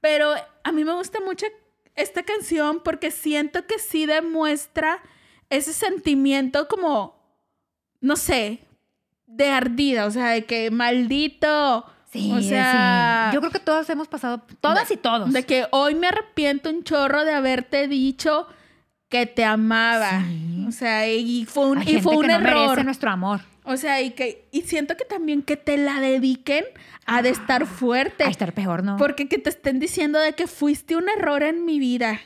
Pero 0.00 0.32
a 0.64 0.72
mí 0.72 0.84
me 0.84 0.92
gusta 0.92 1.20
mucho 1.20 1.46
esta 1.94 2.22
canción 2.22 2.80
porque 2.84 3.10
siento 3.10 3.66
que 3.66 3.78
sí 3.78 4.06
demuestra 4.06 5.00
ese 5.48 5.72
sentimiento 5.72 6.68
como, 6.68 7.15
no 8.06 8.16
sé, 8.16 8.60
de 9.26 9.48
ardida. 9.50 10.06
O 10.06 10.10
sea, 10.10 10.28
de 10.30 10.44
que 10.44 10.70
maldito. 10.70 11.84
Sí, 12.12 12.32
o 12.32 12.40
sea, 12.40 13.28
sí. 13.30 13.34
Yo 13.34 13.40
creo 13.40 13.52
que 13.52 13.58
todos 13.60 13.88
hemos 13.90 14.08
pasado, 14.08 14.40
todas 14.60 14.90
y 14.90 14.96
todos. 14.96 15.32
de 15.32 15.42
que 15.44 15.66
hoy 15.72 15.94
me 15.94 16.06
arrepiento 16.06 16.70
un 16.70 16.82
chorro 16.84 17.24
de 17.24 17.32
haberte 17.32 17.88
dicho 17.88 18.46
que 19.08 19.26
te 19.26 19.44
amaba. 19.44 20.22
Sí. 20.26 20.64
O 20.68 20.72
sea, 20.72 21.08
y 21.08 21.44
fue 21.44 21.66
un, 21.66 21.78
Hay 21.78 21.82
y 21.84 21.86
gente 21.86 22.02
fue 22.02 22.16
un 22.16 22.26
que 22.26 22.32
error. 22.32 22.84
nuestro 22.84 23.10
amor. 23.10 23.40
O 23.64 23.76
sea, 23.76 24.00
y 24.00 24.12
que 24.12 24.48
y 24.52 24.62
siento 24.62 24.96
que 24.96 25.04
también 25.04 25.42
que 25.42 25.56
te 25.56 25.76
la 25.76 26.00
dediquen 26.00 26.64
a 27.04 27.20
de 27.22 27.30
estar 27.30 27.66
fuerte. 27.66 28.22
A 28.24 28.28
estar 28.28 28.52
peor, 28.52 28.84
¿no? 28.84 28.96
Porque 28.96 29.28
que 29.28 29.38
te 29.38 29.50
estén 29.50 29.80
diciendo 29.80 30.20
de 30.20 30.32
que 30.34 30.46
fuiste 30.46 30.94
un 30.96 31.08
error 31.08 31.42
en 31.42 31.64
mi 31.64 31.80
vida. 31.80 32.20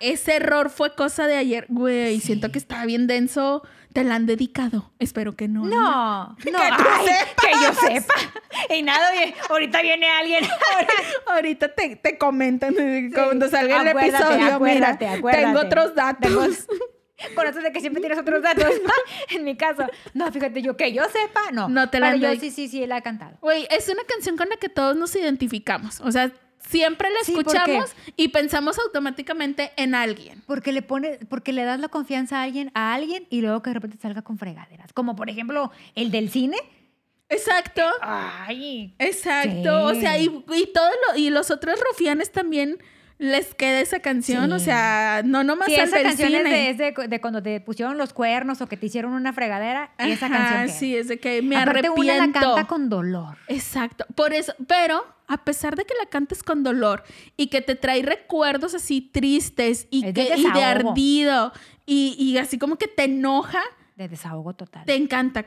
Ese 0.00 0.36
error 0.36 0.68
fue 0.70 0.94
cosa 0.94 1.26
de 1.26 1.36
ayer. 1.36 1.64
Güey, 1.70 2.20
Sí. 2.20 2.26
siento 2.26 2.52
que 2.52 2.58
está 2.58 2.84
bien 2.86 3.06
denso. 3.06 3.62
Te 3.92 4.04
la 4.04 4.14
han 4.16 4.26
dedicado. 4.26 4.92
Espero 4.98 5.34
que 5.34 5.48
no. 5.48 5.64
No, 5.64 6.28
no, 6.28 6.36
Que 6.36 6.50
ay, 7.48 7.54
yo 7.62 7.72
sepa. 7.74 8.14
Y 8.74 8.82
nada, 8.82 9.10
ahorita 9.48 9.80
viene 9.82 10.08
alguien. 10.10 10.44
Ahorita 11.26 11.68
te, 11.74 11.96
te 11.96 12.18
comentan 12.18 12.74
cuando 13.14 13.48
salga 13.48 13.80
el 13.82 13.88
Acuérdate, 13.88 14.24
episodio. 14.24 14.54
acuérdate, 14.54 15.04
mira, 15.06 15.18
acuérdate. 15.18 15.46
tengo 15.46 15.60
otros 15.60 15.94
datos. 15.94 16.20
Tengo- 16.30 17.34
Con 17.34 17.46
eso 17.48 17.58
de 17.60 17.72
que 17.72 17.80
siempre 17.80 18.00
tienes 18.00 18.18
otros 18.18 18.42
datos. 18.42 18.64
en 19.30 19.44
mi 19.44 19.56
caso. 19.56 19.84
No, 20.14 20.30
fíjate, 20.30 20.62
yo 20.62 20.76
que 20.76 20.92
yo 20.92 21.02
sepa, 21.06 21.50
no. 21.52 21.68
No 21.68 21.90
te 21.90 21.98
la 21.98 22.12
Pero 22.12 22.28
han 22.28 22.34
yo 22.34 22.40
sí, 22.40 22.50
sí, 22.50 22.68
sí, 22.68 22.86
la 22.86 22.98
he 22.98 23.02
cantado. 23.02 23.36
Güey, 23.40 23.66
es 23.70 23.88
una 23.88 24.04
canción 24.04 24.36
con 24.36 24.48
la 24.48 24.56
que 24.56 24.68
todos 24.68 24.96
nos 24.96 25.14
identificamos. 25.16 26.00
O 26.00 26.12
sea, 26.12 26.30
siempre 26.60 27.08
la 27.10 27.20
Sí, 27.24 27.32
¿por 27.32 27.40
escuchamos 27.46 27.92
y 28.16 28.28
pensamos 28.28 28.78
automáticamente 28.78 29.72
en 29.76 29.94
alguien. 29.94 30.42
Porque 30.46 30.72
le 30.72 30.82
pone, 30.82 31.18
porque 31.28 31.52
le 31.52 31.64
das 31.64 31.80
la 31.80 31.88
confianza 31.88 32.40
a 32.40 32.42
alguien, 32.42 32.70
a 32.74 32.94
alguien, 32.94 33.26
y 33.30 33.40
luego 33.40 33.62
que 33.62 33.70
de 33.70 33.74
repente 33.74 33.98
salga 34.00 34.22
con 34.22 34.38
fregaderas. 34.38 34.92
Como 34.92 35.16
por 35.16 35.30
ejemplo, 35.30 35.70
el 35.94 36.10
del 36.10 36.30
cine. 36.30 36.56
Exacto. 37.28 37.82
Ay. 38.00 38.94
Exacto, 38.98 39.90
Sí. 39.92 39.96
o 39.98 40.00
sea, 40.00 40.18
y, 40.18 40.24
y 40.26 40.66
todos 40.72 40.92
lo- 41.12 41.18
y 41.18 41.30
los 41.30 41.50
otros 41.50 41.78
rufianes 41.90 42.32
también 42.32 42.78
les 43.18 43.52
queda 43.54 43.80
esa 43.80 43.98
canción, 43.98 44.46
Sí. 44.50 44.52
o 44.52 44.58
sea, 44.60 45.22
no 45.24 45.42
nomás 45.42 45.66
Sí, 45.66 45.74
esa 45.74 46.00
canción 46.02 46.34
es 46.34 46.44
de, 46.44 46.70
es 46.70 46.78
de- 46.78 47.08
de 47.08 47.20
cuando 47.20 47.42
te 47.42 47.60
pusieron 47.60 47.98
los 47.98 48.12
cuernos 48.12 48.60
o 48.60 48.68
que 48.68 48.76
te 48.76 48.86
hicieron 48.86 49.12
una 49.12 49.32
fregadera. 49.32 49.90
esa 49.98 50.26
Ajá, 50.26 50.38
canción. 50.38 50.66
que 50.66 50.72
sí, 50.72 50.96
es. 50.96 51.08
de 51.08 51.18
que 51.18 51.42
me 51.42 51.56
Aparte, 51.56 51.80
arrepiento. 51.88 52.00
una 52.00 52.26
la 52.26 52.32
canta 52.32 52.66
con 52.68 52.88
dolor. 52.88 53.36
Exacto, 53.48 54.04
por 54.14 54.32
eso, 54.32 54.54
pero 54.68 55.04
a 55.26 55.44
pesar 55.44 55.74
de 55.76 55.84
que 55.84 55.94
la 56.02 56.08
cantes 56.08 56.42
con 56.44 56.62
dolor 56.62 57.02
y 57.36 57.48
que 57.48 57.60
te 57.60 57.74
trae 57.74 58.02
recuerdos 58.02 58.74
así 58.74 59.00
tristes 59.02 59.88
y, 59.90 60.06
Es 60.06 60.14
de 60.14 60.34
y 60.36 60.50
de 60.52 60.64
ardido 60.64 61.52
y, 61.86 62.14
y 62.18 62.38
así 62.38 62.56
como 62.58 62.76
que 62.76 62.86
te 62.86 63.04
enoja, 63.04 63.60
De 63.96 64.08
desahogo 64.08 64.54
total. 64.54 64.84
te 64.84 64.94
encanta. 64.94 65.44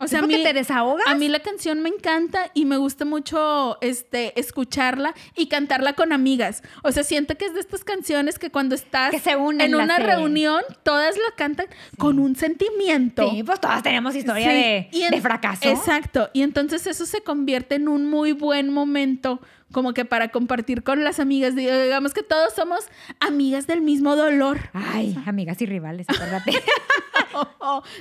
O 0.00 0.08
sea, 0.08 0.20
a 0.20 0.22
porque 0.22 0.38
mí, 0.38 0.42
te 0.42 0.52
desahogas. 0.54 1.06
a 1.06 1.14
mí 1.14 1.28
la 1.28 1.40
canción 1.40 1.80
me 1.80 1.90
encanta 1.90 2.50
y 2.54 2.64
me 2.64 2.76
gusta 2.78 3.04
mucho 3.04 3.76
este, 3.82 4.38
escucharla 4.40 5.14
y 5.36 5.48
cantarla 5.48 5.92
con 5.92 6.12
amigas. 6.12 6.62
O 6.82 6.90
sea, 6.90 7.04
siento 7.04 7.36
que 7.36 7.44
es 7.44 7.54
de 7.54 7.60
estas 7.60 7.84
canciones 7.84 8.38
que 8.38 8.50
cuando 8.50 8.74
estás 8.74 9.10
Que 9.10 9.18
se 9.20 9.36
unen 9.36 9.60
en 9.60 9.74
una 9.74 9.98
reunión, 9.98 10.62
todas 10.82 11.16
la 11.16 11.34
cantan 11.36 11.66
con 11.98 12.18
un 12.18 12.34
sentimiento. 12.34 13.30
Sí, 13.30 13.42
pues 13.42 13.60
todas 13.60 13.82
tenemos 13.82 14.14
historia 14.16 14.46
Sí, 14.48 14.52
de, 14.56 14.88
y 14.92 15.02
en- 15.02 15.10
de 15.10 15.20
fracaso. 15.20 15.68
Exacto. 15.68 16.30
Y 16.32 16.42
entonces 16.42 16.86
eso 16.86 17.04
se 17.06 17.22
convierte 17.22 17.74
en 17.74 17.88
un 17.88 18.06
muy 18.08 18.32
buen 18.32 18.72
momento 18.72 19.40
como 19.72 19.94
que 19.94 20.04
para 20.04 20.30
compartir 20.30 20.82
con 20.82 21.04
las 21.04 21.20
amigas. 21.20 21.54
Digamos 21.54 22.12
que 22.12 22.22
todos 22.24 22.52
somos 22.54 22.80
amigas 23.20 23.66
del 23.68 23.82
mismo 23.82 24.16
dolor. 24.16 24.58
Ay, 24.72 25.16
amigas 25.26 25.60
y 25.62 25.66
rivales, 25.66 26.06
acuérdate. 26.08 26.52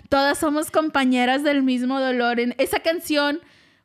Todas 0.09 0.38
somos 0.38 0.71
compañeras 0.71 1.43
del 1.43 1.63
mismo 1.63 1.99
dolor. 1.99 2.39
En 2.39 2.55
esa 2.57 2.80
canción 2.80 3.39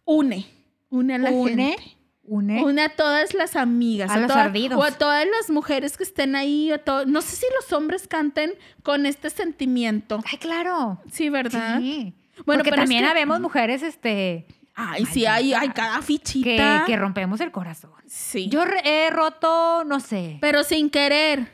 une, 0.05 0.47
une 0.91 1.15
a 1.15 1.19
la 1.19 1.31
une, 1.31 1.49
gente. 1.77 1.97
une. 2.23 2.63
Une 2.65 2.83
a 2.83 2.89
todas 2.91 3.35
las 3.35 3.57
amigas. 3.57 4.11
A 4.11 4.19
los 4.19 4.29
todas- 4.29 4.47
ardidos. 4.47 4.79
O 4.79 4.83
a 4.83 4.93
todas 4.93 5.27
las 5.27 5.51
mujeres 5.51 5.97
que 5.97 6.05
estén 6.05 6.37
ahí. 6.37 6.71
a 6.73 6.81
no 7.07 7.21
sé 7.21 7.37
si 7.37 7.47
los 7.61 7.73
hombres 7.73 8.07
canten 8.09 8.53
con 8.83 9.07
este 9.07 9.31
sentimiento. 9.31 10.21
Ay, 10.31 10.39
claro. 10.39 11.01
Sí, 11.11 11.29
¿verdad? 11.31 11.79
Sí. 11.81 12.15
Bueno, 12.47 12.61
Porque 12.61 12.71
pero 12.71 12.77
es 12.77 12.81
también 12.89 13.05
que- 13.05 13.11
habemos 13.11 13.41
mujeres 13.41 13.83
este, 13.83 14.47
Ay, 14.75 15.07
sí, 15.07 15.25
hay, 15.25 15.55
hay 15.55 15.69
cada 15.69 15.99
que, 15.99 16.03
fichita. 16.03 16.83
que 16.85 16.97
rompemos 16.97 17.41
el 17.41 17.53
corazón. 17.53 17.93
Sí. 18.07 18.49
Yo 18.49 18.65
he 18.85 19.09
roto, 19.11 19.85
no 19.85 20.01
sé. 20.01 20.39
Pero 20.41 20.65
sin 20.65 20.91
querer. 20.91 21.53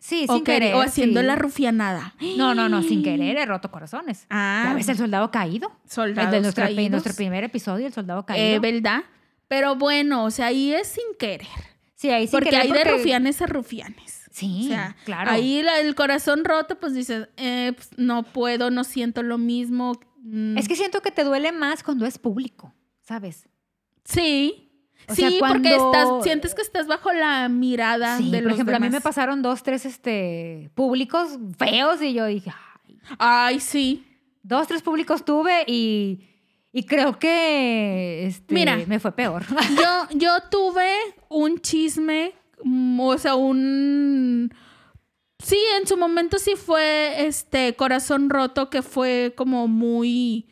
Sí, 0.00 0.26
sin 0.26 0.42
querer- 0.44 0.60
querer. 0.70 0.74
o 0.74 0.80
haciendo 0.80 1.20
sí. 1.20 1.26
la 1.26 1.36
rufianada. 1.36 2.14
No, 2.36 2.54
no, 2.54 2.68
no, 2.68 2.82
sin 2.82 3.02
querer 3.02 3.36
he 3.36 3.46
roto 3.46 3.70
corazones. 3.70 4.26
Ah, 4.30 4.64
Ya 4.68 4.74
ves 4.74 4.88
el 4.88 4.96
soldado 4.96 5.30
caído. 5.30 5.70
soldados 5.86 6.26
el 6.26 6.30
de 6.32 6.40
nuestro, 6.40 6.64
nuestro 6.90 7.14
primer 7.14 7.44
episodio, 7.44 7.86
el 7.86 7.92
soldado 7.92 8.20
Eh, 8.20 8.24
caído. 8.26 8.60
¿Verdad? 8.60 9.02
Pero 9.46 9.76
bueno, 9.76 10.24
o 10.24 10.30
sea, 10.30 10.46
ahí 10.46 10.72
es 10.72 10.88
sin 10.88 11.04
querer. 11.18 11.46
sí, 11.94 12.08
ahí 12.10 12.26
sin 12.26 12.32
porque 12.32 12.50
querer. 12.50 12.62
hay 12.62 12.72
de 12.72 12.78
porque- 12.78 12.92
rufianes 12.96 13.42
a 13.42 13.46
rufianes. 13.46 14.16
Sí, 14.32 14.62
O 14.66 14.68
sea, 14.68 14.96
claro. 15.04 15.30
ahí 15.32 15.60
la- 15.62 15.80
el 15.80 15.94
corazón 15.94 16.44
roto, 16.44 16.78
pues 16.78 16.94
dices, 16.94 17.28
eh, 17.36 17.72
pues, 17.74 17.90
no 17.98 18.22
puedo, 18.22 18.70
no 18.70 18.84
siento 18.84 19.22
lo 19.22 19.36
mismo. 19.38 20.00
mm, 20.22 20.56
Es 20.56 20.66
que 20.68 20.76
siento 20.76 21.02
que 21.02 21.10
te 21.10 21.24
duele 21.24 21.50
más 21.52 21.82
cuando 21.82 22.06
es 22.06 22.16
público, 22.18 22.72
¿sabes? 23.02 23.48
Sí. 24.04 24.69
O 25.10 25.14
sí, 25.14 25.38
sea, 25.38 25.48
porque 25.48 25.74
estás, 25.74 26.08
sientes 26.22 26.54
que 26.54 26.62
estás 26.62 26.86
bajo 26.86 27.12
la 27.12 27.48
mirada 27.48 28.18
Sí, 28.18 28.30
de 28.30 28.38
por 28.38 28.44
los 28.48 28.54
ejemplo, 28.54 28.76
a 28.76 28.78
mí 28.78 28.84
me 28.86 28.90
demás. 28.90 29.02
pasaron 29.02 29.42
dos, 29.42 29.62
tres 29.62 29.84
este, 29.86 30.70
públicos 30.74 31.38
feos 31.58 32.00
y 32.02 32.12
yo 32.14 32.26
dije, 32.26 32.52
ay, 33.18 33.54
Ay, 33.54 33.60
sí. 33.60 34.06
dos, 34.42 34.66
tres 34.68 34.82
públicos 34.82 35.24
tuve 35.24 35.64
y, 35.66 36.20
y 36.72 36.84
creo 36.84 37.18
que 37.18 38.26
este, 38.26 38.54
Mira. 38.54 38.76
me 38.86 39.00
fue 39.00 39.12
peor. 39.12 39.44
Yo, 39.76 40.18
yo 40.18 40.30
tuve 40.50 40.90
un 41.28 41.58
chisme, 41.58 42.32
mm, 42.62 43.00
o 43.00 43.18
sea, 43.18 43.34
un... 43.34 44.52
Sí, 45.42 45.58
en 45.80 45.86
su 45.86 45.96
momento 45.96 46.38
sí 46.38 46.52
fue 46.54 47.26
este 47.26 47.74
corazón 47.74 48.28
roto 48.28 48.68
que 48.68 48.82
fue 48.82 49.32
como 49.36 49.66
muy 49.68 50.46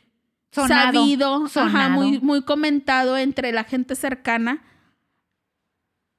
Sonado, 0.51 0.93
sabido, 0.93 1.45
ajá, 1.55 1.89
muy, 1.91 2.21
muy 2.21 2.43
comentado 2.43 3.17
entre 3.17 3.53
la 3.53 3.65
gente 3.65 3.95
cercana. 3.95 4.65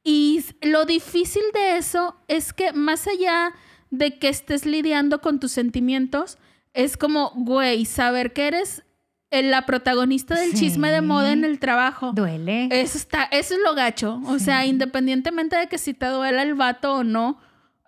Y 0.04 0.44
lo 0.62 0.86
difícil 0.86 1.44
de 1.54 1.78
eso 1.78 2.16
es 2.28 2.54
que 2.54 2.74
más 2.74 3.08
allá 3.08 3.54
de 3.90 4.18
que 4.20 4.30
estés 4.30 4.66
lidiando 4.66 5.22
con 5.22 5.40
tus 5.40 5.52
sentimientos, 5.52 6.38
es 6.74 6.98
como, 6.98 7.32
güey, 7.36 7.86
saber 7.86 8.34
que 8.34 8.48
eres 8.48 8.84
eh, 9.32 9.44
la 9.44 9.66
protagonista 9.66 10.40
del 10.40 10.54
chisme 10.54 10.92
de 10.92 11.02
moda 11.02 11.32
en 11.32 11.44
el 11.44 11.60
trabajo. 11.60 12.12
Duele. 12.14 12.70
Eso 12.72 12.98
está, 12.98 13.24
eso 13.26 13.56
es 13.56 13.60
lo 13.64 13.76
gacho. 13.76 14.22
O 14.26 14.40
sea, 14.40 14.66
independientemente 14.66 15.56
de 15.56 15.68
que 15.68 15.78
si 15.78 15.94
te 15.94 16.08
duela 16.08 16.42
el 16.42 16.56
vato 16.56 16.96
o 16.96 17.04
no, 17.04 17.40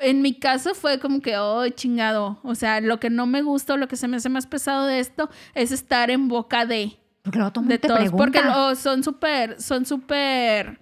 en 0.02 0.22
mi 0.22 0.34
caso 0.34 0.74
fue 0.74 1.00
como 1.00 1.22
que, 1.22 1.38
oh, 1.38 1.68
chingado. 1.70 2.40
O 2.44 2.56
sea, 2.56 2.82
lo 2.82 3.00
que 3.00 3.10
no 3.10 3.26
me 3.26 3.42
gusta 3.42 3.78
lo 3.78 3.88
que 3.88 3.96
se 3.96 4.08
me 4.08 4.18
hace 4.18 4.30
más 4.30 4.48
pesado 4.48 4.86
de 4.86 5.00
esto 5.00 5.30
es 5.54 5.72
estar 5.72 6.10
en 6.12 6.28
boca 6.28 6.66
de, 6.66 6.98
porque 7.24 7.38
luego 7.38 7.54
todo 7.54 7.64
de 7.66 7.78
te 7.78 7.88
todos. 7.88 8.00
pregunta. 8.00 8.24
Porque 8.24 8.42
oh, 8.56 8.76
son 8.76 9.04
súper, 9.04 9.62
son 9.62 9.86
súper, 9.86 10.80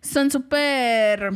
son 0.00 0.30
súper 0.30 1.30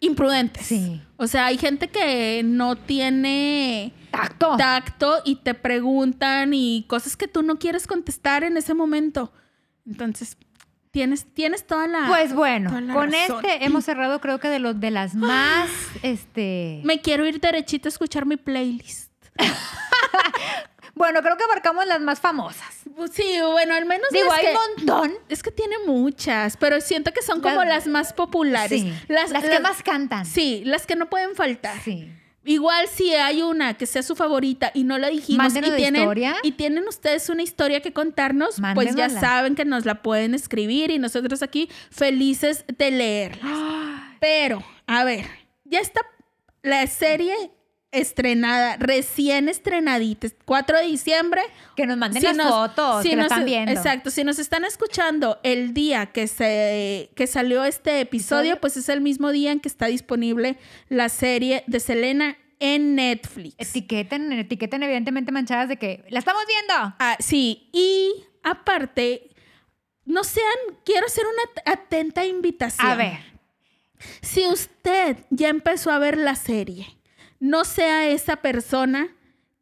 imprudentes. 0.00 0.66
Sí. 0.66 1.00
O 1.16 1.26
sea, 1.26 1.46
hay 1.46 1.58
gente 1.58 1.88
que 1.88 2.42
no 2.44 2.76
tiene 2.76 3.92
Tacto. 4.10 4.56
tacto 4.56 5.22
y 5.24 5.36
te 5.36 5.54
preguntan 5.54 6.52
y 6.54 6.84
cosas 6.88 7.16
que 7.16 7.28
tú 7.28 7.42
no 7.42 7.58
quieres 7.58 7.86
contestar 7.86 8.44
en 8.44 8.56
ese 8.56 8.74
momento. 8.74 9.32
Entonces, 9.86 10.36
tienes, 10.96 11.26
tienes 11.34 11.66
toda 11.66 11.86
la... 11.86 12.06
Pues 12.08 12.32
bueno, 12.32 12.70
la 12.80 12.94
con 12.94 13.12
razón. 13.12 13.44
este 13.44 13.66
hemos 13.66 13.84
cerrado 13.84 14.18
creo 14.22 14.40
que 14.40 14.48
de 14.48 14.58
los 14.58 14.80
de 14.80 14.90
las 14.90 15.14
más 15.14 15.68
este 16.02 16.80
Me 16.84 17.02
quiero 17.02 17.26
ir 17.26 17.38
derechito 17.38 17.88
a 17.88 17.90
escuchar 17.90 18.24
mi 18.24 18.38
playlist. 18.38 19.12
bueno, 20.94 21.20
creo 21.20 21.36
que 21.36 21.44
abarcamos 21.44 21.86
las 21.86 22.00
más 22.00 22.20
famosas. 22.20 22.80
Pues 22.96 23.10
Sí, 23.12 23.24
bueno, 23.52 23.74
al 23.74 23.84
menos 23.84 24.08
Digo, 24.10 24.32
hay 24.32 24.46
un 24.46 24.86
montón. 24.86 25.12
Es 25.28 25.42
que 25.42 25.50
tiene 25.50 25.76
muchas, 25.86 26.56
pero 26.56 26.80
siento 26.80 27.12
que 27.12 27.20
son 27.20 27.42
como 27.42 27.56
Las- 27.56 27.84
las, 27.84 27.86
más 27.88 28.12
populares. 28.14 28.80
Sí, 28.80 28.94
Las, 29.08 29.30
las, 29.30 29.42
que 29.42 29.50
las- 29.50 29.60
más 29.60 29.82
cantan. 29.82 30.24
Sí, 30.24 30.62
las 30.64 30.86
que 30.86 30.96
no 30.96 31.10
pueden 31.10 31.34
faltar. 31.34 31.78
Sí. 31.82 32.10
Igual 32.46 32.86
si 32.88 33.12
hay 33.12 33.42
una 33.42 33.74
que 33.74 33.86
sea 33.86 34.02
su 34.02 34.16
favorita 34.16 34.70
y 34.72 34.84
no 34.84 34.98
la 34.98 35.08
dijimos 35.08 35.52
Mándenos 35.52 35.70
y 35.70 35.76
tienen, 35.76 36.02
historia. 36.02 36.36
y 36.42 36.52
tienen 36.52 36.86
ustedes 36.88 37.28
una 37.28 37.42
historia 37.42 37.80
que 37.80 37.92
contarnos, 37.92 38.56
pues 38.74 38.94
ya 38.94 39.10
saben 39.10 39.54
que 39.54 39.64
nos 39.64 39.84
la 39.84 40.02
pueden 40.02 40.34
escribir 40.34 40.90
y 40.90 40.98
nosotros 40.98 41.42
aquí 41.42 41.68
felices 41.90 42.64
de 42.78 42.90
leerla. 42.90 44.16
Pero, 44.20 44.64
a 44.86 45.04
ver, 45.04 45.26
ya 45.64 45.80
está 45.80 46.00
la 46.62 46.86
serie 46.86 47.34
estrenada, 48.00 48.76
recién 48.78 49.48
estrenadita, 49.48 50.28
4 50.44 50.78
de 50.78 50.86
diciembre. 50.86 51.42
Que 51.76 51.86
nos 51.86 51.96
manden 51.96 52.20
Si 52.20 52.26
las 52.28 52.36
nos- 52.36 52.48
fotos, 52.48 53.02
si 53.02 53.10
que 53.10 53.16
nos- 53.16 53.26
están 53.26 53.44
viendo. 53.44 53.70
Exacto, 53.72 54.10
si 54.10 54.24
nos 54.24 54.38
están 54.38 54.64
escuchando 54.64 55.38
el 55.42 55.74
día 55.74 56.06
que 56.06 56.26
se 56.26 57.10
que 57.14 57.26
salió 57.26 57.64
este 57.64 58.00
episodio, 58.00 58.52
¿Episodio? 58.52 58.60
pues 58.60 58.76
es 58.76 58.88
el 58.88 59.00
mismo 59.00 59.30
día 59.32 59.52
en 59.52 59.60
que 59.60 59.68
está 59.68 59.86
disponible 59.86 60.56
la 60.88 61.08
serie 61.08 61.64
de 61.66 61.80
Selena 61.80 62.36
en 62.58 62.94
Netflix. 62.94 63.54
Etiqueten, 63.58 64.32
etiqueten 64.32 64.82
evidentemente 64.82 65.30
manchadas 65.32 65.68
de 65.68 65.76
que 65.76 66.04
la 66.08 66.18
estamos 66.20 66.42
viendo. 66.46 66.94
Ah, 66.98 67.16
sí, 67.18 67.68
y 67.72 68.24
aparte, 68.42 69.30
no 70.04 70.24
sean, 70.24 70.46
quiero 70.84 71.06
hacer 71.06 71.24
una 71.26 71.72
atenta 71.72 72.24
invitación. 72.24 72.86
A 72.86 72.94
ver. 72.94 73.18
Si 74.22 74.46
usted 74.46 75.16
ya 75.30 75.48
empezó 75.48 75.90
a 75.90 75.98
ver 75.98 76.16
la 76.18 76.34
serie, 76.36 76.95
no 77.40 77.64
sea 77.64 78.08
esa 78.08 78.36
persona 78.36 79.08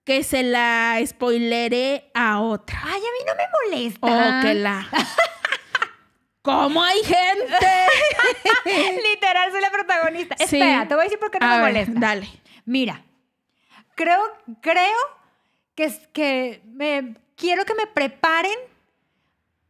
que 0.04 0.22
se 0.22 0.42
la 0.42 1.00
spoilere 1.04 2.10
a 2.14 2.40
otra. 2.40 2.80
Ay, 2.84 3.00
a 3.00 3.12
mí 3.12 3.18
no 3.26 3.34
me 3.34 3.44
molesta. 3.78 4.06
Oh, 4.06 4.42
que 4.42 4.54
la. 4.54 4.86
¿Cómo 6.42 6.82
hay 6.82 7.02
gente? 7.02 7.66
Literal, 9.12 9.50
soy 9.50 9.60
la 9.62 9.70
protagonista. 9.70 10.36
Sí. 10.38 10.44
Espera, 10.60 10.86
te 10.86 10.94
voy 10.94 11.02
a 11.02 11.04
decir 11.04 11.18
por 11.18 11.30
qué 11.30 11.38
no 11.38 11.46
A 11.46 11.48
me 11.48 11.56
ver, 11.56 11.72
molesta. 11.72 11.92
Dale. 11.96 12.28
Mira, 12.66 13.02
creo, 13.94 14.20
creo 14.60 14.98
que, 15.74 15.90
que 16.12 16.62
me, 16.66 17.16
quiero 17.34 17.64
que 17.64 17.74
me 17.74 17.86
preparen 17.86 18.58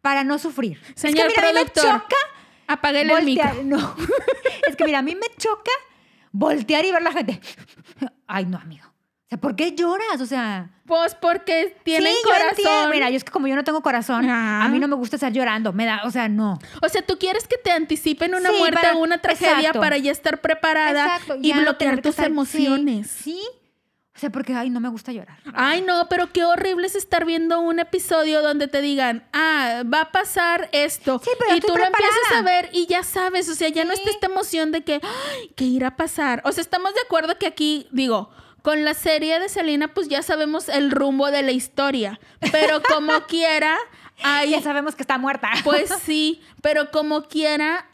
para 0.01 0.25
no 0.25 0.39
sufrir. 0.39 0.81
Señor 0.97 1.29
es 1.29 1.35
que 1.35 1.41
mira, 1.41 1.49
a 1.49 1.53
mí 1.53 1.59
me 1.61 1.71
productor, 1.71 2.03
choca 2.03 2.17
Apáguele 2.67 3.13
el 3.13 3.25
micro. 3.25 3.63
No, 3.65 3.97
es 4.69 4.77
que 4.77 4.85
mira, 4.85 4.99
a 4.99 5.03
mí 5.03 5.15
me 5.15 5.29
choca 5.39 5.71
voltear 6.35 6.85
y 6.85 6.91
ver 6.93 7.03
la 7.03 7.13
gente. 7.13 7.41
Ay, 8.27 8.45
no, 8.47 8.59
amigo. 8.59 8.85
O 8.87 9.27
sea, 9.29 9.39
¿por 9.41 9.57
qué 9.57 9.73
lloras? 9.75 10.21
O 10.21 10.27
sea, 10.27 10.71
Pues 10.85 11.15
porque 11.15 11.75
tienen 11.83 12.13
sí, 12.13 12.19
yo 12.23 12.31
corazón. 12.31 12.91
Mira, 12.91 13.09
yo 13.09 13.17
es 13.17 13.25
que 13.25 13.31
como 13.33 13.47
yo 13.47 13.57
no 13.57 13.65
tengo 13.65 13.81
corazón, 13.83 14.29
Ah. 14.29 14.63
a 14.65 14.69
mí 14.69 14.79
no 14.79 14.87
me 14.87 14.97
gusta 14.97 15.17
estar 15.17 15.33
llorando. 15.33 15.73
Me 15.73 15.87
da, 15.87 16.03
o 16.05 16.11
sea, 16.11 16.29
no. 16.29 16.59
O 16.83 16.89
sea, 16.91 17.01
tú 17.01 17.19
quieres 17.19 17.49
que 17.49 17.57
te 17.57 17.71
anticipen 17.71 18.35
una 18.35 18.51
Sí, 18.51 18.57
muerte 18.59 18.81
para- 18.83 18.95
o 18.97 18.99
una 19.03 19.17
tragedia 19.19 19.57
exacto. 19.61 19.81
para 19.81 19.97
ya 19.97 20.13
estar 20.13 20.43
preparada 20.43 21.17
Exacto, 21.17 21.39
y 21.41 21.53
no 21.55 21.63
bloquear 21.63 22.03
tus 22.03 22.11
estar- 22.11 22.27
sí, 22.27 22.33
emociones. 22.33 23.11
Sí, 23.11 23.41
O 24.17 24.19
sea, 24.19 24.31
porque, 24.31 24.55
ay, 24.55 24.71
no 24.71 24.79
me 24.79 24.89
gusta 24.89 25.11
llorar. 25.11 25.39
Ay, 25.55 25.83
no, 25.83 26.09
pero 26.09 26.31
qué 26.33 26.45
horrible 26.45 26.87
es 26.87 26.95
estar 26.95 27.25
viendo 27.25 27.61
un 27.61 27.81
episodio 27.81 28.43
donde 28.43 28.69
te 28.69 28.81
digan, 28.81 29.27
ah, 29.33 29.83
va 29.93 30.03
a 30.03 30.13
pasar 30.13 30.69
esto. 30.71 31.21
Sí, 31.25 31.31
pero 31.39 31.57
y 31.57 31.61
tú 31.61 31.77
lo 31.77 31.85
empiezas 31.85 32.33
a 32.33 32.43
ver 32.43 32.71
y 32.73 32.87
ya 32.87 33.03
sabes, 33.03 33.49
o 33.49 33.55
sea, 33.55 33.69
ya 33.71 33.85
no 33.85 33.93
está 33.93 34.11
esta 34.11 34.27
emoción 34.27 34.71
de 34.71 34.85
que, 34.85 35.01
ay, 35.03 35.51
¿qué 35.57 35.65
irá 35.65 35.89
a 35.89 35.97
pasar? 35.97 36.43
O 36.45 36.53
sea, 36.53 36.63
estamos 36.63 36.95
de 36.95 37.01
acuerdo 37.01 37.39
que 37.39 37.47
aquí, 37.49 37.89
digo, 37.91 38.31
con 38.65 38.83
la 38.83 38.95
serie 38.95 39.39
de 39.41 39.49
Selena, 39.51 39.93
pues 39.93 40.09
ya 40.09 40.23
sabemos 40.23 40.71
el 40.71 40.91
rumbo 40.91 41.31
de 41.31 41.43
la 41.43 41.51
historia. 41.51 42.19
Pero 42.51 42.83
como 42.83 43.13
quiera. 43.29 43.77
Ya 44.49 44.63
sabemos 44.63 44.95
que 44.95 45.03
está 45.03 45.19
muerta. 45.19 45.51
Pues 45.65 45.91
sí, 46.07 46.41
pero 46.63 46.91
como 46.91 47.25
quiera, 47.25 47.87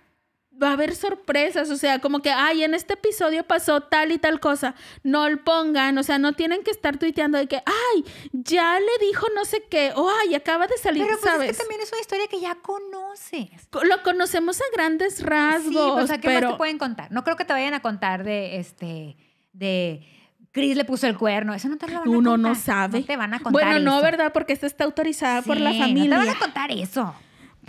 va 0.63 0.69
a 0.69 0.73
haber 0.73 0.95
sorpresas. 0.95 1.71
O 1.71 1.77
sea, 1.77 1.99
como 2.01 2.21
que, 2.21 2.31
ay, 2.31 2.63
en 2.65 2.75
este 2.75 2.95
episodio 2.95 3.45
pasó 3.45 3.81
tal 3.81 4.13
y 4.13 4.19
tal 4.19 4.41
cosa. 4.41 4.75
No 5.03 5.29
lo 5.29 5.43
pongan, 5.45 5.97
o 5.99 6.03
sea, 6.03 6.19
no 6.19 6.33
tienen 6.35 6.63
que 6.63 6.71
estar 6.71 6.99
tuiteando 6.99 7.39
de 7.39 7.47
que, 7.47 7.57
ay, 7.65 8.05
ya 8.33 8.79
le 8.79 9.07
dijo 9.07 9.27
no 9.35 9.45
sé 9.45 9.63
qué, 9.71 9.93
o 9.97 10.11
ay, 10.23 10.35
acaba 10.35 10.67
de 10.67 10.77
salir, 10.79 11.03
Pero 11.05 11.19
pues 11.19 11.33
¿sabes? 11.33 11.51
es 11.51 11.57
que 11.57 11.63
también 11.63 11.81
es 11.81 11.91
una 11.93 12.01
historia 12.01 12.27
que 12.29 12.41
ya 12.41 12.55
conoces. 12.57 13.49
Co- 13.71 13.85
Lo 13.85 14.03
conocemos 14.03 14.61
a 14.61 14.65
grandes 14.73 15.23
rasgos, 15.23 15.73
Sí, 15.73 15.91
pues, 15.93 16.05
o 16.05 16.07
sea, 16.07 16.19
¿qué 16.19 16.29
pero 16.29 16.49
más 16.49 16.55
te 16.55 16.59
pueden 16.59 16.79
contar? 16.79 17.11
No 17.11 17.25
creo 17.25 17.37
que 17.37 17.45
te 17.45 17.53
vayan 17.53 17.75
a 17.75 17.81
contar 17.81 18.25
de, 18.25 18.59
este, 18.59 19.17
de... 19.53 20.07
Chris 20.53 20.77
le 20.77 20.85
puso 20.85 21.07
el 21.07 21.17
cuerno. 21.17 21.55
Eso 21.55 21.69
no 21.69 21.77
te 21.79 21.87
lo 21.87 22.01
van 22.01 22.09
a 22.09 22.11
uno 22.11 22.31
contar. 22.33 22.51
no 22.51 22.55
sabe. 22.57 23.01
No 23.01 23.07
te 23.07 23.17
van 23.17 23.35
a 23.35 23.39
contar 23.39 23.53
bueno, 23.53 23.79
no, 23.79 23.95
eso. 23.99 24.03
¿verdad? 24.03 24.33
Porque 24.33 24.53
esta 24.53 24.67
está 24.67 24.83
autorizada 24.83 25.43
por 25.43 25.57
la 25.57 25.73
familia. 25.73 26.17
No 26.17 26.23
te 26.23 26.27
van 26.27 26.37
a 26.37 26.39
contar 26.41 26.73
eso. 26.73 27.15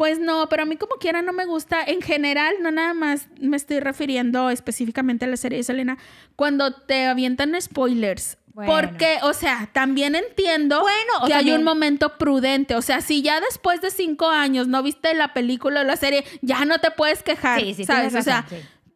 Pues 0.02 0.18
no, 0.18 0.50
pero 0.50 0.64
a 0.64 0.66
mí 0.66 0.78
como 0.78 0.96
quiera 0.96 1.22
no 1.22 1.32
me 1.32 1.46
gusta. 1.46 1.84
En 1.84 2.02
general, 2.02 2.56
no 2.60 2.72
nada 2.72 2.96
más 2.96 3.28
me 3.40 3.56
estoy 3.56 3.80
refiriendo 3.80 4.50
específicamente 4.50 5.26
a 5.26 5.28
la 5.28 5.38
serie 5.38 5.60
de 5.60 5.64
Selena. 5.64 6.00
Cuando 6.36 6.74
te 6.74 7.06
avientan 7.06 7.54
spoilers. 7.62 8.40
Bueno. 8.48 8.74
Porque, 8.74 9.20
o 9.22 9.34
sea, 9.34 9.70
también 9.72 10.16
entiendo 10.16 10.82
Bueno, 10.82 11.28
que 11.28 11.36
hay 11.36 11.52
un 11.52 11.64
momento 11.64 12.18
prudente. 12.18 12.74
O 12.74 12.82
sea, 12.82 13.02
si 13.02 13.22
ya 13.22 13.40
después 13.42 13.80
de 13.82 13.92
cinco 13.92 14.28
años 14.28 14.68
no 14.68 14.82
viste 14.82 15.14
la 15.14 15.36
película 15.36 15.82
o 15.82 15.84
la 15.84 15.98
serie, 15.98 16.26
ya 16.42 16.66
no 16.66 16.80
te 16.80 16.90
puedes 16.90 17.22
quejar. 17.22 17.62
Sí, 17.62 17.76
sí, 17.76 17.86
¿sabes? 17.86 18.16
o 18.16 18.24
sea, 18.24 18.48
sí. 18.50 18.56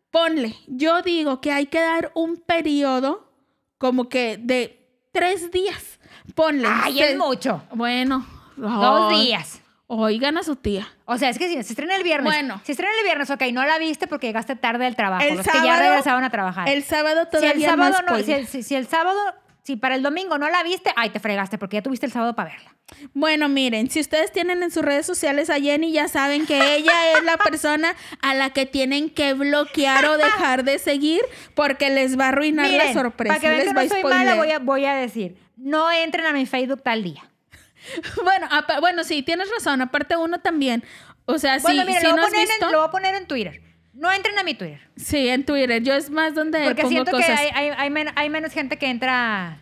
ponle. 0.09 0.55
Yo 0.65 1.03
digo 1.03 1.39
que 1.39 1.51
hay 1.51 1.67
que 1.67 1.81
dar 1.81 2.13
un 2.15 2.37
periodo 2.37 3.31
como 3.77 4.09
que 4.09 4.39
de 4.41 5.07
tres 5.11 5.51
días. 5.51 5.99
Ponle. 6.33 6.67
Ay, 6.67 6.99
es 6.99 7.15
mucho. 7.15 7.61
Bueno. 7.75 8.25
Dos 8.57 9.11
días. 9.11 9.61
Oigan 9.87 10.37
a 10.37 10.43
su 10.43 10.55
tía. 10.55 10.87
O 11.05 11.17
sea, 11.17 11.29
es 11.29 11.37
que 11.37 11.47
si 11.47 11.53
se 11.53 11.59
estrena 11.73 11.95
el 11.95 12.03
viernes. 12.03 12.25
Bueno. 12.33 12.59
Si 12.63 12.71
estrena 12.71 12.91
el 12.99 13.03
viernes, 13.05 13.29
ok, 13.29 13.41
no 13.53 13.63
la 13.65 13.77
viste 13.77 14.07
porque 14.07 14.27
llegaste 14.27 14.55
tarde 14.55 14.85
del 14.85 14.95
trabajo. 14.95 15.23
El 15.23 15.37
los 15.37 15.47
que 15.47 15.59
ya 15.63 15.77
regresaron 15.79 16.23
a 16.23 16.29
trabajar. 16.31 16.67
El 16.67 16.83
sábado 16.83 17.27
si 17.31 17.37
el 17.37 17.41
todavía 17.41 17.69
sábado 17.69 17.95
no, 18.07 18.17
no, 18.17 18.23
si, 18.23 18.31
el, 18.31 18.47
si- 18.47 18.63
si 18.63 18.75
el 18.75 18.87
sábado, 18.87 19.19
si 19.61 19.75
para 19.75 19.93
el 19.95 20.01
domingo 20.01 20.39
no 20.39 20.49
la 20.49 20.63
viste, 20.63 20.91
ay, 20.95 21.11
te 21.11 21.19
fregaste 21.19 21.59
porque 21.59 21.77
ya 21.77 21.81
tuviste 21.83 22.07
el 22.07 22.11
sábado 22.11 22.35
para 22.35 22.49
verla. 22.51 22.71
Bueno, 23.13 23.47
miren, 23.47 23.89
si 23.91 23.99
ustedes 23.99 24.31
tienen 24.31 24.63
en 24.63 24.71
sus 24.71 24.83
redes 24.83 25.05
sociales 25.05 25.49
a 25.51 25.59
Jenny, 25.59 25.91
ya 25.91 26.07
saben 26.07 26.45
que 26.47 26.75
ella 26.75 27.11
es 27.17 27.23
la 27.23 27.37
persona 27.37 27.95
a 28.21 28.33
la 28.33 28.51
que 28.51 28.65
tienen 28.65 29.09
que 29.11 29.33
bloquear 29.33 30.05
o 30.05 30.17
dejar 30.17 30.63
de 30.63 30.79
seguir 30.79 31.21
porque 31.55 31.89
les 31.91 32.19
va 32.19 32.25
a 32.25 32.29
arruinar 32.29 32.69
la 32.71 32.91
sorpresa. 32.93 33.35
para 33.35 33.39
que 33.39 33.49
vean 33.49 33.59
les 33.59 33.67
que 33.69 33.73
va 33.75 33.81
no 33.83 33.87
a 33.87 33.89
soy 33.89 34.03
mala, 34.03 34.35
voy 34.35 34.51
a, 34.51 34.59
voy 34.59 34.85
a 34.85 34.95
decir, 34.95 35.37
no 35.57 35.91
entren 35.91 36.25
a 36.25 36.33
mi 36.33 36.45
Facebook 36.47 36.81
tal 36.83 37.03
día. 37.03 37.23
Bueno, 38.23 38.47
bueno, 38.81 39.03
sí, 39.03 39.23
tienes 39.23 39.49
razón. 39.51 39.81
Aparte 39.81 40.15
uno 40.17 40.39
también. 40.39 40.83
O 41.25 41.37
sea, 41.39 41.57
bueno, 41.59 41.83
sí, 41.85 41.93
lo, 42.03 42.09
no 42.11 42.15
voy 42.17 42.25
has 42.25 42.31
visto. 42.31 42.65
en, 42.65 42.71
lo 42.71 42.79
voy 42.79 42.87
a 42.87 42.91
poner 42.91 43.15
en 43.15 43.27
Twitter. 43.27 43.61
No 43.93 44.11
entren 44.11 44.37
a 44.37 44.43
mi 44.43 44.53
Twitter. 44.55 44.81
Sí, 44.95 45.29
en 45.29 45.45
Twitter. 45.45 45.81
Yo 45.81 45.93
es 45.93 46.09
más 46.09 46.35
donde 46.35 46.63
Porque 46.63 46.81
pongo 46.81 46.91
siento 46.91 47.11
cosas. 47.11 47.27
que 47.27 47.33
hay, 47.33 47.49
hay, 47.53 47.75
hay 47.77 47.89
men- 47.89 48.11
hay 48.15 48.29
menos 48.29 48.51
gente 48.51 48.77
que 48.77 48.87
entra 48.87 49.59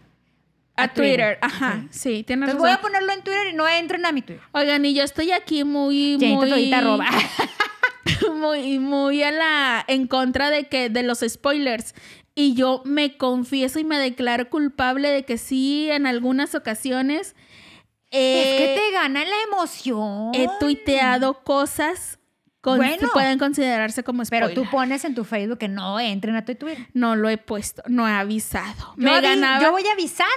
a 0.76 0.88
Twitter. 0.88 1.38
Twitter. 1.38 1.38
Ajá, 1.42 1.86
sí, 1.92 2.24
tienes 2.26 2.50
Entonces 2.50 2.58
voy 2.60 2.70
a 2.72 2.76
razón. 2.78 2.90
ponerlo 2.92 3.14
en 3.14 3.24
Twitter 3.24 3.48
y 3.52 3.54
no 3.54 3.68
entren 3.70 4.06
a 4.06 4.12
mi 4.12 4.22
Twitter. 4.24 4.44
Oigan, 4.54 4.84
y 4.86 4.94
yo 4.96 5.04
estoy 5.04 5.32
aquí 5.32 5.64
muy, 5.64 6.18
Jenny, 6.20 6.36
muy, 6.36 6.74
arroba. 6.74 7.06
muy, 8.36 8.80
muy 8.80 9.24
a 9.24 9.32
la, 9.32 9.86
en 9.88 10.08
contra 10.08 10.50
de 10.50 10.68
que, 10.68 10.90
de 10.90 11.04
los 11.04 11.20
spoilers. 11.28 11.94
Y 12.36 12.56
yo 12.56 12.82
me 12.86 13.16
confieso 13.18 13.80
y 13.80 13.84
me 13.84 13.98
declaro 14.00 14.50
culpable 14.50 15.10
de 15.10 15.24
que 15.24 15.38
sí, 15.38 15.90
en 15.92 16.08
algunas 16.08 16.56
ocasiones 16.56 17.36
es 18.16 18.48
eh, 18.48 18.58
que 18.58 18.80
te 18.82 18.92
gana 18.92 19.24
la 19.26 19.36
emoción. 19.48 20.32
he 20.34 20.48
tuiteado 20.60 21.44
cosas 21.44 22.20
con- 22.62 22.80
que 22.80 22.86
Bueno. 22.86 23.10
pueden 23.12 23.40
considerarse 23.40 24.04
como 24.04 24.24
Pero 24.30 24.48
spoilers. 24.48 24.54
tú 24.56 24.72
pones 24.72 25.04
en 25.06 25.16
tu 25.16 25.24
Facebook 25.26 25.58
que 25.58 25.68
no 25.68 26.00
entren 26.00 26.36
a 26.36 26.46
tu 26.46 26.56
Twitter. 26.56 26.88
No 26.94 27.16
lo 27.16 27.28
he 27.30 27.38
puesto, 27.38 27.84
no 27.88 28.08
he 28.08 28.12
avisado. 28.12 28.94
Yo 28.98 29.04
me, 29.04 29.12
avi- 29.12 29.22
ganaba, 29.24 29.62
yo 29.62 29.72
voy 29.72 29.86
a 29.88 29.92
avisar 29.94 30.28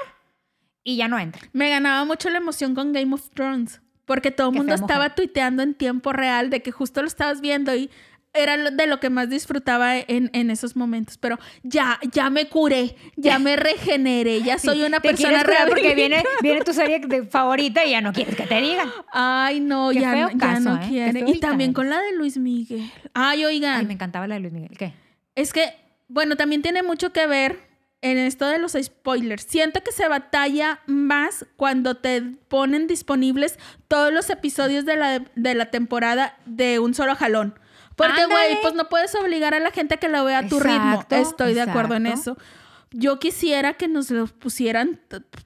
y 0.82 0.96
ya 0.96 1.06
no 1.08 1.18
entren. 1.18 1.48
me 1.52 1.70
ganaba 1.70 2.04
mucho 2.04 2.30
la 2.30 2.38
emoción 2.38 2.74
con 2.74 2.92
Game 2.92 3.14
of 3.14 3.28
Thrones. 3.30 3.80
Porque 4.06 4.30
todo 4.30 4.50
el 4.50 4.54
mundo 4.56 4.72
estaba 4.74 5.04
mujer. 5.06 5.14
tuiteando 5.16 5.62
en 5.64 5.74
tiempo 5.74 6.12
real 6.12 6.48
de 6.48 6.62
que 6.62 6.70
justo 6.70 7.02
lo 7.02 7.08
estabas 7.08 7.40
viendo 7.40 7.74
y 7.74 7.90
era 8.36 8.56
de 8.70 8.86
lo 8.86 9.00
que 9.00 9.10
más 9.10 9.28
disfrutaba 9.30 9.96
en, 9.98 10.30
en 10.32 10.50
esos 10.50 10.76
momentos. 10.76 11.18
Pero 11.18 11.38
ya, 11.62 11.98
ya 12.12 12.30
me 12.30 12.48
curé, 12.48 12.96
ya 13.16 13.38
me 13.38 13.56
regeneré, 13.56 14.42
ya 14.42 14.58
soy 14.58 14.82
una 14.82 15.00
Te 15.00 15.08
persona 15.08 15.42
cuidar 15.44 15.68
porque 15.68 15.94
viene, 15.94 16.22
viene 16.42 16.60
tu 16.62 16.72
serie 16.72 17.00
de 17.00 17.24
favorita 17.24 17.84
y 17.84 17.90
ya 17.92 18.00
no 18.00 18.12
quieres 18.12 18.36
que 18.36 18.44
te 18.46 18.60
digan. 18.60 18.88
Ay, 19.12 19.60
no, 19.60 19.90
Qué 19.92 20.00
ya, 20.00 20.12
feo 20.12 20.26
no- 20.26 20.32
ya 20.32 20.38
caso, 20.38 20.60
no 20.70 20.76
¿eh? 20.82 20.86
Quiere. 20.88 21.24
Y 21.26 21.40
también 21.40 21.72
con 21.72 21.88
la 21.90 22.00
de 22.00 22.12
Luis 22.16 22.36
Miguel. 22.36 22.90
Ay, 23.14 23.44
oigan. 23.44 23.78
Ay, 23.80 23.86
me 23.86 23.94
encantaba 23.94 24.26
la 24.26 24.34
de 24.36 24.40
Luis 24.40 24.52
Miguel. 24.52 24.76
¿Qué? 24.78 24.92
Es 25.34 25.52
que, 25.52 25.74
bueno, 26.08 26.36
también 26.36 26.62
tiene 26.62 26.82
mucho 26.82 27.12
que 27.12 27.26
ver 27.26 27.66
en 28.02 28.18
esto 28.18 28.46
de 28.46 28.58
los 28.58 28.76
spoilers. 28.80 29.42
Siento 29.48 29.82
que 29.82 29.90
se 29.90 30.06
batalla 30.06 30.80
más 30.86 31.46
cuando 31.56 31.96
te 31.96 32.22
ponen 32.48 32.86
disponibles 32.86 33.58
todos 33.88 34.12
los 34.12 34.30
episodios 34.30 34.84
de 34.84 34.96
la, 34.96 35.22
de 35.34 35.54
la 35.54 35.70
temporada 35.70 36.36
de 36.46 36.78
un 36.78 36.94
solo 36.94 37.16
jalón. 37.16 37.58
Porque, 37.96 38.26
güey, 38.26 38.60
pues 38.62 38.74
no 38.74 38.88
puedes 38.88 39.14
obligar 39.14 39.54
a 39.54 39.60
la 39.60 39.70
gente 39.70 39.94
a 39.94 39.96
que 39.96 40.08
lo 40.08 40.24
vea 40.24 40.40
a 40.40 40.48
tu 40.48 40.60
ritmo. 40.60 40.94
Exacto, 40.94 41.16
Estoy 41.16 41.54
de 41.54 41.62
acuerdo 41.62 41.94
en 41.94 42.06
eso. 42.06 42.36
Yo 42.92 43.18
quisiera 43.18 43.74
que 43.74 43.88
nos 43.88 44.10
lo 44.10 44.26
pusieran, 44.26 45.00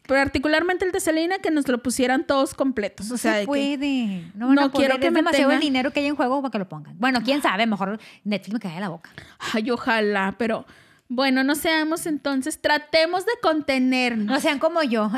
particularmente 0.06 0.84
el 0.84 0.92
de 0.92 1.00
Selena, 1.00 1.38
que 1.38 1.50
nos 1.50 1.66
lo 1.68 1.82
pusieran 1.82 2.26
todos 2.26 2.54
completos. 2.54 3.08
No 3.08 3.14
o 3.14 3.18
sea, 3.18 3.40
se 3.40 3.46
que-. 3.46 4.24
No, 4.34 4.70
quiero 4.72 4.98
que 4.98 5.06
es 5.06 5.12
me 5.12 5.20
demasiado 5.20 5.52
el 5.52 5.60
dinero 5.60 5.90
que 5.92 6.00
hay 6.00 6.06
en 6.06 6.16
juego 6.16 6.42
para 6.42 6.52
que 6.52 6.58
lo 6.58 6.68
pongan. 6.68 6.98
Bueno, 6.98 7.22
quién 7.24 7.40
sabe, 7.40 7.66
mejor 7.66 7.98
Netflix 8.24 8.52
me 8.52 8.60
cae 8.60 8.80
la 8.80 8.90
boca. 8.90 9.10
Ay, 9.52 9.70
ojalá, 9.70 10.34
pero 10.38 10.66
bueno, 11.08 11.42
no 11.42 11.56
seamos 11.56 12.06
entonces, 12.06 12.60
tratemos 12.60 13.26
de 13.26 13.32
contenernos. 13.42 14.26
No 14.26 14.40
sean 14.40 14.58
como 14.58 14.82
yo. 14.82 15.10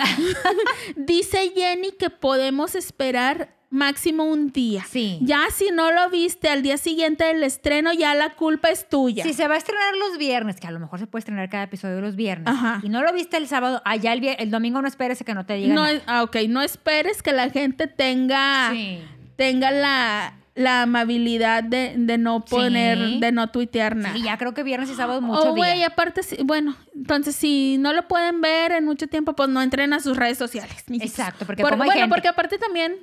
Dice 0.97 1.53
Jenny 1.55 1.93
que 1.93 2.09
podemos 2.09 2.75
esperar 2.75 3.55
máximo 3.73 4.25
un 4.25 4.53
día. 4.53 4.85
Sí. 4.89 5.19
Ya 5.23 5.47
si 5.51 5.71
no 5.73 5.91
lo 5.91 6.11
viste 6.11 6.49
al 6.49 6.63
día 6.63 6.77
siguiente 6.77 7.25
del 7.25 7.43
estreno, 7.43 7.93
ya 7.93 8.15
la 8.15 8.35
culpa 8.35 8.69
es 8.69 8.89
tuya. 8.89 9.25
Si 9.25 9.33
se 9.33 9.49
va 9.49 9.55
a 9.55 9.59
estrenar 9.59 9.97
los 9.97 10.19
viernes, 10.19 10.61
que 10.61 10.67
a 10.67 10.71
lo 10.71 10.79
mejor 10.79 10.99
se 11.01 11.07
puede 11.07 11.21
estrenar 11.21 11.49
cada 11.49 11.65
episodio 11.65 12.01
los 12.01 12.15
viernes, 12.15 12.47
Ajá. 12.49 12.81
y 12.83 12.89
no 12.91 13.03
lo 13.03 13.13
viste 13.13 13.37
el 13.39 13.49
sábado, 13.49 13.81
allá 13.85 14.13
el, 14.13 14.23
el 14.25 14.51
domingo 14.51 14.81
no 14.83 14.87
esperes 14.89 15.25
que 15.25 15.35
no 15.35 15.47
te 15.47 15.55
digan. 15.55 15.75
no, 15.75 15.85
nada. 15.87 16.03
ah, 16.07 16.23
ok, 16.23 16.37
no 16.49 16.61
esperes 16.63 17.23
que 17.23 17.33
la 17.33 17.49
gente 17.51 17.87
tenga, 17.87 18.71
Sí. 18.73 19.01
tenga 19.37 19.71
la, 19.71 20.35
la 20.55 20.83
amabilidad 20.83 21.63
de, 21.65 21.95
de 21.97 22.19
no 22.19 22.45
poner, 22.45 22.99
Sí. 22.99 23.21
de 23.21 23.33
no 23.33 23.49
tuitear 23.51 23.97
nada. 23.97 24.15
Sí, 24.15 24.23
ya 24.23 24.37
creo 24.37 24.53
que 24.53 24.63
viernes 24.63 24.91
y 24.91 24.95
sábado 24.95 25.23
mucho 25.23 25.51
Oh, 25.51 25.55
güey, 25.55 25.83
aparte, 25.83 26.21
bueno, 26.45 26.77
entonces 26.95 27.35
si 27.35 27.79
no 27.79 27.95
lo 27.95 28.07
pueden 28.07 28.43
ver 28.43 28.73
en 28.73 28.85
mucho 28.85 29.07
tiempo, 29.07 29.33
pues 29.35 29.49
no 29.49 29.63
entren 29.63 29.95
a 29.95 30.01
sus 30.01 30.15
redes 30.15 30.37
sociales. 30.37 30.85
Exacto, 31.01 31.47
porque 31.47 31.63
Por- 31.63 31.71
como 31.71 31.85
hay 31.85 31.89
bueno, 31.89 32.01
gente. 32.03 32.15
porque 32.15 32.29
aparte 32.29 32.59
también, 32.59 32.97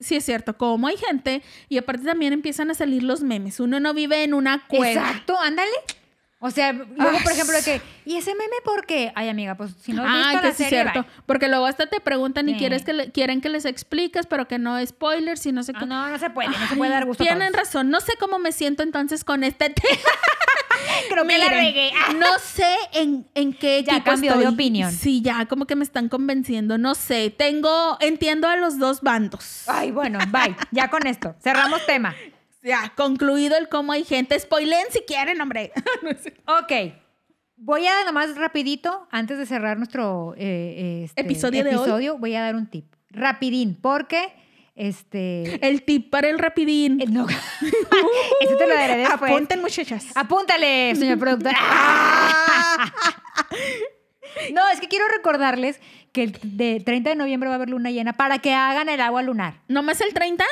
sí 0.00 0.16
es 0.16 0.24
cierto, 0.24 0.56
como 0.56 0.86
hay 0.88 0.96
gente, 0.96 1.42
y 1.68 1.78
aparte 1.78 2.04
también 2.04 2.32
empiezan 2.32 2.70
a 2.70 2.74
salir 2.74 3.02
los 3.02 3.22
memes. 3.22 3.60
Uno 3.60 3.80
no 3.80 3.94
vive 3.94 4.22
en 4.24 4.34
una 4.34 4.66
cueva. 4.68 5.02
Exacto, 5.08 5.38
ándale. 5.40 5.70
O 6.38 6.50
sea, 6.50 6.72
luego, 6.74 7.18
por 7.22 7.32
ejemplo, 7.32 7.56
de 7.56 7.62
que, 7.62 7.80
¿y 8.04 8.16
ese 8.16 8.32
meme 8.34 8.56
por 8.62 8.84
qué? 8.84 9.10
Ay, 9.14 9.30
amiga, 9.30 9.54
pues 9.56 9.72
si 9.80 9.92
no 9.94 10.04
has 10.04 10.12
visto 10.14 10.32
la 10.34 10.40
que 10.42 10.46
sí 10.54 10.62
es 10.64 10.68
serie, 10.68 10.82
cierto. 10.82 11.02
bye. 11.02 11.10
Porque 11.24 11.48
luego 11.48 11.64
hasta 11.64 11.86
te 11.86 11.98
preguntan 11.98 12.46
y 12.50 12.52
Sí. 12.52 12.58
quieres 12.58 12.84
que 12.84 12.92
le- 12.92 13.10
quieren 13.10 13.40
que 13.40 13.48
les 13.48 13.64
expliques, 13.64 14.26
pero 14.26 14.46
que 14.46 14.58
no 14.58 14.84
spoilers 14.86 15.46
y 15.46 15.52
no 15.52 15.62
sé 15.62 15.72
Ah, 15.74 15.78
qué. 15.80 15.86
no, 15.86 16.08
no 16.10 16.18
se 16.18 16.28
puede, 16.28 16.50
no 16.50 16.68
se 16.68 16.76
puede 16.76 16.90
dar 16.90 17.06
gusto 17.06 17.24
Tienen 17.24 17.54
razón. 17.54 17.88
No 17.88 18.00
sé 18.00 18.12
cómo 18.20 18.38
me 18.38 18.52
siento 18.52 18.82
entonces 18.82 19.24
con 19.24 19.44
este 19.44 19.70
tema. 19.70 20.10
Creo 21.10 21.26
que 21.26 21.38
la 21.38 21.48
regué. 21.48 21.92
No 22.16 22.38
sé 22.38 22.74
en, 22.92 23.26
en 23.34 23.52
qué 23.52 23.82
Ya 23.82 23.94
equipo 23.94 24.10
cambió 24.10 24.36
de 24.38 24.48
opinión. 24.48 24.92
Sí, 24.92 25.22
ya 25.22 25.46
como 25.46 25.66
que 25.66 25.76
me 25.76 25.84
están 25.84 26.08
convenciendo. 26.08 26.78
No 26.78 26.94
sé. 26.94 27.30
Tengo, 27.30 27.96
entiendo 28.00 28.48
a 28.48 28.56
los 28.56 28.78
dos 28.78 29.00
bandos. 29.00 29.64
Ay, 29.66 29.90
bueno, 29.90 30.18
bye. 30.30 30.56
Ya 30.70 30.88
con 30.88 31.06
esto. 31.06 31.34
Cerramos 31.42 31.84
tema. 31.86 32.14
Ya, 32.62 32.92
concluido 32.96 33.56
el 33.56 33.68
cómo 33.68 33.92
hay 33.92 34.04
gente. 34.04 34.38
Spoilen 34.38 34.86
si 34.90 35.00
quieren, 35.02 35.40
hombre. 35.40 35.72
No 36.02 36.10
sé. 36.10 36.34
Ok. 36.46 36.94
Voy 37.58 37.86
a 37.86 38.04
nomás 38.04 38.36
rapidito, 38.36 39.08
antes 39.10 39.38
de 39.38 39.46
cerrar 39.46 39.78
nuestro 39.78 40.34
eh, 40.36 41.04
este, 41.04 41.22
Episodio 41.22 41.64
de 41.64 41.70
hoy. 41.70 41.76
episodio, 41.76 42.18
voy 42.18 42.34
a 42.34 42.42
dar 42.42 42.54
un 42.54 42.66
tip. 42.66 42.92
Rapidín, 43.08 43.78
porque 43.80 44.30
este... 44.76 45.66
El 45.66 45.82
tip 45.82 46.10
para 46.10 46.28
el 46.28 46.38
rapidín. 46.38 47.00
eh, 47.00 47.06
no. 47.08 47.26
Eso 48.40 48.56
te 48.58 48.66
lo 48.66 48.74
daré 48.74 48.98
después. 48.98 49.30
Apunten, 49.32 49.60
muchachas. 49.60 50.06
Apúntale, 50.14 50.94
señor 50.94 51.18
productor. 51.18 51.52
No, 54.52 54.60
es 54.72 54.80
que 54.80 54.88
quiero 54.88 55.06
recordarles 55.08 55.80
que 56.12 56.24
el 56.24 56.38
de 56.42 56.80
30 56.84 57.10
de 57.10 57.16
noviembre 57.16 57.48
va 57.48 57.54
a 57.54 57.56
haber 57.56 57.70
luna 57.70 57.90
llena 57.90 58.12
para 58.12 58.38
que 58.38 58.52
hagan 58.52 58.88
el 58.88 59.00
agua 59.00 59.22
lunar. 59.22 59.62
¿No 59.68 59.82
más 59.82 60.00
el 60.02 60.12
30? 60.12 60.44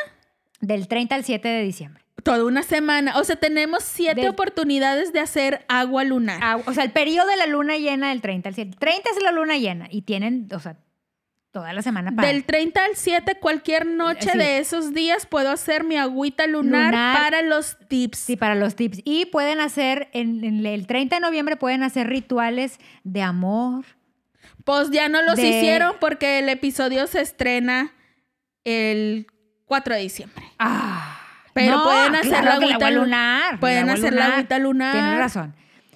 Del 0.61 0.89
30 0.89 1.15
al 1.15 1.25
7 1.25 1.47
de 1.49 1.63
diciembre. 1.63 2.03
Toda 2.23 2.45
una 2.47 2.63
semana. 2.63 3.19
O 3.19 3.25
sea, 3.25 3.37
tenemos 3.37 3.83
siete 3.85 4.23
Del- 4.23 4.31
oportunidades 4.31 5.13
de 5.13 5.21
hacer 5.21 5.67
agua 5.69 6.03
lunar. 6.05 6.39
Ah, 6.43 6.59
o 6.65 6.73
sea, 6.73 6.85
el 6.85 6.93
periodo 6.93 7.27
de 7.29 7.37
la 7.37 7.47
luna 7.47 7.77
llena 7.77 8.09
del 8.09 8.23
30 8.23 8.49
al 8.49 8.55
7. 8.55 8.77
30 8.79 9.11
es 9.11 9.23
la 9.23 9.33
luna 9.33 9.59
llena 9.59 9.89
y 9.91 10.03
tienen, 10.03 10.49
o 10.55 10.59
sea, 10.61 10.77
toda 11.55 11.73
la 11.73 11.83
semana 11.83 12.11
para... 12.13 12.27
Del 12.29 12.45
30 12.45 12.85
al 12.85 12.97
7, 12.97 13.37
cualquier 13.37 13.87
noche 13.87 14.31
Sí. 14.33 14.37
de 14.39 14.59
esos 14.59 14.93
días 14.93 15.25
puedo 15.25 15.51
hacer 15.53 15.85
mi 15.85 15.97
agüita 15.97 16.47
lunar, 16.49 16.87
Lunar. 16.93 17.17
para 17.17 17.43
los 17.43 17.79
tips. 17.89 18.19
Sí, 18.19 18.37
para 18.37 18.57
los 18.57 18.75
tips. 18.75 19.01
Y 19.05 19.27
pueden 19.27 19.61
hacer, 19.61 20.09
en, 20.13 20.45
en 20.45 20.67
el 20.67 20.87
30 20.89 21.15
de 21.17 21.21
noviembre 21.21 21.57
pueden 21.57 21.85
hacer 21.85 22.09
rituales 22.09 22.81
de 23.05 23.23
amor. 23.23 23.85
Pues 24.65 24.91
ya 24.91 25.09
no 25.09 25.23
los 25.23 25.37
De- 25.37 25.47
hicieron 25.49 25.95
porque 26.01 26.41
el 26.41 26.49
episodio 26.49 27.07
se 27.07 27.21
estrena 27.21 27.93
el 28.65 29.27
4 29.67 29.95
de 29.95 30.01
diciembre. 30.01 30.45
Ah, 30.59 31.21
Pero 31.53 31.85
pueden 31.85 32.17
hacer 32.17 32.31
claro 32.31 32.47
la 32.47 32.55
agüita 32.55 32.87
agua 32.89 32.91
lunar. 32.91 33.61
pueden 33.61 33.83
agua 33.85 33.95
hacer 33.95 34.13
la 34.13 34.27
agüita 34.27 34.59
lunar. 34.59 34.93
Tienes 34.93 35.19
razón. 35.19 35.55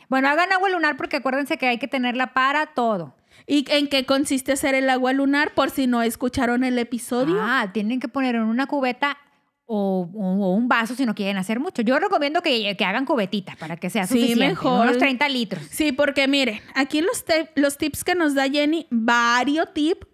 Bueno, 0.09 0.29
hagan 0.29 0.53
agua 0.53 0.69
lunar 0.71 0.97
porque 0.97 1.17
acuérdense 1.17 1.59
que 1.59 1.67
hay 1.67 1.79
que 1.79 1.89
tenerla 1.89 2.33
para 2.33 2.67
todo. 2.67 3.15
¿Y 3.49 3.64
en 3.70 3.88
qué 3.88 4.05
consiste 4.05 4.53
hacer 4.53 4.74
el 4.74 4.90
agua 4.90 5.12
lunar? 5.14 5.55
Por 5.55 5.70
si 5.70 5.86
no 5.86 6.03
escucharon 6.03 6.64
el 6.64 6.78
episodio. 6.78 7.38
Ah, 7.40 7.70
tienen 7.72 7.99
que 7.99 8.07
poner 8.09 8.34
en 8.34 8.42
una 8.42 8.66
cubeta 8.66 9.16
o, 9.64 10.01
un 10.12 10.68
vaso 10.68 10.94
si 10.94 11.05
no 11.07 11.14
quieren 11.14 11.36
hacer 11.38 11.59
mucho. 11.59 11.82
Yo 11.82 11.99
recomiendo 11.99 12.42
que, 12.42 12.76
que 12.76 12.84
hagan 12.84 13.05
cubetitas 13.07 13.57
para 13.57 13.76
que 13.76 13.88
sea 13.90 14.07
Sí, 14.07 14.14
suficiente. 14.20 14.49
mejor. 14.49 14.82
Unos 14.86 14.99
30 14.99 15.28
litros. 15.30 15.62
Sí, 15.70 15.92
porque 15.92 16.28
miren, 16.28 16.61
aquí 16.74 17.01
los, 17.03 17.76
tips 17.78 18.05
que 18.05 18.14
nos 18.14 18.34
da 18.34 18.49
Jenny, 18.49 18.86
varios 18.90 19.72
tips, 19.74 20.07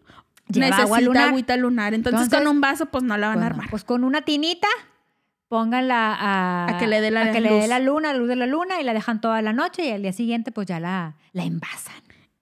necesita 0.48 0.82
agua 0.82 1.00
lunar. 1.00 1.28
agüita 1.30 1.56
lunar. 1.56 1.92
Entonces, 1.94 2.22
Entonces, 2.24 2.38
con 2.46 2.56
un 2.56 2.60
vaso, 2.60 2.86
pues 2.86 3.02
no 3.04 3.16
la 3.16 3.28
van 3.28 3.42
a 3.42 3.46
armar. 3.46 3.68
pues 3.70 3.82
con 3.84 4.04
una 4.04 4.22
tinita, 4.22 4.68
pónganla 5.48 6.14
a, 6.14 6.76
A 6.76 6.78
que 6.78 6.86
le 6.86 7.00
dé 7.00 7.10
la 7.10 7.22
a 7.22 7.32
que 7.32 7.40
le 7.40 7.50
luz. 7.50 7.60
dé 7.62 7.68
la 7.68 7.78
luna, 7.80 8.12
la 8.12 8.18
luz 8.18 8.28
de 8.28 8.36
la 8.36 8.46
luna, 8.46 8.80
y 8.80 8.84
la 8.84 8.92
dejan 8.94 9.20
toda 9.20 9.40
la 9.42 9.52
noche 9.52 9.86
y 9.86 9.90
al 9.90 10.02
día 10.02 10.12
siguiente 10.12 10.52
pues 10.52 10.66
ya 10.66 10.80
la, 10.80 11.16
la 11.32 11.44
envasan. 11.44 11.94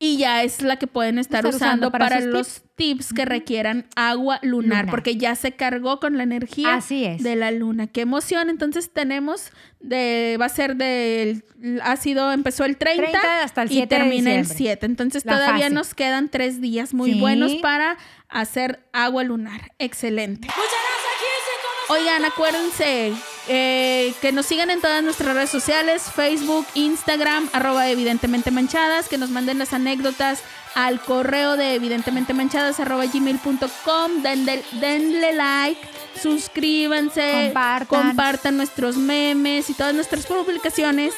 Y 0.04 0.16
ya 0.16 0.42
es 0.42 0.62
la 0.62 0.76
que 0.76 0.88
pueden 0.88 1.18
estar, 1.18 1.44
Estar 1.46 1.54
usando 1.54 1.86
usando, 1.88 1.90
para 1.92 2.18
los 2.20 2.62
tips, 2.74 3.12
que 3.12 3.24
requieran 3.24 3.86
agua 3.94 4.40
lunar, 4.42 4.80
Lunar. 4.80 4.90
porque 4.90 5.16
ya 5.16 5.36
se 5.36 5.52
cargó 5.52 6.00
con 6.00 6.16
la 6.16 6.24
energía 6.24 6.74
Así 6.74 7.04
es. 7.04 7.22
de 7.22 7.36
la 7.36 7.52
luna. 7.52 7.86
Qué 7.86 8.00
emoción. 8.00 8.50
Entonces 8.50 8.92
tenemos 8.92 9.50
de 9.78 10.36
va 10.40 10.46
a 10.46 10.48
ser 10.48 10.74
del 10.74 11.44
ha 11.84 11.94
sido 11.96 12.32
empezó 12.32 12.64
el 12.64 12.76
30, 12.78 13.10
30 13.10 13.42
hasta 13.44 13.62
el 13.62 13.70
y 13.70 13.74
7 13.74 13.94
de 13.94 14.00
termina 14.00 14.30
el 14.34 14.40
diciembre. 14.42 14.56
7. 14.56 14.86
Entonces 14.86 15.24
La 15.24 15.34
todavía 15.34 15.64
fase. 15.66 15.74
nos 15.74 15.94
quedan 15.94 16.28
tres 16.30 16.60
días 16.60 16.94
muy 16.94 17.12
Sí. 17.12 17.20
buenos 17.20 17.54
para 17.62 17.96
hacer 18.28 18.80
agua 18.92 19.22
lunar. 19.22 19.70
Excelente. 19.78 20.48
Oigan, 21.88 22.24
acuérdense 22.24 23.12
eh, 23.48 24.14
que 24.20 24.30
nos 24.32 24.46
sigan 24.46 24.70
en 24.70 24.80
todas 24.80 25.02
nuestras 25.02 25.34
redes 25.34 25.50
sociales, 25.50 26.04
Facebook, 26.14 26.66
Instagram, 26.74 27.48
arroba 27.52 27.88
evidentemente 27.88 28.50
manchadas, 28.50 29.08
que 29.08 29.18
nos 29.18 29.30
manden 29.30 29.58
las 29.58 29.72
anécdotas 29.72 30.42
al 30.74 31.00
correo 31.00 31.56
de 31.56 31.74
evidentemente 31.74 32.34
manchadas 32.34 32.80
arroba 32.80 33.04
gmail.com, 33.06 34.22
denle, 34.22 34.62
denle 34.80 35.32
like, 35.34 35.80
suscríbanse, 36.20 37.44
Compartan. 37.46 38.02
compartan 38.02 38.56
nuestros 38.56 38.96
memes 38.96 39.68
y 39.70 39.74
todas 39.74 39.94
nuestras 39.94 40.24
publicaciones, 40.26 41.14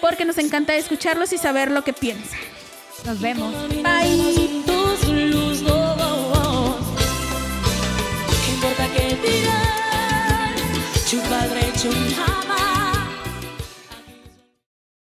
porque 0.00 0.24
nos 0.24 0.38
encanta 0.38 0.74
escucharlos 0.74 1.32
y 1.32 1.38
saber 1.38 1.70
lo 1.70 1.84
que 1.84 1.92
piensan. 1.92 2.40
Nos 3.04 3.20
vemos. 3.20 3.54
Bye. 3.82 4.62